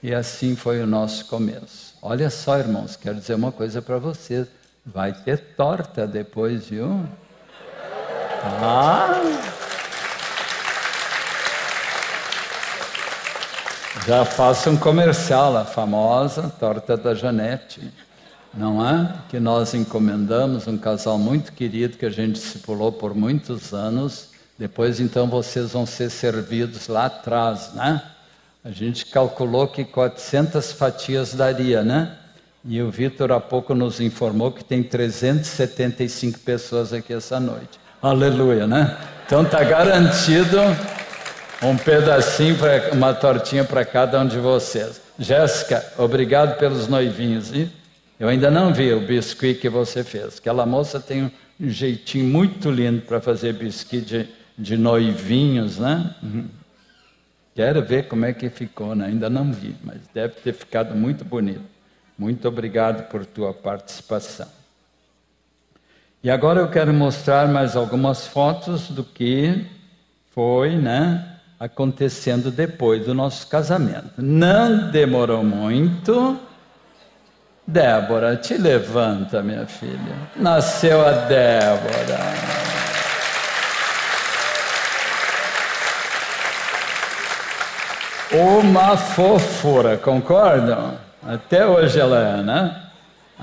e 0.02 0.14
assim 0.14 0.56
foi 0.56 0.80
o 0.80 0.86
nosso 0.86 1.26
começo. 1.26 1.94
Olha 2.00 2.30
só, 2.30 2.58
irmãos, 2.58 2.96
quero 2.96 3.16
dizer 3.16 3.34
uma 3.34 3.52
coisa 3.52 3.82
para 3.82 3.98
vocês: 3.98 4.46
vai 4.86 5.12
ter 5.12 5.38
torta 5.56 6.06
depois, 6.06 6.68
viu? 6.68 7.04
Ah! 8.46 9.22
Já 14.06 14.22
faço 14.22 14.68
um 14.68 14.76
comercial, 14.76 15.56
a 15.56 15.64
famosa 15.64 16.52
torta 16.60 16.94
da 16.94 17.14
Janete, 17.14 17.90
não 18.52 18.86
é? 18.86 19.14
Que 19.30 19.40
nós 19.40 19.72
encomendamos, 19.72 20.66
um 20.66 20.76
casal 20.76 21.18
muito 21.18 21.52
querido 21.52 21.96
que 21.96 22.04
a 22.04 22.10
gente 22.10 22.32
discipulou 22.32 22.92
por 22.92 23.14
muitos 23.14 23.72
anos. 23.72 24.28
Depois, 24.58 25.00
então, 25.00 25.26
vocês 25.26 25.72
vão 25.72 25.86
ser 25.86 26.10
servidos 26.10 26.86
lá 26.86 27.06
atrás, 27.06 27.72
né? 27.72 28.02
A 28.62 28.70
gente 28.70 29.06
calculou 29.06 29.68
que 29.68 29.86
400 29.86 30.72
fatias 30.72 31.32
daria, 31.32 31.82
né? 31.82 32.18
E 32.62 32.82
o 32.82 32.90
Vitor 32.90 33.32
há 33.32 33.40
pouco 33.40 33.74
nos 33.74 34.00
informou 34.00 34.52
que 34.52 34.62
tem 34.62 34.82
375 34.82 36.40
pessoas 36.40 36.92
aqui 36.92 37.14
essa 37.14 37.40
noite. 37.40 37.83
Aleluia, 38.04 38.66
né? 38.66 38.98
Então 39.24 39.42
tá 39.46 39.64
garantido 39.64 40.58
um 41.62 41.74
pedacinho, 41.74 42.54
pra, 42.58 42.90
uma 42.92 43.14
tortinha 43.14 43.64
para 43.64 43.82
cada 43.82 44.20
um 44.20 44.26
de 44.26 44.38
vocês. 44.38 45.00
Jéssica, 45.18 45.82
obrigado 45.96 46.58
pelos 46.58 46.86
noivinhos. 46.86 47.50
E 47.50 47.66
eu 48.20 48.28
ainda 48.28 48.50
não 48.50 48.74
vi 48.74 48.92
o 48.92 49.00
biscuit 49.00 49.58
que 49.58 49.70
você 49.70 50.04
fez. 50.04 50.36
Aquela 50.36 50.66
moça 50.66 51.00
tem 51.00 51.22
um 51.22 51.30
jeitinho 51.58 52.26
muito 52.26 52.70
lindo 52.70 53.00
para 53.00 53.22
fazer 53.22 53.54
biscuit 53.54 54.04
de, 54.04 54.28
de 54.58 54.76
noivinhos, 54.76 55.78
né? 55.78 56.14
Uhum. 56.22 56.46
Quero 57.54 57.82
ver 57.82 58.06
como 58.06 58.26
é 58.26 58.34
que 58.34 58.50
ficou, 58.50 58.94
né? 58.94 59.06
ainda 59.06 59.30
não 59.30 59.50
vi, 59.50 59.74
mas 59.82 60.00
deve 60.12 60.34
ter 60.42 60.52
ficado 60.52 60.94
muito 60.94 61.24
bonito. 61.24 61.64
Muito 62.18 62.46
obrigado 62.46 63.08
por 63.08 63.24
tua 63.24 63.54
participação. 63.54 64.63
E 66.24 66.30
agora 66.30 66.60
eu 66.60 66.68
quero 66.68 66.92
mostrar 66.92 67.46
mais 67.46 67.76
algumas 67.76 68.26
fotos 68.26 68.88
do 68.88 69.04
que 69.04 69.66
foi, 70.34 70.74
né? 70.74 71.32
acontecendo 71.58 72.50
depois 72.50 73.04
do 73.04 73.14
nosso 73.14 73.46
casamento. 73.46 74.10
Não 74.18 74.90
demorou 74.90 75.44
muito. 75.44 76.38
Débora, 77.66 78.36
te 78.36 78.54
levanta, 78.56 79.42
minha 79.42 79.66
filha. 79.66 80.16
Nasceu 80.36 81.06
a 81.06 81.12
Débora. 81.12 82.18
Uma 88.32 88.96
fofura, 88.96 89.96
concordam? 89.96 90.98
Até 91.22 91.66
hoje 91.66 92.00
ela 92.00 92.18
é, 92.18 92.42
né? 92.42 92.83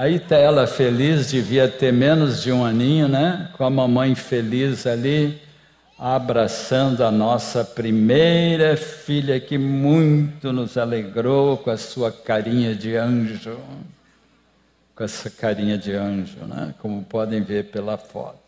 Aí 0.01 0.15
está 0.15 0.35
ela 0.35 0.65
feliz, 0.65 1.29
devia 1.29 1.67
ter 1.67 1.93
menos 1.93 2.41
de 2.41 2.51
um 2.51 2.65
aninho, 2.65 3.07
né? 3.07 3.51
Com 3.55 3.63
a 3.63 3.69
mamãe 3.69 4.15
feliz 4.15 4.87
ali 4.87 5.39
abraçando 5.95 7.03
a 7.03 7.11
nossa 7.11 7.63
primeira 7.63 8.75
filha 8.75 9.39
que 9.39 9.59
muito 9.59 10.51
nos 10.51 10.75
alegrou 10.75 11.55
com 11.55 11.69
a 11.69 11.77
sua 11.77 12.11
carinha 12.11 12.73
de 12.73 12.95
anjo. 12.95 13.59
Com 14.95 15.03
essa 15.03 15.29
carinha 15.29 15.77
de 15.77 15.93
anjo, 15.93 16.47
né? 16.47 16.73
como 16.79 17.03
podem 17.03 17.43
ver 17.43 17.65
pela 17.65 17.95
foto. 17.95 18.39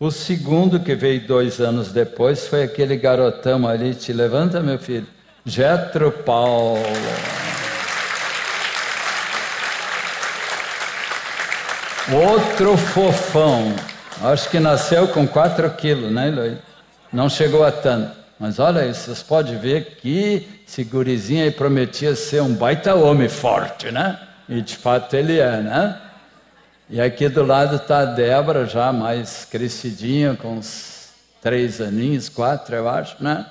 O 0.00 0.10
segundo, 0.10 0.80
que 0.80 0.94
veio 0.94 1.26
dois 1.26 1.60
anos 1.60 1.92
depois, 1.92 2.48
foi 2.48 2.62
aquele 2.62 2.96
garotão 2.96 3.68
ali. 3.68 3.94
Te 3.94 4.10
levanta, 4.10 4.62
meu 4.62 4.78
filho. 4.78 5.06
Getro 5.44 6.10
Paulo. 6.10 6.80
Outro 12.12 12.76
fofão. 12.76 13.74
Acho 14.22 14.50
que 14.50 14.60
nasceu 14.60 15.08
com 15.08 15.26
4 15.26 15.70
quilos, 15.70 16.12
né, 16.12 16.28
Eloy? 16.28 16.58
Não 17.10 17.30
chegou 17.30 17.64
a 17.64 17.72
tanto. 17.72 18.14
Mas 18.38 18.58
olha 18.58 18.82
aí, 18.82 18.92
vocês 18.92 19.22
podem 19.22 19.56
ver 19.56 19.96
que 20.02 20.62
esse 20.68 20.84
gurizinho 20.84 21.42
aí 21.42 21.50
prometia 21.50 22.14
ser 22.14 22.42
um 22.42 22.52
baita 22.52 22.94
homem 22.94 23.28
forte, 23.28 23.90
né? 23.90 24.18
E 24.46 24.60
de 24.60 24.76
fato 24.76 25.14
ele 25.14 25.38
é, 25.38 25.62
né? 25.62 25.98
E 26.90 27.00
aqui 27.00 27.26
do 27.28 27.42
lado 27.42 27.76
está 27.76 28.00
a 28.00 28.04
Débora, 28.04 28.66
já 28.66 28.92
mais 28.92 29.46
crescidinha, 29.50 30.34
com 30.34 30.58
uns 30.58 31.08
três 31.40 31.80
aninhos, 31.80 32.28
quatro, 32.28 32.74
eu 32.76 32.86
acho, 32.86 33.16
né? 33.18 33.46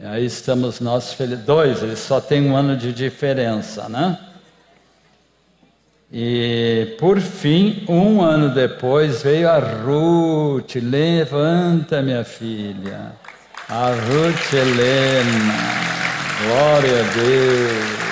E 0.00 0.06
aí 0.06 0.24
estamos 0.24 0.80
nós 0.80 1.12
felizes. 1.12 1.44
Dois, 1.44 1.82
eles 1.82 1.98
só 1.98 2.22
têm 2.22 2.48
um 2.48 2.56
ano 2.56 2.74
de 2.74 2.90
diferença, 2.90 3.86
né? 3.88 4.18
E 6.12 6.94
por 7.00 7.20
fim, 7.20 7.84
um 7.88 8.20
ano 8.22 8.54
depois, 8.54 9.22
veio 9.22 9.48
a 9.48 9.58
Ruth. 9.58 10.76
Levanta, 10.76 12.00
minha 12.00 12.22
filha. 12.22 13.12
A 13.68 13.88
Ruth 13.90 14.52
Helena. 14.52 15.54
Glória 16.44 17.00
a 17.00 17.12
Deus. 17.12 18.06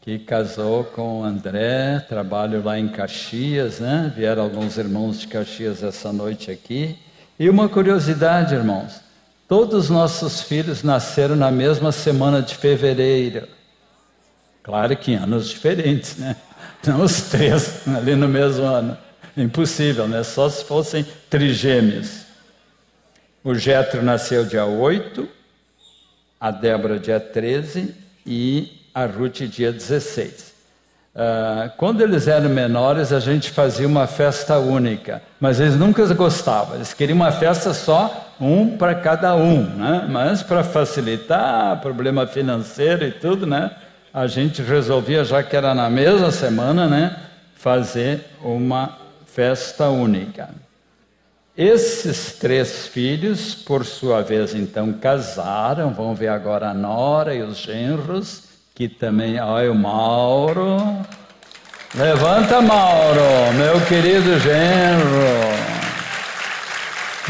Que 0.00 0.18
casou 0.18 0.84
com 0.84 1.20
o 1.20 1.24
André, 1.24 2.00
trabalho 2.08 2.64
lá 2.64 2.78
em 2.78 2.88
Caxias, 2.88 3.78
né? 3.78 4.10
Vieram 4.16 4.42
alguns 4.42 4.78
irmãos 4.78 5.20
de 5.20 5.28
Caxias 5.28 5.82
essa 5.82 6.10
noite 6.10 6.50
aqui. 6.50 6.96
E 7.38 7.50
uma 7.50 7.68
curiosidade, 7.68 8.54
irmãos: 8.54 9.02
todos 9.46 9.84
os 9.84 9.90
nossos 9.90 10.40
filhos 10.40 10.82
nasceram 10.82 11.36
na 11.36 11.50
mesma 11.50 11.92
semana 11.92 12.40
de 12.40 12.54
fevereiro. 12.54 13.57
Claro 14.68 14.94
que 14.98 15.12
em 15.12 15.14
anos 15.14 15.48
diferentes, 15.48 16.18
né? 16.18 16.36
Não 16.86 17.00
os 17.00 17.22
três 17.22 17.88
ali 17.88 18.14
no 18.14 18.28
mesmo 18.28 18.66
ano. 18.66 18.98
Impossível, 19.34 20.06
né? 20.06 20.22
Só 20.22 20.46
se 20.50 20.62
fossem 20.62 21.06
trigêmeos. 21.30 22.26
O 23.42 23.54
Getro 23.54 24.02
nasceu 24.02 24.44
dia 24.44 24.66
8, 24.66 25.26
a 26.38 26.50
Débora 26.50 26.98
dia 26.98 27.18
13 27.18 27.94
e 28.26 28.82
a 28.92 29.06
Ruth 29.06 29.38
dia 29.44 29.72
16. 29.72 30.52
Uh, 31.14 31.72
quando 31.78 32.02
eles 32.02 32.28
eram 32.28 32.50
menores, 32.50 33.10
a 33.10 33.20
gente 33.20 33.50
fazia 33.50 33.86
uma 33.86 34.06
festa 34.06 34.58
única, 34.58 35.22
mas 35.40 35.58
eles 35.60 35.76
nunca 35.76 36.06
gostavam, 36.12 36.76
eles 36.76 36.92
queriam 36.92 37.16
uma 37.16 37.32
festa 37.32 37.72
só, 37.72 38.34
um 38.38 38.76
para 38.76 38.94
cada 38.96 39.34
um, 39.34 39.62
né? 39.62 40.06
mas 40.10 40.42
para 40.42 40.62
facilitar 40.62 41.80
problema 41.80 42.26
financeiro 42.26 43.06
e 43.06 43.10
tudo, 43.10 43.46
né? 43.46 43.70
A 44.12 44.26
gente 44.26 44.62
resolvia, 44.62 45.24
já 45.24 45.42
que 45.42 45.56
era 45.56 45.74
na 45.74 45.88
mesma 45.88 46.30
semana, 46.30 46.86
né? 46.86 47.16
fazer 47.58 48.24
uma 48.40 48.96
festa 49.26 49.88
única. 49.88 50.48
Esses 51.56 52.34
três 52.34 52.86
filhos, 52.86 53.52
por 53.52 53.84
sua 53.84 54.22
vez, 54.22 54.54
então 54.54 54.92
casaram, 54.92 55.90
vão 55.90 56.14
ver 56.14 56.28
agora 56.28 56.68
a 56.68 56.74
nora 56.74 57.34
e 57.34 57.42
os 57.42 57.58
genros, 57.58 58.44
que 58.76 58.88
também, 58.88 59.40
olha 59.40 59.72
o 59.72 59.74
Mauro. 59.74 60.76
Levanta, 61.96 62.60
Mauro, 62.60 63.52
meu 63.54 63.80
querido 63.86 64.38
genro. 64.38 65.68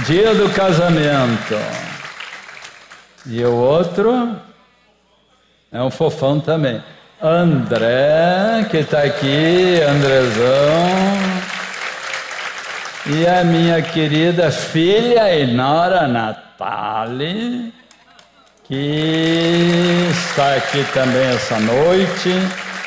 Dia 0.04 0.34
do 0.34 0.50
casamento. 0.50 1.56
E 3.24 3.42
o 3.44 3.54
outro 3.54 4.38
é 5.70 5.82
um 5.82 5.90
fofão 5.90 6.40
também. 6.40 6.82
André, 7.20 8.66
que 8.70 8.78
está 8.78 9.02
aqui, 9.02 9.80
Andrezão. 9.82 10.88
E 13.06 13.26
a 13.26 13.42
minha 13.44 13.82
querida 13.82 14.50
filha 14.50 15.34
e 15.34 15.46
nora 15.46 16.06
Natália 16.06 17.72
que 18.68 20.10
está 20.10 20.56
aqui 20.56 20.84
também 20.92 21.22
essa 21.22 21.58
noite, 21.58 22.28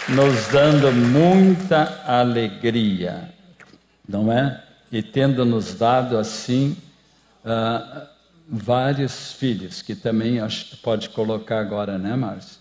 nos 0.10 0.48
dando 0.50 0.92
muita 0.92 2.04
alegria, 2.06 3.34
não 4.08 4.32
é? 4.32 4.62
E 4.92 5.02
tendo 5.02 5.44
nos 5.44 5.74
dado 5.74 6.20
assim 6.20 6.78
uh, 7.44 8.08
vários 8.48 9.34
filhos, 9.34 9.82
que 9.82 9.96
também 9.96 10.40
acho 10.40 10.66
que 10.66 10.78
pode 10.78 11.10
colocar 11.10 11.60
agora, 11.60 11.98
né, 11.98 12.16
Márcio? 12.16 12.61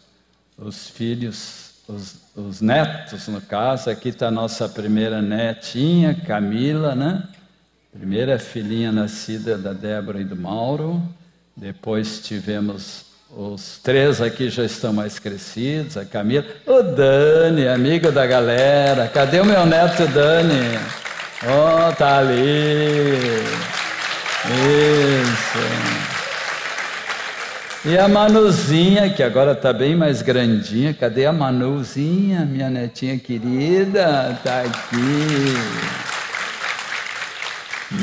Os 0.62 0.90
filhos, 0.90 1.70
os, 1.88 2.16
os 2.36 2.60
netos, 2.60 3.28
no 3.28 3.40
caso, 3.40 3.88
aqui 3.88 4.10
está 4.10 4.28
a 4.28 4.30
nossa 4.30 4.68
primeira 4.68 5.22
netinha, 5.22 6.14
Camila, 6.14 6.94
né? 6.94 7.22
Primeira 7.90 8.38
filhinha 8.38 8.92
nascida 8.92 9.56
da 9.56 9.72
Débora 9.72 10.20
e 10.20 10.24
do 10.24 10.36
Mauro. 10.36 11.02
Depois 11.56 12.20
tivemos 12.20 13.06
os 13.34 13.78
três 13.78 14.20
aqui 14.20 14.50
já 14.50 14.64
estão 14.64 14.92
mais 14.92 15.18
crescidos, 15.18 15.96
a 15.96 16.04
Camila. 16.04 16.44
O 16.66 16.82
Dani, 16.82 17.66
amigo 17.66 18.12
da 18.12 18.26
galera. 18.26 19.08
Cadê 19.08 19.40
o 19.40 19.44
meu 19.46 19.64
neto 19.64 20.06
Dani? 20.08 20.78
Oh, 21.42 21.94
tá 21.94 22.18
ali. 22.18 22.36
Isso. 24.44 25.99
E 27.82 27.96
a 27.96 28.06
Manuzinha, 28.06 29.08
que 29.08 29.22
agora 29.22 29.52
está 29.52 29.72
bem 29.72 29.96
mais 29.96 30.20
grandinha. 30.20 30.92
Cadê 30.92 31.24
a 31.24 31.32
Manuzinha, 31.32 32.44
minha 32.44 32.68
netinha 32.68 33.18
querida? 33.18 34.36
Está 34.36 34.60
aqui. 34.60 35.54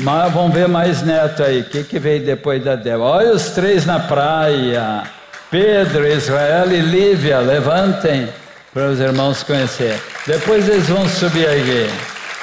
Mas 0.00 0.32
vamos 0.32 0.52
ver 0.52 0.66
mais 0.66 1.02
neto 1.02 1.44
aí. 1.44 1.60
O 1.60 1.64
que, 1.64 1.84
que 1.84 1.98
veio 2.00 2.26
depois 2.26 2.62
da 2.62 2.74
Débora? 2.74 3.18
Olha 3.18 3.32
os 3.32 3.50
três 3.50 3.86
na 3.86 4.00
praia. 4.00 5.04
Pedro, 5.48 6.04
Israel 6.08 6.72
e 6.72 6.80
Lívia, 6.80 7.38
levantem 7.38 8.28
para 8.74 8.88
os 8.88 8.98
irmãos 8.98 9.44
conhecer. 9.44 9.96
Depois 10.26 10.68
eles 10.68 10.88
vão 10.88 11.08
subir 11.08 11.46
aqui. 11.46 11.88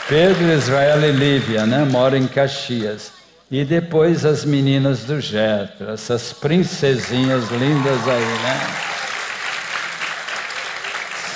Pedro, 0.07 0.53
Israel 0.53 1.03
e 1.03 1.11
Lívia, 1.11 1.65
né? 1.65 1.83
Moram 1.83 2.17
em 2.17 2.27
Caxias. 2.27 3.14
E 3.55 3.63
depois 3.63 4.25
as 4.25 4.43
meninas 4.43 5.05
do 5.05 5.21
Jetro, 5.21 5.89
essas 5.89 6.33
princesinhas 6.33 7.49
lindas 7.51 8.05
aí, 8.05 8.39
né? 8.43 8.59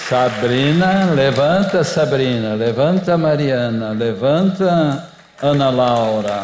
Sabrina, 0.09 1.13
levanta 1.13 1.81
Sabrina, 1.81 2.55
levanta 2.55 3.17
Mariana, 3.17 3.91
levanta 3.91 5.07
Ana 5.41 5.69
Laura. 5.69 6.43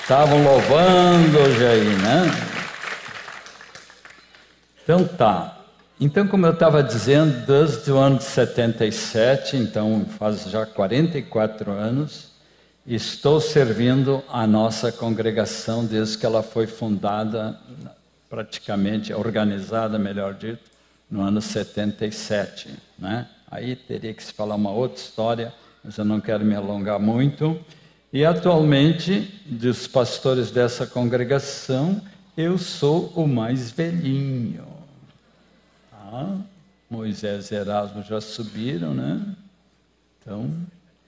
Estavam 0.00 0.44
louvando 0.44 1.40
hoje 1.40 1.66
aí, 1.66 1.96
né? 1.96 2.30
Então 4.80 5.04
tá. 5.04 5.58
Então, 5.98 6.28
como 6.28 6.46
eu 6.46 6.52
estava 6.52 6.84
dizendo, 6.84 7.44
desde 7.44 7.90
o 7.90 7.98
ano 7.98 8.18
de 8.18 8.24
77, 8.24 9.56
então 9.56 10.06
faz 10.16 10.44
já 10.44 10.64
44 10.64 11.72
anos, 11.72 12.33
estou 12.86 13.40
servindo 13.40 14.22
a 14.28 14.46
nossa 14.46 14.92
congregação 14.92 15.84
desde 15.84 16.18
que 16.18 16.26
ela 16.26 16.42
foi 16.42 16.66
fundada, 16.66 17.58
praticamente 18.28 19.12
organizada, 19.12 19.98
melhor 19.98 20.34
dito, 20.34 20.70
no 21.10 21.22
ano 21.22 21.40
77. 21.40 22.74
Né? 22.98 23.26
Aí 23.50 23.74
teria 23.74 24.12
que 24.12 24.22
se 24.22 24.32
falar 24.32 24.56
uma 24.56 24.70
outra 24.70 25.00
história, 25.00 25.54
mas 25.82 25.96
eu 25.96 26.04
não 26.04 26.20
quero 26.20 26.44
me 26.44 26.54
alongar 26.54 26.98
muito. 26.98 27.58
E 28.12 28.24
atualmente, 28.24 29.42
dos 29.46 29.86
pastores 29.86 30.50
dessa 30.50 30.86
congregação, 30.86 32.00
eu 32.36 32.58
sou 32.58 33.12
o 33.14 33.26
mais 33.26 33.70
velhinho. 33.70 34.66
Ah, 35.92 36.36
Moisés 36.90 37.50
e 37.50 37.54
Erasmo 37.54 38.02
já 38.02 38.20
subiram, 38.20 38.92
né? 38.94 39.34
Então, 40.20 40.50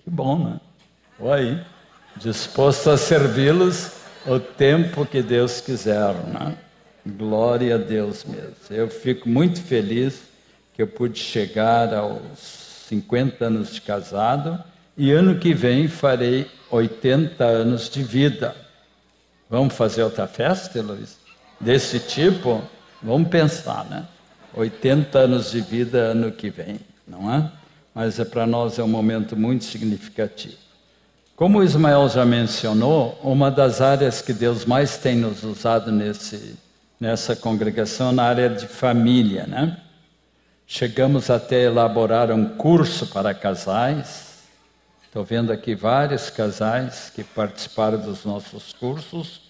que 0.03 0.11
bom, 0.11 0.39
né? 0.39 0.61
Oi, 1.19 1.59
disposto 2.17 2.91
a 2.91 2.99
servi-los 2.99 3.91
o 4.27 4.39
tempo 4.39 5.07
que 5.07 5.23
Deus 5.23 5.63
quiser, 5.63 6.13
né? 6.27 6.59
Glória 7.07 7.77
a 7.77 7.79
Deus 7.79 8.23
mesmo. 8.23 8.55
Eu 8.69 8.91
fico 8.91 9.27
muito 9.27 9.63
feliz 9.63 10.25
que 10.75 10.83
eu 10.83 10.87
pude 10.87 11.19
chegar 11.19 11.95
aos 11.95 12.85
50 12.89 13.47
anos 13.47 13.73
de 13.73 13.81
casado 13.81 14.63
e 14.95 15.11
ano 15.11 15.39
que 15.39 15.55
vem 15.55 15.89
farei 15.89 16.51
80 16.71 17.43
anos 17.43 17.89
de 17.89 18.03
vida. 18.03 18.55
Vamos 19.49 19.75
fazer 19.75 20.03
outra 20.03 20.27
festa, 20.27 20.83
Luiz? 20.83 21.17
Desse 21.59 21.99
tipo? 21.99 22.63
Vamos 23.03 23.31
pensar, 23.31 23.87
né? 23.87 24.05
80 24.53 25.19
anos 25.19 25.51
de 25.51 25.63
vida 25.63 25.97
ano 25.99 26.31
que 26.31 26.51
vem, 26.51 26.79
não 27.09 27.33
é? 27.33 27.51
Mas 27.95 28.21
é 28.21 28.25
para 28.27 28.47
nós 28.47 28.79
é 28.79 28.83
um 28.83 28.89
momento 28.89 29.35
muito 29.35 29.65
significativo. 29.65 30.66
Como 31.37 31.63
Ismael 31.63 32.09
já 32.09 32.25
mencionou, 32.25 33.21
uma 33.23 33.51
das 33.51 33.83
áreas 33.83 34.23
que 34.23 34.33
Deus 34.33 34.65
mais 34.65 34.97
tem 34.97 35.17
nos 35.17 35.45
usado 35.45 35.93
nesse, 35.93 36.57
nessa 36.99 37.37
congregação 37.37 38.09
é 38.09 38.13
na 38.13 38.23
área 38.23 38.49
de 38.49 38.67
família, 38.67 39.47
né? 39.47 39.77
Chegamos 40.67 41.29
até 41.29 41.65
elaborar 41.65 42.33
um 42.33 42.57
curso 42.57 43.09
para 43.09 43.35
casais. 43.35 44.45
Estou 45.05 45.23
vendo 45.25 45.53
aqui 45.53 45.75
vários 45.75 46.31
casais 46.31 47.13
que 47.15 47.23
participaram 47.23 48.01
dos 48.01 48.25
nossos 48.25 48.73
cursos, 48.73 49.43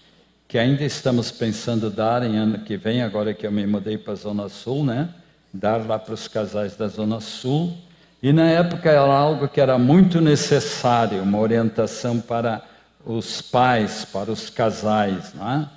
que 0.45 0.57
ainda 0.57 0.83
estamos 0.83 1.31
pensando 1.31 1.89
dar 1.89 2.21
em 2.21 2.35
ano 2.35 2.59
que 2.59 2.75
vem, 2.75 3.01
agora 3.01 3.33
que 3.33 3.47
eu 3.47 3.51
me 3.51 3.65
mudei 3.65 3.97
para 3.97 4.11
a 4.11 4.17
Zona 4.17 4.49
Sul, 4.49 4.83
né? 4.83 5.07
Dar 5.53 5.87
lá 5.87 5.97
para 5.97 6.13
os 6.13 6.27
casais 6.27 6.75
da 6.75 6.89
Zona 6.89 7.21
Sul. 7.21 7.77
E 8.21 8.33
na 8.33 8.49
época 8.49 8.89
era 8.89 9.01
algo 9.01 9.47
que 9.47 9.61
era 9.61 9.77
muito 9.77 10.19
necessário, 10.19 11.21
uma 11.21 11.37
orientação 11.37 12.19
para 12.19 12.63
os 13.05 13.41
pais, 13.41 14.05
para 14.05 14.31
os 14.31 14.49
casais. 14.49 15.33
Não 15.35 15.49
é? 15.49 15.69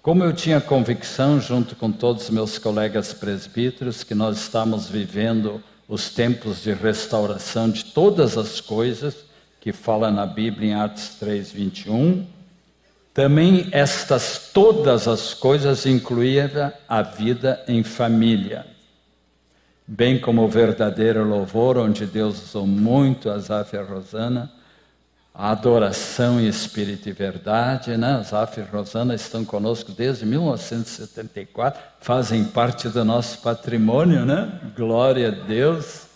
Como 0.00 0.22
eu 0.22 0.32
tinha 0.32 0.60
convicção, 0.60 1.40
junto 1.40 1.74
com 1.74 1.90
todos 1.90 2.24
os 2.24 2.30
meus 2.30 2.58
colegas 2.58 3.12
presbíteros, 3.12 4.04
que 4.04 4.14
nós 4.14 4.38
estamos 4.38 4.88
vivendo 4.88 5.62
os 5.88 6.10
tempos 6.10 6.62
de 6.62 6.72
restauração 6.72 7.68
de 7.68 7.86
todas 7.86 8.38
as 8.38 8.60
coisas, 8.60 9.16
que 9.60 9.72
fala 9.72 10.10
na 10.10 10.26
Bíblia 10.26 10.68
em 10.70 10.74
Atos 10.74 11.08
3, 11.18 11.50
21, 11.50 12.24
também 13.12 13.68
estas 13.72 14.50
todas 14.52 15.08
as 15.08 15.34
coisas 15.34 15.86
incluíam 15.86 16.72
a 16.88 17.02
vida 17.02 17.64
em 17.66 17.82
família 17.82 18.73
bem 19.86 20.18
como 20.18 20.42
o 20.42 20.48
verdadeiro 20.48 21.24
louvor, 21.24 21.76
onde 21.76 22.06
Deus 22.06 22.42
usou 22.42 22.66
muito 22.66 23.30
Azaf 23.30 23.74
e 23.74 23.78
a 23.78 23.82
Rosana, 23.82 24.50
a 25.34 25.50
adoração 25.50 26.40
em 26.40 26.46
espírito 26.46 27.08
e 27.08 27.12
verdade, 27.12 27.96
né? 27.96 28.14
Azaf 28.14 28.60
e 28.60 28.62
Rosana 28.62 29.14
estão 29.14 29.44
conosco 29.44 29.92
desde 29.92 30.24
1974, 30.24 31.82
fazem 32.00 32.44
parte 32.44 32.88
do 32.88 33.04
nosso 33.04 33.40
patrimônio, 33.40 34.24
né? 34.24 34.60
Glória 34.76 35.28
a 35.28 35.30
Deus. 35.30 36.06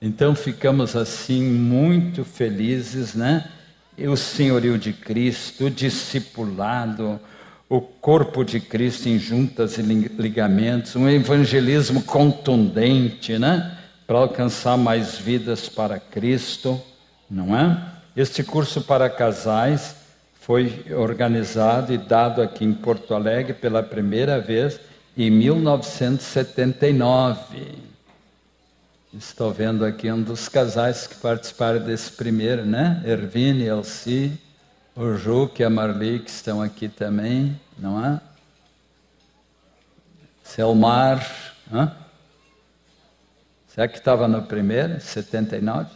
Então 0.00 0.34
ficamos 0.34 0.96
assim 0.96 1.42
muito 1.42 2.24
felizes, 2.24 3.14
né? 3.14 3.50
E 3.96 4.08
o 4.08 4.16
senhorio 4.16 4.78
de 4.78 4.92
Cristo, 4.92 5.66
o 5.66 5.70
discipulado, 5.70 7.20
o 7.68 7.80
corpo 7.80 8.44
de 8.44 8.60
Cristo 8.60 9.08
em 9.08 9.18
juntas 9.18 9.76
e 9.76 9.82
ligamentos, 9.82 10.94
um 10.94 11.08
evangelismo 11.08 12.00
contundente, 12.02 13.36
né? 13.38 13.76
Para 14.06 14.18
alcançar 14.18 14.76
mais 14.76 15.18
vidas 15.18 15.68
para 15.68 15.98
Cristo, 15.98 16.80
não 17.28 17.58
é? 17.58 17.76
Este 18.16 18.44
curso 18.44 18.82
para 18.82 19.10
casais 19.10 19.96
foi 20.40 20.84
organizado 20.96 21.92
e 21.92 21.98
dado 21.98 22.40
aqui 22.40 22.64
em 22.64 22.72
Porto 22.72 23.14
Alegre 23.14 23.52
pela 23.52 23.82
primeira 23.82 24.40
vez 24.40 24.78
em 25.16 25.28
1979. 25.28 27.86
Estou 29.12 29.52
vendo 29.52 29.84
aqui 29.84 30.08
um 30.12 30.22
dos 30.22 30.48
casais 30.48 31.08
que 31.08 31.16
participaram 31.16 31.80
desse 31.80 32.12
primeiro, 32.12 32.64
né? 32.64 33.02
Ervine 33.04 33.64
e 33.64 33.66
Elci 33.66 34.45
o 34.96 35.14
Juque 35.14 35.60
e 35.62 35.64
a 35.64 35.68
Marli 35.68 36.20
que 36.20 36.30
estão 36.30 36.62
aqui 36.62 36.88
também, 36.88 37.60
não 37.78 38.02
é? 38.02 38.18
Selmar, 40.42 41.54
hã? 41.70 41.92
será 43.68 43.86
que 43.86 43.98
estava 43.98 44.26
no 44.26 44.42
primeiro, 44.42 44.98
79? 44.98 45.90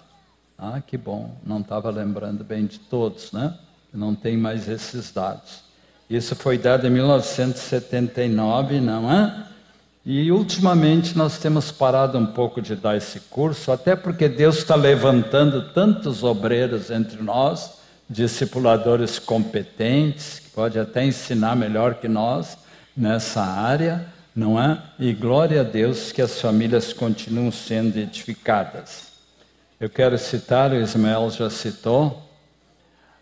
Ah, 0.58 0.82
que 0.86 0.98
bom, 0.98 1.34
não 1.42 1.60
estava 1.60 1.88
lembrando 1.88 2.44
bem 2.44 2.66
de 2.66 2.78
todos, 2.78 3.32
né? 3.32 3.54
Não 3.90 4.14
tem 4.14 4.36
mais 4.36 4.68
esses 4.68 5.10
dados. 5.10 5.62
Isso 6.08 6.36
foi 6.36 6.58
dado 6.58 6.86
em 6.86 6.90
1979, 6.90 8.80
não 8.80 9.10
é? 9.10 9.46
E 10.04 10.30
ultimamente 10.30 11.16
nós 11.16 11.38
temos 11.38 11.72
parado 11.72 12.18
um 12.18 12.26
pouco 12.26 12.60
de 12.60 12.76
dar 12.76 12.98
esse 12.98 13.20
curso, 13.20 13.72
até 13.72 13.96
porque 13.96 14.28
Deus 14.28 14.58
está 14.58 14.74
levantando 14.74 15.72
tantos 15.72 16.22
obreiros 16.22 16.90
entre 16.90 17.22
nós 17.22 17.79
discipuladores 18.10 19.20
competentes, 19.20 20.40
que 20.40 20.50
pode 20.50 20.76
até 20.80 21.04
ensinar 21.04 21.54
melhor 21.54 21.94
que 21.94 22.08
nós 22.08 22.58
nessa 22.96 23.40
área, 23.40 24.04
não 24.34 24.60
é? 24.60 24.82
E 24.98 25.12
glória 25.12 25.60
a 25.60 25.64
Deus 25.64 26.10
que 26.10 26.20
as 26.20 26.40
famílias 26.40 26.92
continuam 26.92 27.52
sendo 27.52 27.96
edificadas. 27.98 29.12
Eu 29.78 29.88
quero 29.88 30.18
citar, 30.18 30.72
o 30.72 30.74
Ismael 30.74 31.30
já 31.30 31.48
citou, 31.48 32.28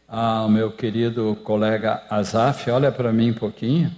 o 0.08 0.48
meu 0.48 0.72
querido 0.72 1.36
colega 1.44 2.02
Azaf, 2.08 2.70
olha 2.70 2.90
para 2.90 3.12
mim 3.12 3.32
um 3.32 3.34
pouquinho. 3.34 3.94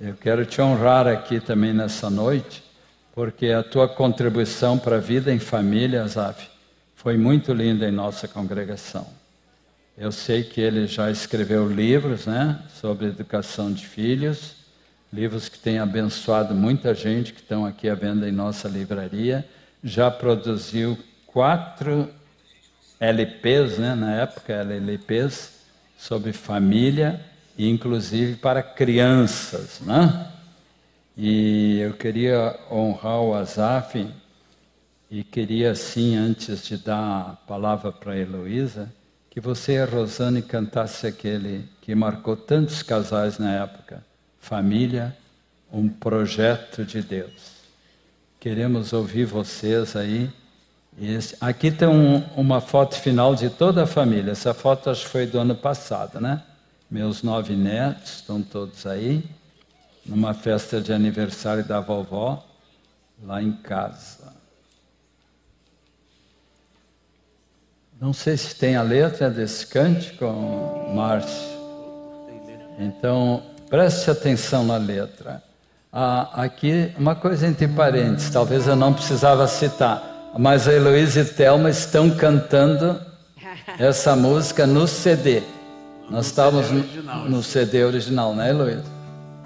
Eu 0.00 0.14
quero 0.14 0.46
te 0.46 0.62
honrar 0.62 1.08
aqui 1.08 1.40
também 1.40 1.72
nessa 1.72 2.08
noite, 2.08 2.62
porque 3.12 3.48
a 3.48 3.62
tua 3.64 3.88
contribuição 3.88 4.78
para 4.78 4.96
a 4.96 5.00
vida 5.00 5.32
em 5.34 5.40
família, 5.40 6.04
Azaf, 6.04 6.48
foi 6.94 7.16
muito 7.16 7.52
linda 7.52 7.88
em 7.88 7.92
nossa 7.92 8.28
congregação. 8.28 9.21
Eu 10.02 10.10
sei 10.10 10.42
que 10.42 10.60
ele 10.60 10.88
já 10.88 11.12
escreveu 11.12 11.68
livros 11.68 12.26
né, 12.26 12.58
sobre 12.80 13.06
educação 13.06 13.72
de 13.72 13.86
filhos, 13.86 14.56
livros 15.12 15.48
que 15.48 15.56
têm 15.56 15.78
abençoado 15.78 16.56
muita 16.56 16.92
gente 16.92 17.32
que 17.32 17.40
estão 17.40 17.64
aqui 17.64 17.88
à 17.88 17.94
venda 17.94 18.28
em 18.28 18.32
nossa 18.32 18.68
livraria. 18.68 19.48
Já 19.80 20.10
produziu 20.10 20.98
quatro 21.24 22.10
LPs, 22.98 23.78
né, 23.78 23.94
na 23.94 24.12
época 24.16 24.52
LPs, 24.52 25.60
sobre 25.96 26.32
família, 26.32 27.24
inclusive 27.56 28.34
para 28.34 28.60
crianças. 28.60 29.78
Né? 29.82 30.32
E 31.16 31.78
eu 31.78 31.92
queria 31.92 32.58
honrar 32.68 33.20
o 33.20 33.34
Azaf 33.34 34.04
e 35.08 35.22
queria, 35.22 35.70
assim, 35.70 36.16
antes 36.16 36.66
de 36.66 36.76
dar 36.76 37.20
a 37.20 37.36
palavra 37.46 37.92
para 37.92 38.14
a 38.14 38.18
Heloísa, 38.18 38.92
que 39.32 39.40
você 39.40 39.76
e 39.76 39.78
a 39.78 39.86
Rosane 39.86 40.42
cantasse 40.42 41.06
aquele 41.06 41.66
que 41.80 41.94
marcou 41.94 42.36
tantos 42.36 42.82
casais 42.82 43.38
na 43.38 43.50
época, 43.62 44.04
Família, 44.38 45.16
um 45.72 45.88
projeto 45.88 46.84
de 46.84 47.00
Deus. 47.00 47.52
Queremos 48.38 48.92
ouvir 48.92 49.24
vocês 49.24 49.96
aí. 49.96 50.30
Aqui 51.40 51.70
tem 51.70 51.88
um, 51.88 52.18
uma 52.36 52.60
foto 52.60 52.94
final 52.96 53.34
de 53.34 53.48
toda 53.48 53.84
a 53.84 53.86
família. 53.86 54.32
Essa 54.32 54.52
foto 54.52 54.90
acho 54.90 55.04
que 55.04 55.08
foi 55.08 55.26
do 55.26 55.38
ano 55.38 55.54
passado, 55.54 56.20
né? 56.20 56.42
Meus 56.90 57.22
nove 57.22 57.56
netos 57.56 58.16
estão 58.16 58.42
todos 58.42 58.84
aí, 58.84 59.24
numa 60.04 60.34
festa 60.34 60.78
de 60.78 60.92
aniversário 60.92 61.64
da 61.64 61.80
vovó, 61.80 62.46
lá 63.22 63.42
em 63.42 63.52
casa. 63.52 64.21
Não 68.02 68.12
sei 68.12 68.36
se 68.36 68.56
tem 68.56 68.74
a 68.74 68.82
letra 68.82 69.30
desse 69.30 69.64
cântico, 69.64 70.26
Márcio. 70.92 71.52
Então, 72.76 73.44
preste 73.70 74.10
atenção 74.10 74.64
na 74.64 74.76
letra. 74.76 75.40
Ah, 75.92 76.28
aqui, 76.42 76.90
uma 76.98 77.14
coisa 77.14 77.46
entre 77.46 77.68
parênteses, 77.68 78.28
talvez 78.28 78.66
eu 78.66 78.74
não 78.74 78.92
precisava 78.92 79.46
citar, 79.46 80.32
mas 80.36 80.66
a 80.66 80.72
Heloísa 80.72 81.20
e 81.20 81.24
Thelma 81.24 81.70
estão 81.70 82.10
cantando 82.10 83.00
essa 83.78 84.16
música 84.16 84.66
no 84.66 84.88
CD. 84.88 85.40
Nós 86.10 86.26
estávamos 86.26 86.66
no 87.28 87.40
CD 87.40 87.84
original, 87.84 88.34
né, 88.34 88.50
Heloísa? 88.50 88.82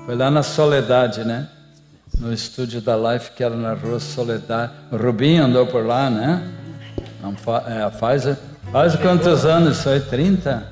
Foi 0.06 0.16
lá 0.16 0.30
na 0.30 0.42
Soledade, 0.42 1.24
né? 1.24 1.46
No 2.18 2.32
estúdio 2.32 2.80
da 2.80 2.96
Life, 2.96 3.32
que 3.32 3.44
era 3.44 3.54
na 3.54 3.74
rua 3.74 4.00
Soledade. 4.00 4.72
O 4.90 4.96
Rubinho 4.96 5.44
andou 5.44 5.66
por 5.66 5.84
lá, 5.84 6.08
né? 6.08 6.65
Não 7.20 7.34
fa 7.36 7.64
é, 7.66 7.90
faz, 7.90 8.24
faz 8.70 8.96
quantos 8.96 9.44
anos 9.44 9.78
isso 9.78 9.88
aí? 9.88 10.00
30? 10.00 10.66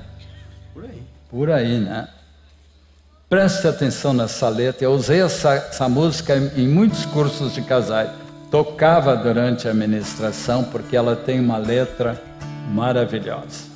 Por 0.73 0.83
aí. 0.85 1.03
Por 1.29 1.51
aí, 1.51 1.79
né? 1.79 2.07
Preste 3.29 3.67
atenção 3.67 4.13
nessa 4.13 4.47
letra. 4.47 4.85
Eu 4.85 4.93
usei 4.93 5.21
essa, 5.21 5.53
essa 5.53 5.89
música 5.89 6.37
em, 6.37 6.63
em 6.63 6.67
muitos 6.67 7.05
cursos 7.05 7.53
de 7.53 7.61
casais. 7.61 8.09
Tocava 8.51 9.15
durante 9.15 9.67
a 9.67 9.73
ministração 9.73 10.63
porque 10.63 10.95
ela 10.95 11.15
tem 11.15 11.39
uma 11.39 11.57
letra 11.57 12.21
maravilhosa. 12.69 13.74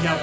que 0.00 0.08
a 0.08 0.16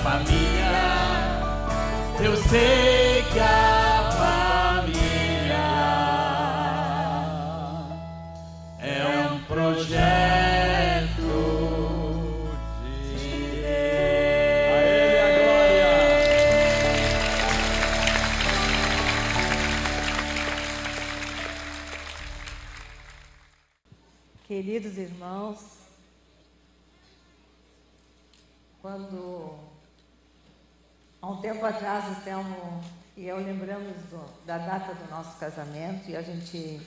tempo 31.58 31.66
atrás, 31.66 32.06
o 32.16 32.22
Telmo 32.22 32.84
e 33.16 33.26
eu 33.26 33.38
lembramos 33.38 33.98
do, 34.12 34.24
da 34.46 34.60
data 34.60 34.94
do 34.94 35.10
nosso 35.10 35.40
casamento 35.40 36.08
e 36.08 36.16
a 36.16 36.22
gente 36.22 36.80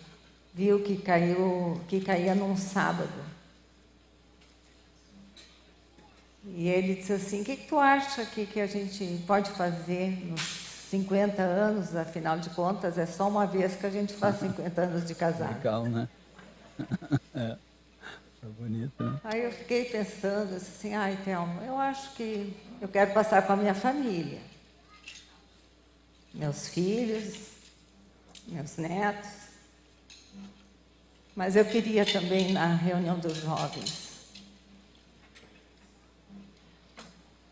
viu 0.54 0.80
que 0.80 0.96
caiu, 0.96 1.80
que 1.88 2.00
caía 2.00 2.36
num 2.36 2.56
sábado. 2.56 3.10
E 6.44 6.68
ele 6.68 6.94
disse 6.94 7.12
assim: 7.14 7.42
O 7.42 7.44
que, 7.44 7.56
que 7.56 7.66
tu 7.66 7.80
acha 7.80 8.24
que, 8.24 8.46
que 8.46 8.60
a 8.60 8.66
gente 8.66 9.24
pode 9.26 9.50
fazer 9.50 10.24
nos 10.24 10.40
50 10.90 11.42
anos? 11.42 11.96
Afinal 11.96 12.38
de 12.38 12.50
contas, 12.50 12.96
é 12.96 13.06
só 13.06 13.28
uma 13.28 13.46
vez 13.46 13.74
que 13.74 13.86
a 13.86 13.90
gente 13.90 14.14
faz 14.14 14.38
50 14.40 14.80
anos 14.80 15.04
de 15.04 15.14
casado. 15.16 15.56
Legal, 15.56 15.84
né? 15.84 16.08
é. 17.34 17.56
Tá 18.40 18.46
bonito, 18.58 19.02
né? 19.02 19.20
Aí 19.24 19.44
eu 19.44 19.52
fiquei 19.52 19.84
pensando 19.86 20.54
assim, 20.54 20.94
ai, 20.94 21.18
Thelma, 21.24 21.62
eu 21.64 21.76
acho 21.76 22.14
que 22.14 22.56
eu 22.80 22.88
quero 22.88 23.12
passar 23.12 23.42
com 23.42 23.52
a 23.52 23.56
minha 23.56 23.74
família. 23.74 24.49
Meus 26.32 26.68
filhos, 26.68 27.34
meus 28.46 28.76
netos. 28.76 29.30
Mas 31.34 31.56
eu 31.56 31.64
queria 31.64 32.04
também 32.04 32.52
na 32.52 32.74
reunião 32.74 33.18
dos 33.18 33.36
jovens. 33.36 34.10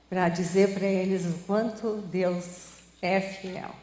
Para 0.08 0.28
dizer 0.28 0.74
para 0.74 0.86
eles 0.86 1.26
o 1.26 1.38
quanto 1.46 1.96
Deus 2.02 2.44
é 3.02 3.20
fiel. 3.20 3.74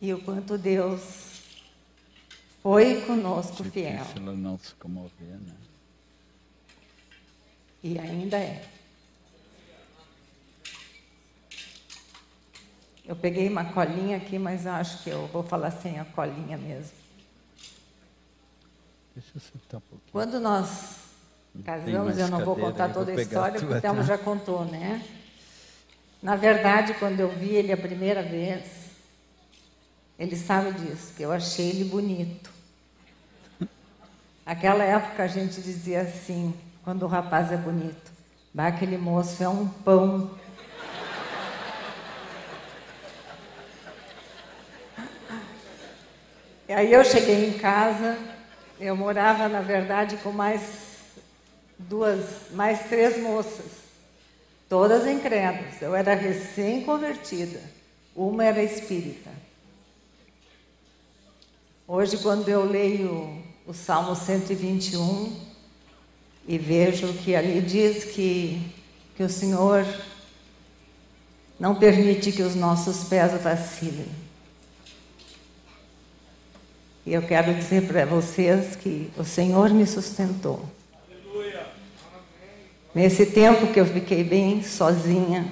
E 0.00 0.14
o 0.14 0.22
quanto 0.22 0.56
Deus 0.56 1.28
foi 2.62 3.00
conosco 3.02 3.64
fiel. 3.64 4.04
Difícil 4.04 4.36
não 4.36 4.58
se 4.58 4.74
comover, 4.74 5.10
né? 5.40 5.56
E 7.82 7.98
ainda 7.98 8.38
é. 8.38 8.77
Eu 13.08 13.16
peguei 13.16 13.48
uma 13.48 13.64
colinha 13.64 14.18
aqui, 14.18 14.38
mas 14.38 14.66
acho 14.66 15.02
que 15.02 15.08
eu 15.08 15.26
vou 15.28 15.42
falar 15.42 15.70
sem 15.70 15.98
a 15.98 16.04
colinha 16.04 16.58
mesmo. 16.58 16.92
Deixa 19.16 19.30
eu 19.34 19.40
sentar 19.40 19.78
um 19.78 19.80
pouquinho. 19.80 20.12
Quando 20.12 20.38
nós 20.38 20.96
casamos, 21.64 22.18
eu 22.18 22.28
não 22.28 22.44
vou 22.44 22.54
contar 22.54 22.90
toda 22.90 23.10
a 23.10 23.14
história, 23.14 23.58
porque 23.58 23.74
o 23.74 23.80
Thelmo 23.80 24.02
já 24.02 24.18
contou, 24.18 24.66
né? 24.66 25.02
Na 26.22 26.36
verdade, 26.36 26.92
quando 26.98 27.18
eu 27.18 27.30
vi 27.34 27.54
ele 27.54 27.72
a 27.72 27.78
primeira 27.78 28.22
vez, 28.22 28.90
ele 30.18 30.36
sabe 30.36 30.72
disso, 30.72 31.14
que 31.16 31.22
eu 31.22 31.32
achei 31.32 31.70
ele 31.70 31.84
bonito. 31.84 32.50
Aquela 34.44 34.84
época 34.84 35.22
a 35.22 35.28
gente 35.28 35.62
dizia 35.62 36.02
assim, 36.02 36.54
quando 36.84 37.04
o 37.04 37.08
rapaz 37.08 37.50
é 37.52 37.56
bonito, 37.56 38.12
bah, 38.52 38.66
aquele 38.66 38.98
moço 38.98 39.42
é 39.42 39.48
um 39.48 39.66
pão. 39.66 40.30
E 46.68 46.72
aí 46.74 46.92
eu 46.92 47.02
cheguei 47.02 47.48
em 47.48 47.54
casa, 47.54 48.18
eu 48.78 48.94
morava, 48.94 49.48
na 49.48 49.62
verdade, 49.62 50.18
com 50.18 50.30
mais 50.30 50.60
duas, 51.78 52.52
mais 52.52 52.86
três 52.90 53.18
moças, 53.22 53.64
todas 54.68 55.06
incrédulas. 55.06 55.80
Eu 55.80 55.94
era 55.94 56.14
recém-convertida, 56.14 57.58
uma 58.14 58.44
era 58.44 58.62
espírita. 58.62 59.30
Hoje, 61.86 62.18
quando 62.18 62.46
eu 62.50 62.62
leio 62.64 63.42
o 63.66 63.72
Salmo 63.72 64.14
121 64.14 65.40
e 66.46 66.58
vejo 66.58 67.14
que 67.14 67.34
ali 67.34 67.62
diz 67.62 68.04
que, 68.04 68.60
que 69.16 69.22
o 69.22 69.30
Senhor 69.30 69.86
não 71.58 71.74
permite 71.74 72.30
que 72.30 72.42
os 72.42 72.54
nossos 72.54 73.04
pés 73.04 73.32
vacilem. 73.42 74.27
E 77.08 77.14
eu 77.14 77.22
quero 77.22 77.54
dizer 77.54 77.86
para 77.86 78.04
vocês 78.04 78.76
que 78.76 79.10
o 79.16 79.24
Senhor 79.24 79.70
me 79.70 79.86
sustentou. 79.86 80.60
Nesse 82.94 83.24
tempo 83.24 83.68
que 83.68 83.80
eu 83.80 83.86
fiquei 83.86 84.22
bem 84.22 84.62
sozinha, 84.62 85.46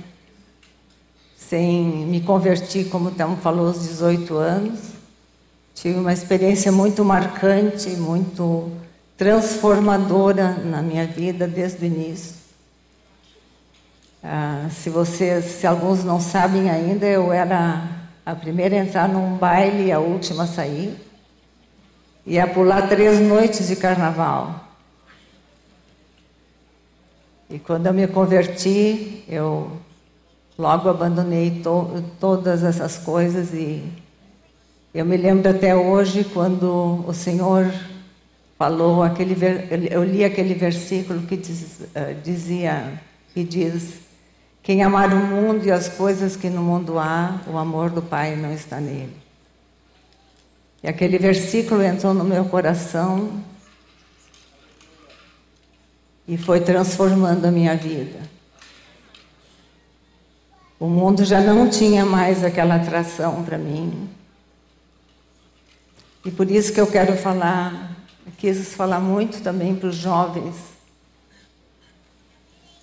sem 1.34 1.82
me 1.82 2.20
convertir, 2.20 2.90
como 2.90 3.10
Tamo 3.10 3.38
falou, 3.38 3.68
aos 3.68 3.80
18 3.80 4.36
anos, 4.36 4.80
tive 5.74 5.98
uma 5.98 6.12
experiência 6.12 6.70
muito 6.70 7.02
marcante, 7.02 7.88
muito 7.88 8.70
transformadora 9.16 10.58
na 10.62 10.82
minha 10.82 11.06
vida 11.06 11.48
desde 11.48 11.82
o 11.82 11.86
início. 11.86 12.36
Ah, 14.22 14.68
se 14.70 14.90
vocês, 14.90 15.46
se 15.46 15.66
alguns 15.66 16.04
não 16.04 16.20
sabem 16.20 16.68
ainda, 16.68 17.06
eu 17.06 17.32
era 17.32 17.82
a 18.26 18.34
primeira 18.34 18.76
a 18.76 18.80
entrar 18.80 19.08
num 19.08 19.38
baile 19.38 19.86
e 19.86 19.92
a 19.92 19.98
última 19.98 20.42
a 20.42 20.46
sair. 20.46 21.05
Ia 22.26 22.46
pular 22.46 22.88
três 22.88 23.20
noites 23.20 23.68
de 23.68 23.76
carnaval. 23.76 24.66
E 27.48 27.58
quando 27.58 27.86
eu 27.86 27.94
me 27.94 28.08
converti, 28.08 29.22
eu 29.28 29.70
logo 30.58 30.88
abandonei 30.88 31.60
to 31.62 32.02
todas 32.18 32.64
essas 32.64 32.98
coisas 32.98 33.52
e 33.52 33.84
eu 34.92 35.04
me 35.04 35.16
lembro 35.16 35.50
até 35.50 35.76
hoje 35.76 36.24
quando 36.24 37.04
o 37.06 37.12
Senhor 37.12 37.70
falou 38.58 39.02
aquele 39.02 39.36
eu 39.90 40.02
li 40.02 40.24
aquele 40.24 40.54
versículo 40.54 41.20
que 41.22 41.36
diz, 41.36 41.80
uh, 41.80 42.14
dizia 42.24 43.00
que 43.34 43.44
diz 43.44 44.00
quem 44.62 44.82
amar 44.82 45.12
o 45.12 45.16
mundo 45.16 45.64
e 45.66 45.70
as 45.70 45.88
coisas 45.88 46.34
que 46.34 46.48
no 46.48 46.62
mundo 46.62 46.98
há, 46.98 47.40
o 47.46 47.56
amor 47.56 47.90
do 47.90 48.02
Pai 48.02 48.34
não 48.34 48.52
está 48.52 48.80
nele. 48.80 49.25
E 50.82 50.88
aquele 50.88 51.18
versículo 51.18 51.82
entrou 51.82 52.12
no 52.12 52.24
meu 52.24 52.44
coração 52.44 53.42
e 56.28 56.36
foi 56.36 56.60
transformando 56.60 57.44
a 57.46 57.50
minha 57.50 57.76
vida. 57.76 58.20
O 60.78 60.86
mundo 60.86 61.24
já 61.24 61.40
não 61.40 61.70
tinha 61.70 62.04
mais 62.04 62.44
aquela 62.44 62.76
atração 62.76 63.42
para 63.42 63.56
mim. 63.56 64.08
E 66.24 66.30
por 66.30 66.50
isso 66.50 66.72
que 66.72 66.80
eu 66.80 66.86
quero 66.86 67.16
falar, 67.16 67.96
quis 68.36 68.74
falar 68.74 69.00
muito 69.00 69.42
também 69.42 69.74
para 69.74 69.88
os 69.88 69.96
jovens. 69.96 70.56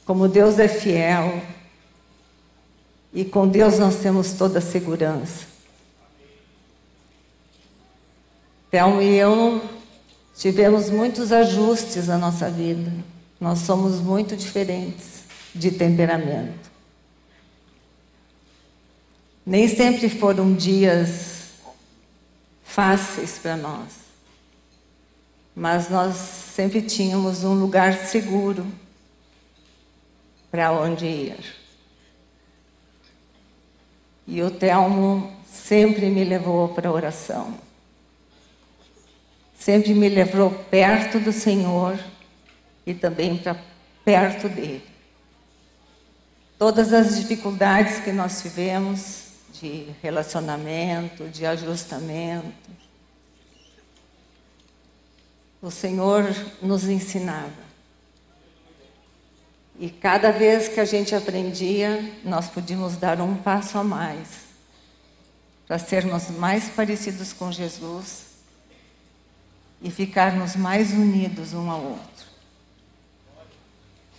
Como 0.06 0.28
Deus 0.28 0.58
é 0.60 0.68
fiel, 0.68 1.42
e 3.14 3.24
com 3.24 3.48
Deus 3.48 3.78
nós 3.78 3.98
temos 3.98 4.34
toda 4.34 4.58
a 4.58 4.62
segurança. 4.62 5.53
Thelma 8.74 9.04
e 9.04 9.16
eu 9.18 9.64
tivemos 10.36 10.90
muitos 10.90 11.32
ajustes 11.32 12.08
na 12.08 12.18
nossa 12.18 12.50
vida. 12.50 12.92
Nós 13.40 13.60
somos 13.60 14.00
muito 14.00 14.36
diferentes 14.36 15.26
de 15.54 15.70
temperamento. 15.70 16.72
Nem 19.46 19.68
sempre 19.68 20.10
foram 20.10 20.56
dias 20.56 21.52
fáceis 22.64 23.38
para 23.38 23.56
nós, 23.56 23.94
mas 25.56 25.92
nós 25.92 26.16
sempre 26.16 26.82
tínhamos 26.82 27.44
um 27.44 27.54
lugar 27.54 27.94
seguro 27.94 28.66
para 30.50 30.72
onde 30.72 31.06
ir. 31.06 31.56
E 34.26 34.42
o 34.42 34.50
Telmo 34.50 35.32
sempre 35.46 36.10
me 36.10 36.24
levou 36.24 36.70
para 36.70 36.92
oração. 36.92 37.72
Sempre 39.64 39.94
me 39.94 40.10
levou 40.10 40.52
perto 40.52 41.22
do 41.22 41.32
Senhor 41.32 41.98
e 42.86 42.94
também 42.94 43.38
para 43.38 43.58
perto 44.04 44.50
dele. 44.50 44.84
Todas 46.60 46.92
as 46.92 47.16
dificuldades 47.16 48.00
que 48.00 48.12
nós 48.12 48.42
tivemos 48.42 49.28
de 49.54 49.88
relacionamento, 50.02 51.30
de 51.30 51.46
ajustamento, 51.46 52.72
o 55.62 55.72
Senhor 55.72 56.26
nos 56.62 56.84
ensinava. 56.90 57.64
E 59.80 59.90
cada 59.90 60.30
vez 60.30 60.68
que 60.68 60.82
a 60.82 60.86
gente 60.86 61.16
aprendia, 61.16 62.04
nós 62.26 62.50
podíamos 62.50 62.98
dar 62.98 63.22
um 63.22 63.38
passo 63.38 63.78
a 63.78 63.84
mais 63.84 64.28
para 65.66 65.80
sermos 65.80 66.30
mais 66.32 66.68
parecidos 66.68 67.32
com 67.32 67.50
Jesus 67.50 68.23
e 69.84 69.92
ficarmos 69.92 70.56
mais 70.56 70.94
unidos 70.94 71.54
um 71.54 71.70
ao 71.70 71.82
outro. 71.82 72.26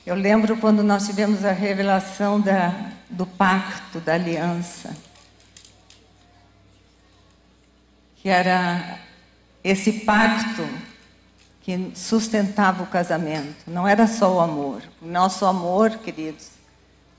Eu 0.05 0.15
lembro 0.15 0.59
quando 0.59 0.83
nós 0.83 1.07
tivemos 1.07 1.43
a 1.47 1.53
revelação 1.53 2.39
da, 2.39 2.93
do 3.09 3.25
pacto, 3.25 3.99
da 3.99 4.13
aliança, 4.13 4.95
que 8.17 8.29
era 8.29 8.99
esse 9.65 9.93
pacto 10.01 10.69
que 11.63 11.93
sustentava 11.95 12.83
o 12.83 12.87
casamento. 12.87 13.65
Não 13.67 13.89
era 13.89 14.07
só 14.07 14.35
o 14.35 14.41
amor. 14.41 14.83
O 15.01 15.07
nosso 15.07 15.47
amor, 15.47 15.93
queridos, 15.97 16.51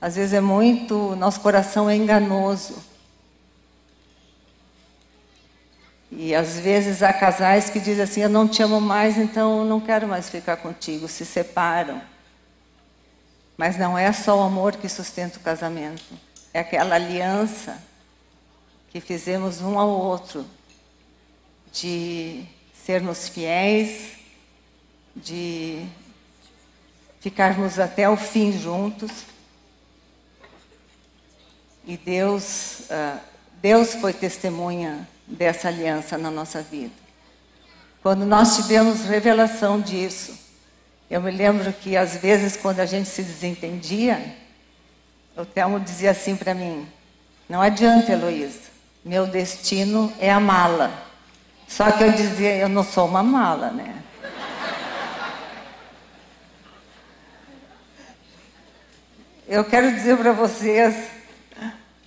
às 0.00 0.14
vezes 0.14 0.32
é 0.32 0.40
muito, 0.40 1.16
nosso 1.16 1.40
coração 1.40 1.90
é 1.90 1.96
enganoso. 1.96 2.76
E 6.10 6.34
às 6.34 6.58
vezes 6.58 7.02
há 7.02 7.12
casais 7.12 7.68
que 7.68 7.80
dizem 7.80 8.04
assim: 8.04 8.20
Eu 8.20 8.28
não 8.28 8.46
te 8.46 8.62
amo 8.62 8.80
mais, 8.80 9.18
então 9.18 9.60
eu 9.60 9.64
não 9.64 9.80
quero 9.80 10.06
mais 10.06 10.30
ficar 10.30 10.56
contigo, 10.56 11.08
se 11.08 11.26
separam. 11.26 12.00
Mas 13.56 13.76
não 13.76 13.96
é 13.96 14.12
só 14.12 14.38
o 14.38 14.42
amor 14.42 14.76
que 14.76 14.88
sustenta 14.88 15.38
o 15.38 15.42
casamento, 15.42 16.04
é 16.52 16.60
aquela 16.60 16.94
aliança 16.94 17.82
que 18.90 19.00
fizemos 19.00 19.60
um 19.60 19.78
ao 19.78 19.88
outro, 19.88 20.46
de 21.72 22.44
sermos 22.84 23.28
fiéis, 23.28 24.12
de 25.14 25.86
ficarmos 27.20 27.78
até 27.78 28.08
o 28.08 28.16
fim 28.16 28.52
juntos. 28.52 29.10
E 31.84 31.96
Deus, 31.96 32.80
uh, 32.90 33.20
Deus 33.60 33.94
foi 33.94 34.12
testemunha 34.12 35.08
dessa 35.26 35.68
aliança 35.68 36.16
na 36.16 36.30
nossa 36.30 36.62
vida. 36.62 36.94
Quando 38.02 38.24
nós 38.24 38.56
tivemos 38.56 39.04
revelação 39.04 39.80
disso, 39.80 40.38
eu 41.10 41.20
me 41.20 41.30
lembro 41.30 41.72
que 41.72 41.96
às 41.96 42.16
vezes 42.16 42.56
quando 42.56 42.80
a 42.80 42.86
gente 42.86 43.08
se 43.08 43.22
desentendia, 43.22 44.34
o 45.36 45.44
Telmo 45.44 45.80
dizia 45.80 46.12
assim 46.12 46.36
para 46.36 46.54
mim: 46.54 46.86
Não 47.48 47.60
adianta, 47.60 48.12
Heloísa, 48.12 48.70
meu 49.04 49.26
destino 49.26 50.12
é 50.18 50.30
a 50.30 50.40
mala. 50.40 51.06
Só 51.68 51.90
que 51.90 52.02
eu 52.02 52.12
dizia: 52.12 52.56
Eu 52.56 52.68
não 52.68 52.84
sou 52.84 53.06
uma 53.06 53.22
mala, 53.22 53.70
né? 53.70 54.02
Eu 59.48 59.64
quero 59.64 59.92
dizer 59.92 60.16
para 60.16 60.32
vocês 60.32 60.94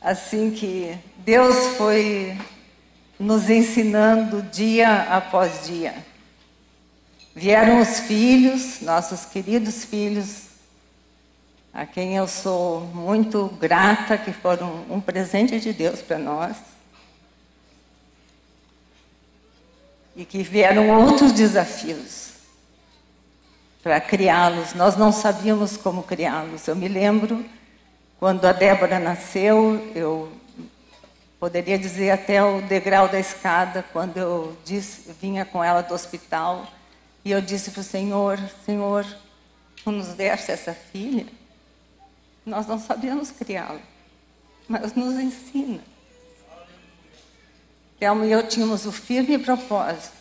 assim 0.01 0.51
que 0.51 0.97
Deus 1.17 1.77
foi 1.77 2.37
nos 3.19 3.49
ensinando 3.49 4.41
dia 4.41 5.03
após 5.03 5.67
dia. 5.67 5.93
Vieram 7.35 7.81
os 7.81 7.99
filhos, 7.99 8.79
nossos 8.81 9.25
queridos 9.25 9.83
filhos, 9.83 10.43
a 11.73 11.85
quem 11.85 12.15
eu 12.15 12.27
sou 12.27 12.81
muito 12.81 13.47
grata, 13.59 14.17
que 14.17 14.31
foram 14.31 14.85
um 14.89 15.01
presente 15.01 15.59
de 15.59 15.73
Deus 15.73 16.01
para 16.01 16.17
nós. 16.17 16.55
E 20.15 20.25
que 20.25 20.41
vieram 20.41 20.89
outros 20.89 21.31
desafios 21.31 22.29
para 23.83 24.01
criá-los. 24.01 24.73
Nós 24.73 24.95
não 24.95 25.11
sabíamos 25.11 25.77
como 25.77 26.03
criá-los. 26.03 26.67
Eu 26.67 26.75
me 26.75 26.87
lembro 26.87 27.45
quando 28.19 28.45
a 28.45 28.51
Débora 28.51 28.99
nasceu, 28.99 29.91
eu 29.95 30.29
poderia 31.39 31.79
dizer 31.79 32.11
até 32.11 32.43
o 32.43 32.61
degrau 32.61 33.07
da 33.07 33.19
escada, 33.19 33.83
quando 33.93 34.17
eu 34.17 34.57
disse, 34.65 35.11
vinha 35.21 35.45
com 35.45 35.63
ela 35.63 35.81
do 35.81 35.93
hospital, 35.93 36.67
e 37.23 37.31
eu 37.31 37.41
disse 37.41 37.71
para 37.71 37.81
o 37.81 37.83
Senhor: 37.83 38.37
Senhor, 38.65 39.05
tu 39.83 39.91
nos 39.91 40.09
deste 40.09 40.51
essa 40.51 40.73
filha, 40.73 41.25
nós 42.45 42.67
não 42.67 42.79
sabíamos 42.79 43.31
criá-la, 43.31 43.79
mas 44.67 44.93
nos 44.93 45.15
ensina. 45.15 45.79
Thelma 47.99 48.25
e 48.25 48.31
eu 48.31 48.47
tínhamos 48.47 48.85
o 48.85 48.91
firme 48.91 49.37
propósito 49.37 50.17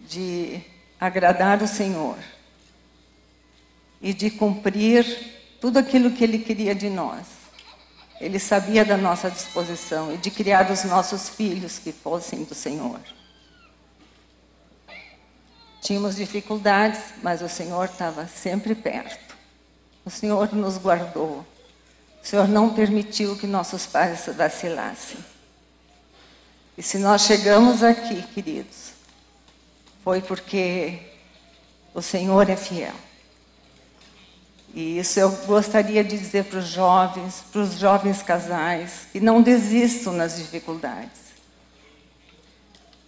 de 0.00 0.60
agradar 0.98 1.62
o 1.62 1.68
Senhor 1.68 2.16
e 4.00 4.14
de 4.14 4.30
cumprir 4.30 5.04
tudo 5.60 5.78
aquilo 5.78 6.10
que 6.10 6.24
Ele 6.24 6.38
queria 6.38 6.74
de 6.74 6.88
nós. 6.88 7.37
Ele 8.20 8.38
sabia 8.38 8.84
da 8.84 8.96
nossa 8.96 9.30
disposição 9.30 10.12
e 10.12 10.16
de 10.16 10.30
criar 10.30 10.70
os 10.70 10.84
nossos 10.84 11.28
filhos 11.28 11.78
que 11.78 11.92
fossem 11.92 12.44
do 12.44 12.54
Senhor. 12.54 13.00
Tínhamos 15.80 16.16
dificuldades, 16.16 17.00
mas 17.22 17.40
o 17.40 17.48
Senhor 17.48 17.84
estava 17.84 18.26
sempre 18.26 18.74
perto. 18.74 19.36
O 20.04 20.10
Senhor 20.10 20.52
nos 20.54 20.76
guardou. 20.76 21.46
O 22.22 22.26
Senhor 22.26 22.48
não 22.48 22.74
permitiu 22.74 23.36
que 23.36 23.46
nossos 23.46 23.86
pais 23.86 24.26
vacilassem. 24.26 25.18
E 26.76 26.82
se 26.82 26.98
nós 26.98 27.22
chegamos 27.22 27.82
aqui, 27.82 28.22
queridos, 28.34 28.92
foi 30.02 30.20
porque 30.20 30.98
o 31.94 32.02
Senhor 32.02 32.48
é 32.50 32.56
fiel. 32.56 32.94
E 34.78 34.96
isso 34.96 35.18
eu 35.18 35.28
gostaria 35.44 36.04
de 36.04 36.16
dizer 36.16 36.44
para 36.44 36.60
os 36.60 36.68
jovens, 36.68 37.42
para 37.50 37.62
os 37.62 37.80
jovens 37.80 38.22
casais, 38.22 39.08
que 39.10 39.18
não 39.18 39.42
desistam 39.42 40.12
nas 40.12 40.36
dificuldades. 40.36 41.18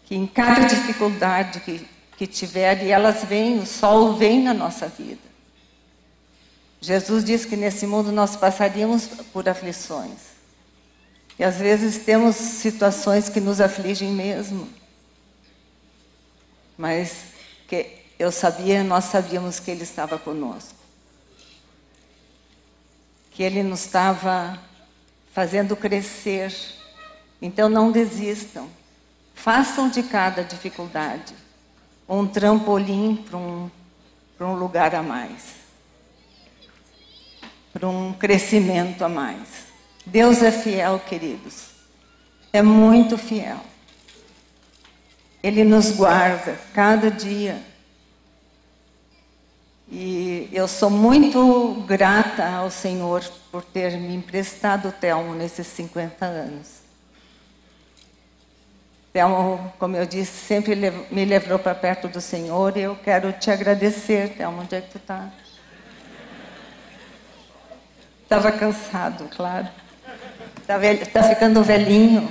Que 0.04 0.16
em 0.16 0.26
cada 0.26 0.66
dificuldade 0.66 1.60
que, 1.60 1.88
que 2.16 2.26
tiver, 2.26 2.82
e 2.82 2.90
elas 2.90 3.22
vêm, 3.22 3.60
o 3.60 3.66
sol 3.66 4.16
vem 4.16 4.42
na 4.42 4.52
nossa 4.52 4.88
vida. 4.88 5.20
Jesus 6.80 7.22
disse 7.22 7.46
que 7.46 7.54
nesse 7.54 7.86
mundo 7.86 8.10
nós 8.10 8.34
passaríamos 8.34 9.06
por 9.32 9.48
aflições. 9.48 10.18
E 11.38 11.44
às 11.44 11.58
vezes 11.58 11.98
temos 11.98 12.34
situações 12.34 13.28
que 13.28 13.40
nos 13.40 13.60
afligem 13.60 14.10
mesmo. 14.10 14.68
Mas 16.76 17.26
que 17.68 17.86
eu 18.18 18.32
sabia, 18.32 18.82
nós 18.82 19.04
sabíamos 19.04 19.60
que 19.60 19.70
Ele 19.70 19.84
estava 19.84 20.18
conosco 20.18 20.79
que 23.40 23.44
Ele 23.44 23.62
nos 23.62 23.86
estava 23.86 24.58
fazendo 25.32 25.74
crescer. 25.74 26.54
Então 27.40 27.70
não 27.70 27.90
desistam. 27.90 28.68
Façam 29.34 29.88
de 29.88 30.02
cada 30.02 30.44
dificuldade 30.44 31.32
um 32.06 32.26
trampolim 32.26 33.16
para 33.16 33.38
um, 33.38 33.70
um 34.40 34.52
lugar 34.52 34.94
a 34.94 35.02
mais, 35.02 35.54
para 37.72 37.88
um 37.88 38.12
crescimento 38.12 39.02
a 39.02 39.08
mais. 39.08 39.68
Deus 40.04 40.42
é 40.42 40.52
fiel, 40.52 41.00
queridos. 41.00 41.70
É 42.52 42.60
muito 42.60 43.16
fiel. 43.16 43.60
Ele 45.42 45.64
nos 45.64 45.92
guarda 45.92 46.60
cada 46.74 47.10
dia. 47.10 47.58
E 49.90 50.48
eu 50.52 50.68
sou 50.68 50.88
muito 50.88 51.82
grata 51.86 52.48
ao 52.48 52.70
Senhor 52.70 53.24
por 53.50 53.64
ter 53.64 53.98
me 53.98 54.14
emprestado 54.14 54.88
o 54.88 54.92
Telmo 54.92 55.34
nesses 55.34 55.66
50 55.66 56.24
anos. 56.24 56.80
Telmo, 59.12 59.72
como 59.80 59.96
eu 59.96 60.06
disse, 60.06 60.46
sempre 60.46 60.76
me 61.10 61.24
levou 61.24 61.58
para 61.58 61.74
perto 61.74 62.06
do 62.06 62.20
Senhor 62.20 62.76
e 62.76 62.82
eu 62.82 62.94
quero 62.94 63.32
te 63.32 63.50
agradecer, 63.50 64.36
Telmo. 64.36 64.62
Onde 64.62 64.76
é 64.76 64.80
que 64.80 64.90
tu 64.90 64.98
está? 64.98 65.28
Estava 68.22 68.52
cansado, 68.52 69.28
claro. 69.34 69.68
Está 70.60 71.20
tá 71.20 71.28
ficando 71.28 71.64
velhinho. 71.64 72.30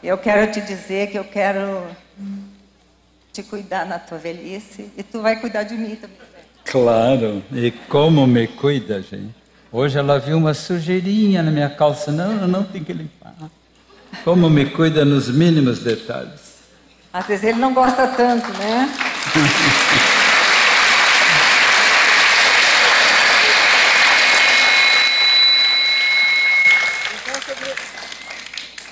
Eu 0.00 0.16
quero 0.16 0.52
te 0.52 0.60
dizer 0.60 1.10
que 1.10 1.18
eu 1.18 1.24
quero 1.24 1.84
te 3.32 3.42
cuidar 3.42 3.86
na 3.86 3.98
tua 3.98 4.18
velhice 4.18 4.90
e 4.96 5.02
tu 5.02 5.20
vai 5.20 5.40
cuidar 5.40 5.62
de 5.62 5.74
mim 5.74 5.96
também. 5.96 6.16
Claro, 6.64 7.42
e 7.52 7.70
como 7.70 8.26
me 8.26 8.46
cuida, 8.46 9.02
gente. 9.02 9.34
Hoje 9.72 9.98
ela 9.98 10.18
viu 10.18 10.36
uma 10.36 10.52
sujeirinha 10.52 11.42
na 11.42 11.50
minha 11.50 11.70
calça. 11.70 12.10
Não, 12.10 12.46
não 12.48 12.64
tem 12.64 12.82
que 12.82 12.92
limpar. 12.92 13.34
Como 14.24 14.50
me 14.50 14.66
cuida 14.66 15.04
nos 15.04 15.28
mínimos 15.28 15.78
detalhes. 15.78 16.50
Às 17.12 17.26
vezes 17.26 17.44
ele 17.44 17.58
não 17.58 17.72
gosta 17.72 18.06
tanto, 18.08 18.52
né? 18.54 18.88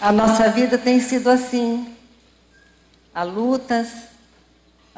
A 0.00 0.12
nossa 0.12 0.48
vida 0.50 0.78
tem 0.78 1.00
sido 1.00 1.28
assim. 1.28 1.92
Há 3.12 3.24
lutas, 3.24 3.88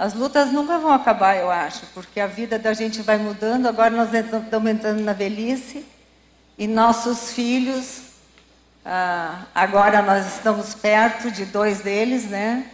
as 0.00 0.14
lutas 0.14 0.50
nunca 0.50 0.78
vão 0.78 0.94
acabar, 0.94 1.36
eu 1.36 1.50
acho, 1.50 1.84
porque 1.92 2.20
a 2.20 2.26
vida 2.26 2.58
da 2.58 2.72
gente 2.72 3.02
vai 3.02 3.18
mudando. 3.18 3.66
Agora 3.66 3.90
nós 3.90 4.08
estamos 4.14 4.70
entrando 4.70 5.02
na 5.02 5.12
velhice 5.12 5.84
e 6.56 6.66
nossos 6.66 7.32
filhos, 7.32 8.04
ah, 8.82 9.42
agora 9.54 10.00
nós 10.00 10.26
estamos 10.36 10.74
perto 10.74 11.30
de 11.30 11.44
dois 11.44 11.80
deles, 11.80 12.24
né? 12.24 12.66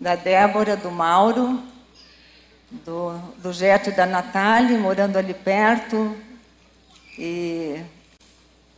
Da 0.00 0.16
Débora, 0.16 0.78
do 0.78 0.90
Mauro, 0.90 1.62
do, 2.70 3.18
do 3.36 3.50
e 3.50 3.90
da 3.90 4.06
Natália, 4.06 4.78
morando 4.78 5.18
ali 5.18 5.34
perto. 5.34 6.16
E 7.18 7.82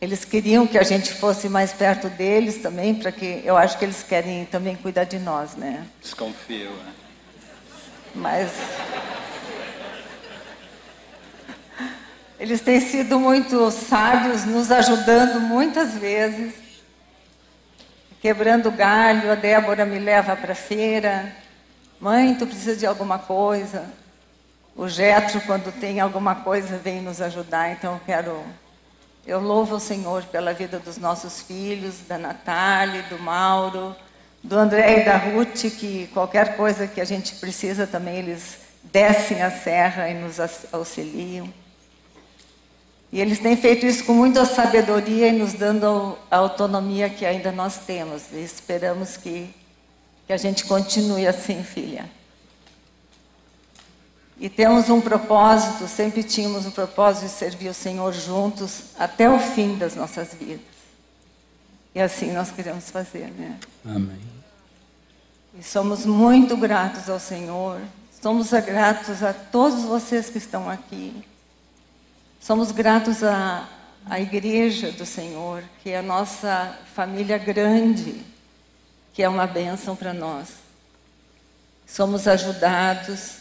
eles 0.01 0.25
queriam 0.25 0.67
que 0.67 0.77
a 0.77 0.83
gente 0.83 1.13
fosse 1.13 1.47
mais 1.47 1.71
perto 1.71 2.09
deles 2.09 2.57
também, 2.57 2.93
para 2.93 3.09
que 3.09 3.41
eu 3.45 3.55
acho 3.55 3.79
que 3.79 3.85
eles 3.85 4.03
querem 4.03 4.43
também 4.47 4.75
cuidar 4.75 5.05
de 5.05 5.17
nós, 5.17 5.55
né? 5.55 5.87
Desconfio, 6.01 6.69
né? 6.71 6.92
Mas 8.13 8.51
eles 12.39 12.61
têm 12.61 12.79
sido 12.79 13.19
muito 13.19 13.71
sábios, 13.71 14.45
nos 14.45 14.71
ajudando 14.71 15.39
muitas 15.39 15.93
vezes, 15.93 16.53
quebrando 18.21 18.69
galho. 18.69 19.31
A 19.31 19.35
Débora 19.35 19.85
me 19.85 19.97
leva 19.97 20.35
para 20.35 20.51
a 20.51 20.55
feira. 20.55 21.35
Mãe, 21.99 22.35
tu 22.35 22.45
precisa 22.45 22.75
de 22.75 22.85
alguma 22.85 23.17
coisa? 23.17 23.85
O 24.75 24.87
Getro, 24.87 25.41
quando 25.41 25.71
tem 25.71 25.99
alguma 25.99 26.35
coisa, 26.35 26.77
vem 26.77 27.01
nos 27.01 27.19
ajudar. 27.21 27.71
Então 27.71 27.93
eu 27.93 28.01
quero. 28.05 28.43
Eu 29.25 29.39
louvo 29.39 29.77
o 29.77 29.79
Senhor 29.79 30.23
pela 30.25 30.53
vida 30.53 30.77
dos 30.77 30.97
nossos 30.97 31.41
filhos, 31.41 32.01
da 32.07 32.17
Natália, 32.17 33.03
do 33.03 33.17
Mauro 33.17 33.95
do 34.43 34.57
André 34.57 35.01
e 35.01 35.05
da 35.05 35.15
Ruth, 35.15 35.71
que 35.79 36.07
qualquer 36.13 36.57
coisa 36.57 36.85
que 36.85 36.99
a 36.99 37.05
gente 37.05 37.35
precisa 37.35 37.87
também, 37.87 38.17
eles 38.17 38.57
descem 38.83 39.41
a 39.41 39.49
serra 39.49 40.09
e 40.09 40.13
nos 40.13 40.37
auxiliam. 40.71 41.47
E 43.11 43.21
eles 43.21 43.39
têm 43.39 43.55
feito 43.55 43.85
isso 43.85 44.03
com 44.03 44.13
muita 44.13 44.43
sabedoria 44.43 45.29
e 45.29 45.31
nos 45.31 45.53
dando 45.53 46.17
a 46.29 46.37
autonomia 46.37 47.09
que 47.09 47.25
ainda 47.25 47.51
nós 47.51 47.77
temos. 47.77 48.23
E 48.33 48.43
esperamos 48.43 49.15
que, 49.15 49.53
que 50.27 50.33
a 50.33 50.37
gente 50.37 50.65
continue 50.65 51.25
assim, 51.25 51.63
filha. 51.63 52.09
E 54.39 54.49
temos 54.49 54.89
um 54.89 54.99
propósito, 54.99 55.87
sempre 55.87 56.23
tínhamos 56.23 56.65
um 56.65 56.71
propósito 56.71 57.25
de 57.25 57.29
servir 57.29 57.69
o 57.69 57.73
Senhor 57.73 58.11
juntos 58.11 58.85
até 58.97 59.29
o 59.29 59.39
fim 59.39 59.77
das 59.77 59.95
nossas 59.95 60.33
vidas. 60.33 60.72
E 61.95 62.01
assim 62.01 62.31
nós 62.31 62.51
queremos 62.51 62.89
fazer, 62.89 63.31
né? 63.31 63.59
Amém. 63.85 64.21
E 65.57 65.61
somos 65.61 66.05
muito 66.05 66.57
gratos 66.57 67.09
ao 67.09 67.19
Senhor. 67.19 67.79
Somos 68.21 68.51
gratos 68.51 69.21
a 69.21 69.33
todos 69.33 69.83
vocês 69.83 70.29
que 70.29 70.37
estão 70.37 70.69
aqui. 70.69 71.23
Somos 72.39 72.71
gratos 72.71 73.23
à, 73.23 73.69
à 74.09 74.19
Igreja 74.19 74.91
do 74.91 75.05
Senhor, 75.05 75.63
que 75.83 75.91
é 75.91 75.99
a 75.99 76.01
nossa 76.01 76.77
família 76.95 77.37
grande, 77.37 78.23
que 79.13 79.21
é 79.21 79.29
uma 79.29 79.45
bênção 79.45 79.95
para 79.95 80.13
nós. 80.13 80.49
Somos 81.85 82.27
ajudados, 82.27 83.37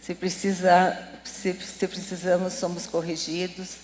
se, 0.00 0.14
precisa, 0.14 0.98
se, 1.22 1.54
se 1.54 1.86
precisamos, 1.86 2.54
somos 2.54 2.86
corrigidos. 2.86 3.83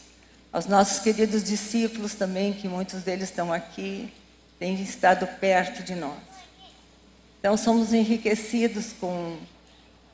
Aos 0.53 0.67
nossos 0.67 0.99
queridos 1.01 1.45
discípulos 1.45 2.15
também, 2.15 2.53
que 2.53 2.69
muitos 2.69 3.03
deles 3.03 3.29
estão 3.29 3.53
aqui, 3.53 4.13
têm 4.59 4.75
estado 4.83 5.27
perto 5.39 5.83
de 5.83 5.95
nós. 5.95 6.19
Então, 7.39 7.57
somos 7.57 7.93
enriquecidos 7.93 8.93
com, 9.01 9.39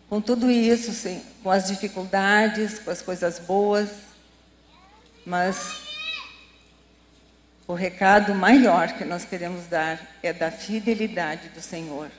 com 0.08 0.20
tudo 0.20 0.50
isso, 0.50 0.92
sim, 0.92 1.22
com 1.42 1.50
as 1.50 1.66
dificuldades, 1.66 2.78
com 2.78 2.90
as 2.90 3.00
coisas 3.00 3.38
boas, 3.38 3.88
mas 5.24 5.86
o 7.66 7.74
recado 7.74 8.34
maior 8.34 8.92
que 8.92 9.04
nós 9.04 9.24
queremos 9.24 9.66
dar 9.66 10.00
é 10.22 10.32
da 10.32 10.50
fidelidade 10.50 11.48
do 11.48 11.60
Senhor 11.60 12.10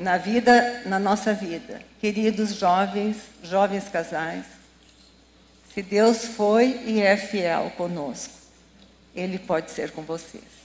na 0.00 0.16
vida, 0.16 0.82
na 0.86 0.98
nossa 0.98 1.34
vida. 1.34 1.82
Queridos 2.00 2.54
jovens, 2.54 3.18
jovens 3.42 3.86
casais, 3.88 4.46
se 5.74 5.82
Deus 5.82 6.24
foi 6.24 6.80
e 6.84 7.00
é 7.00 7.16
fiel 7.16 7.72
conosco, 7.76 8.34
Ele 9.14 9.38
pode 9.38 9.70
ser 9.70 9.92
com 9.92 10.02
vocês. 10.02 10.60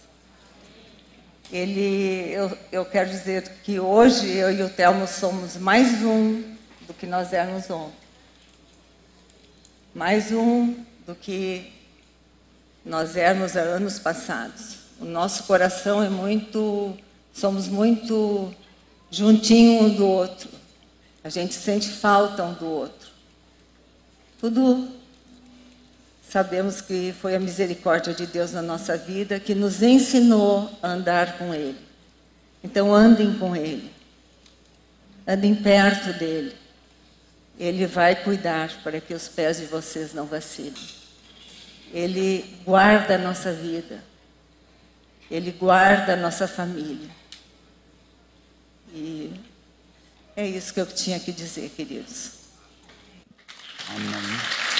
Ele, 1.51 2.31
eu, 2.31 2.57
eu 2.71 2.85
quero 2.85 3.09
dizer 3.09 3.47
que 3.63 3.79
hoje 3.79 4.35
eu 4.35 4.51
e 4.51 4.63
o 4.63 4.69
Telmo 4.69 5.07
somos 5.07 5.55
mais 5.57 6.03
um 6.03 6.41
do 6.87 6.93
que 6.93 7.05
nós 7.05 7.33
éramos 7.33 7.69
ontem. 7.69 7.93
Mais 9.93 10.31
um 10.31 10.83
do 11.05 11.13
que 11.13 11.71
nós 12.83 13.15
éramos 13.15 13.55
anos 13.55 13.99
passados. 13.99 14.77
O 14.99 15.05
nosso 15.05 15.43
coração 15.43 16.01
é 16.01 16.09
muito, 16.09 16.97
somos 17.31 17.67
muito 17.67 18.53
juntinho 19.11 19.83
um 19.83 19.89
do 19.95 20.07
outro. 20.07 20.49
A 21.23 21.29
gente 21.29 21.53
sente 21.53 21.89
falta 21.89 22.43
um 22.43 22.53
do 22.53 22.65
outro. 22.65 23.14
Tudo 24.45 24.87
sabemos 26.29 26.79
que 26.79 27.15
foi 27.19 27.35
a 27.35 27.39
misericórdia 27.39 28.13
de 28.13 28.27
Deus 28.27 28.51
na 28.51 28.61
nossa 28.61 28.95
vida 28.95 29.39
que 29.39 29.55
nos 29.55 29.81
ensinou 29.81 30.71
a 30.83 30.89
andar 30.89 31.39
com 31.39 31.51
Ele. 31.51 31.79
Então 32.63 32.93
andem 32.93 33.39
com 33.39 33.55
Ele. 33.55 33.91
Andem 35.27 35.55
perto 35.55 36.13
dele. 36.13 36.55
Ele 37.57 37.87
vai 37.87 38.15
cuidar 38.23 38.69
para 38.83 39.01
que 39.01 39.15
os 39.15 39.27
pés 39.27 39.57
de 39.57 39.65
vocês 39.65 40.13
não 40.13 40.27
vacilem. 40.27 40.75
Ele 41.91 42.45
guarda 42.63 43.15
a 43.15 43.17
nossa 43.17 43.51
vida. 43.51 44.03
Ele 45.31 45.51
guarda 45.53 46.13
a 46.13 46.17
nossa 46.17 46.47
família. 46.47 47.09
E 48.93 49.33
é 50.35 50.47
isso 50.47 50.71
que 50.71 50.79
eu 50.79 50.85
tinha 50.85 51.19
que 51.19 51.31
dizer, 51.31 51.71
queridos. 51.71 52.44
Amen. 53.93 54.74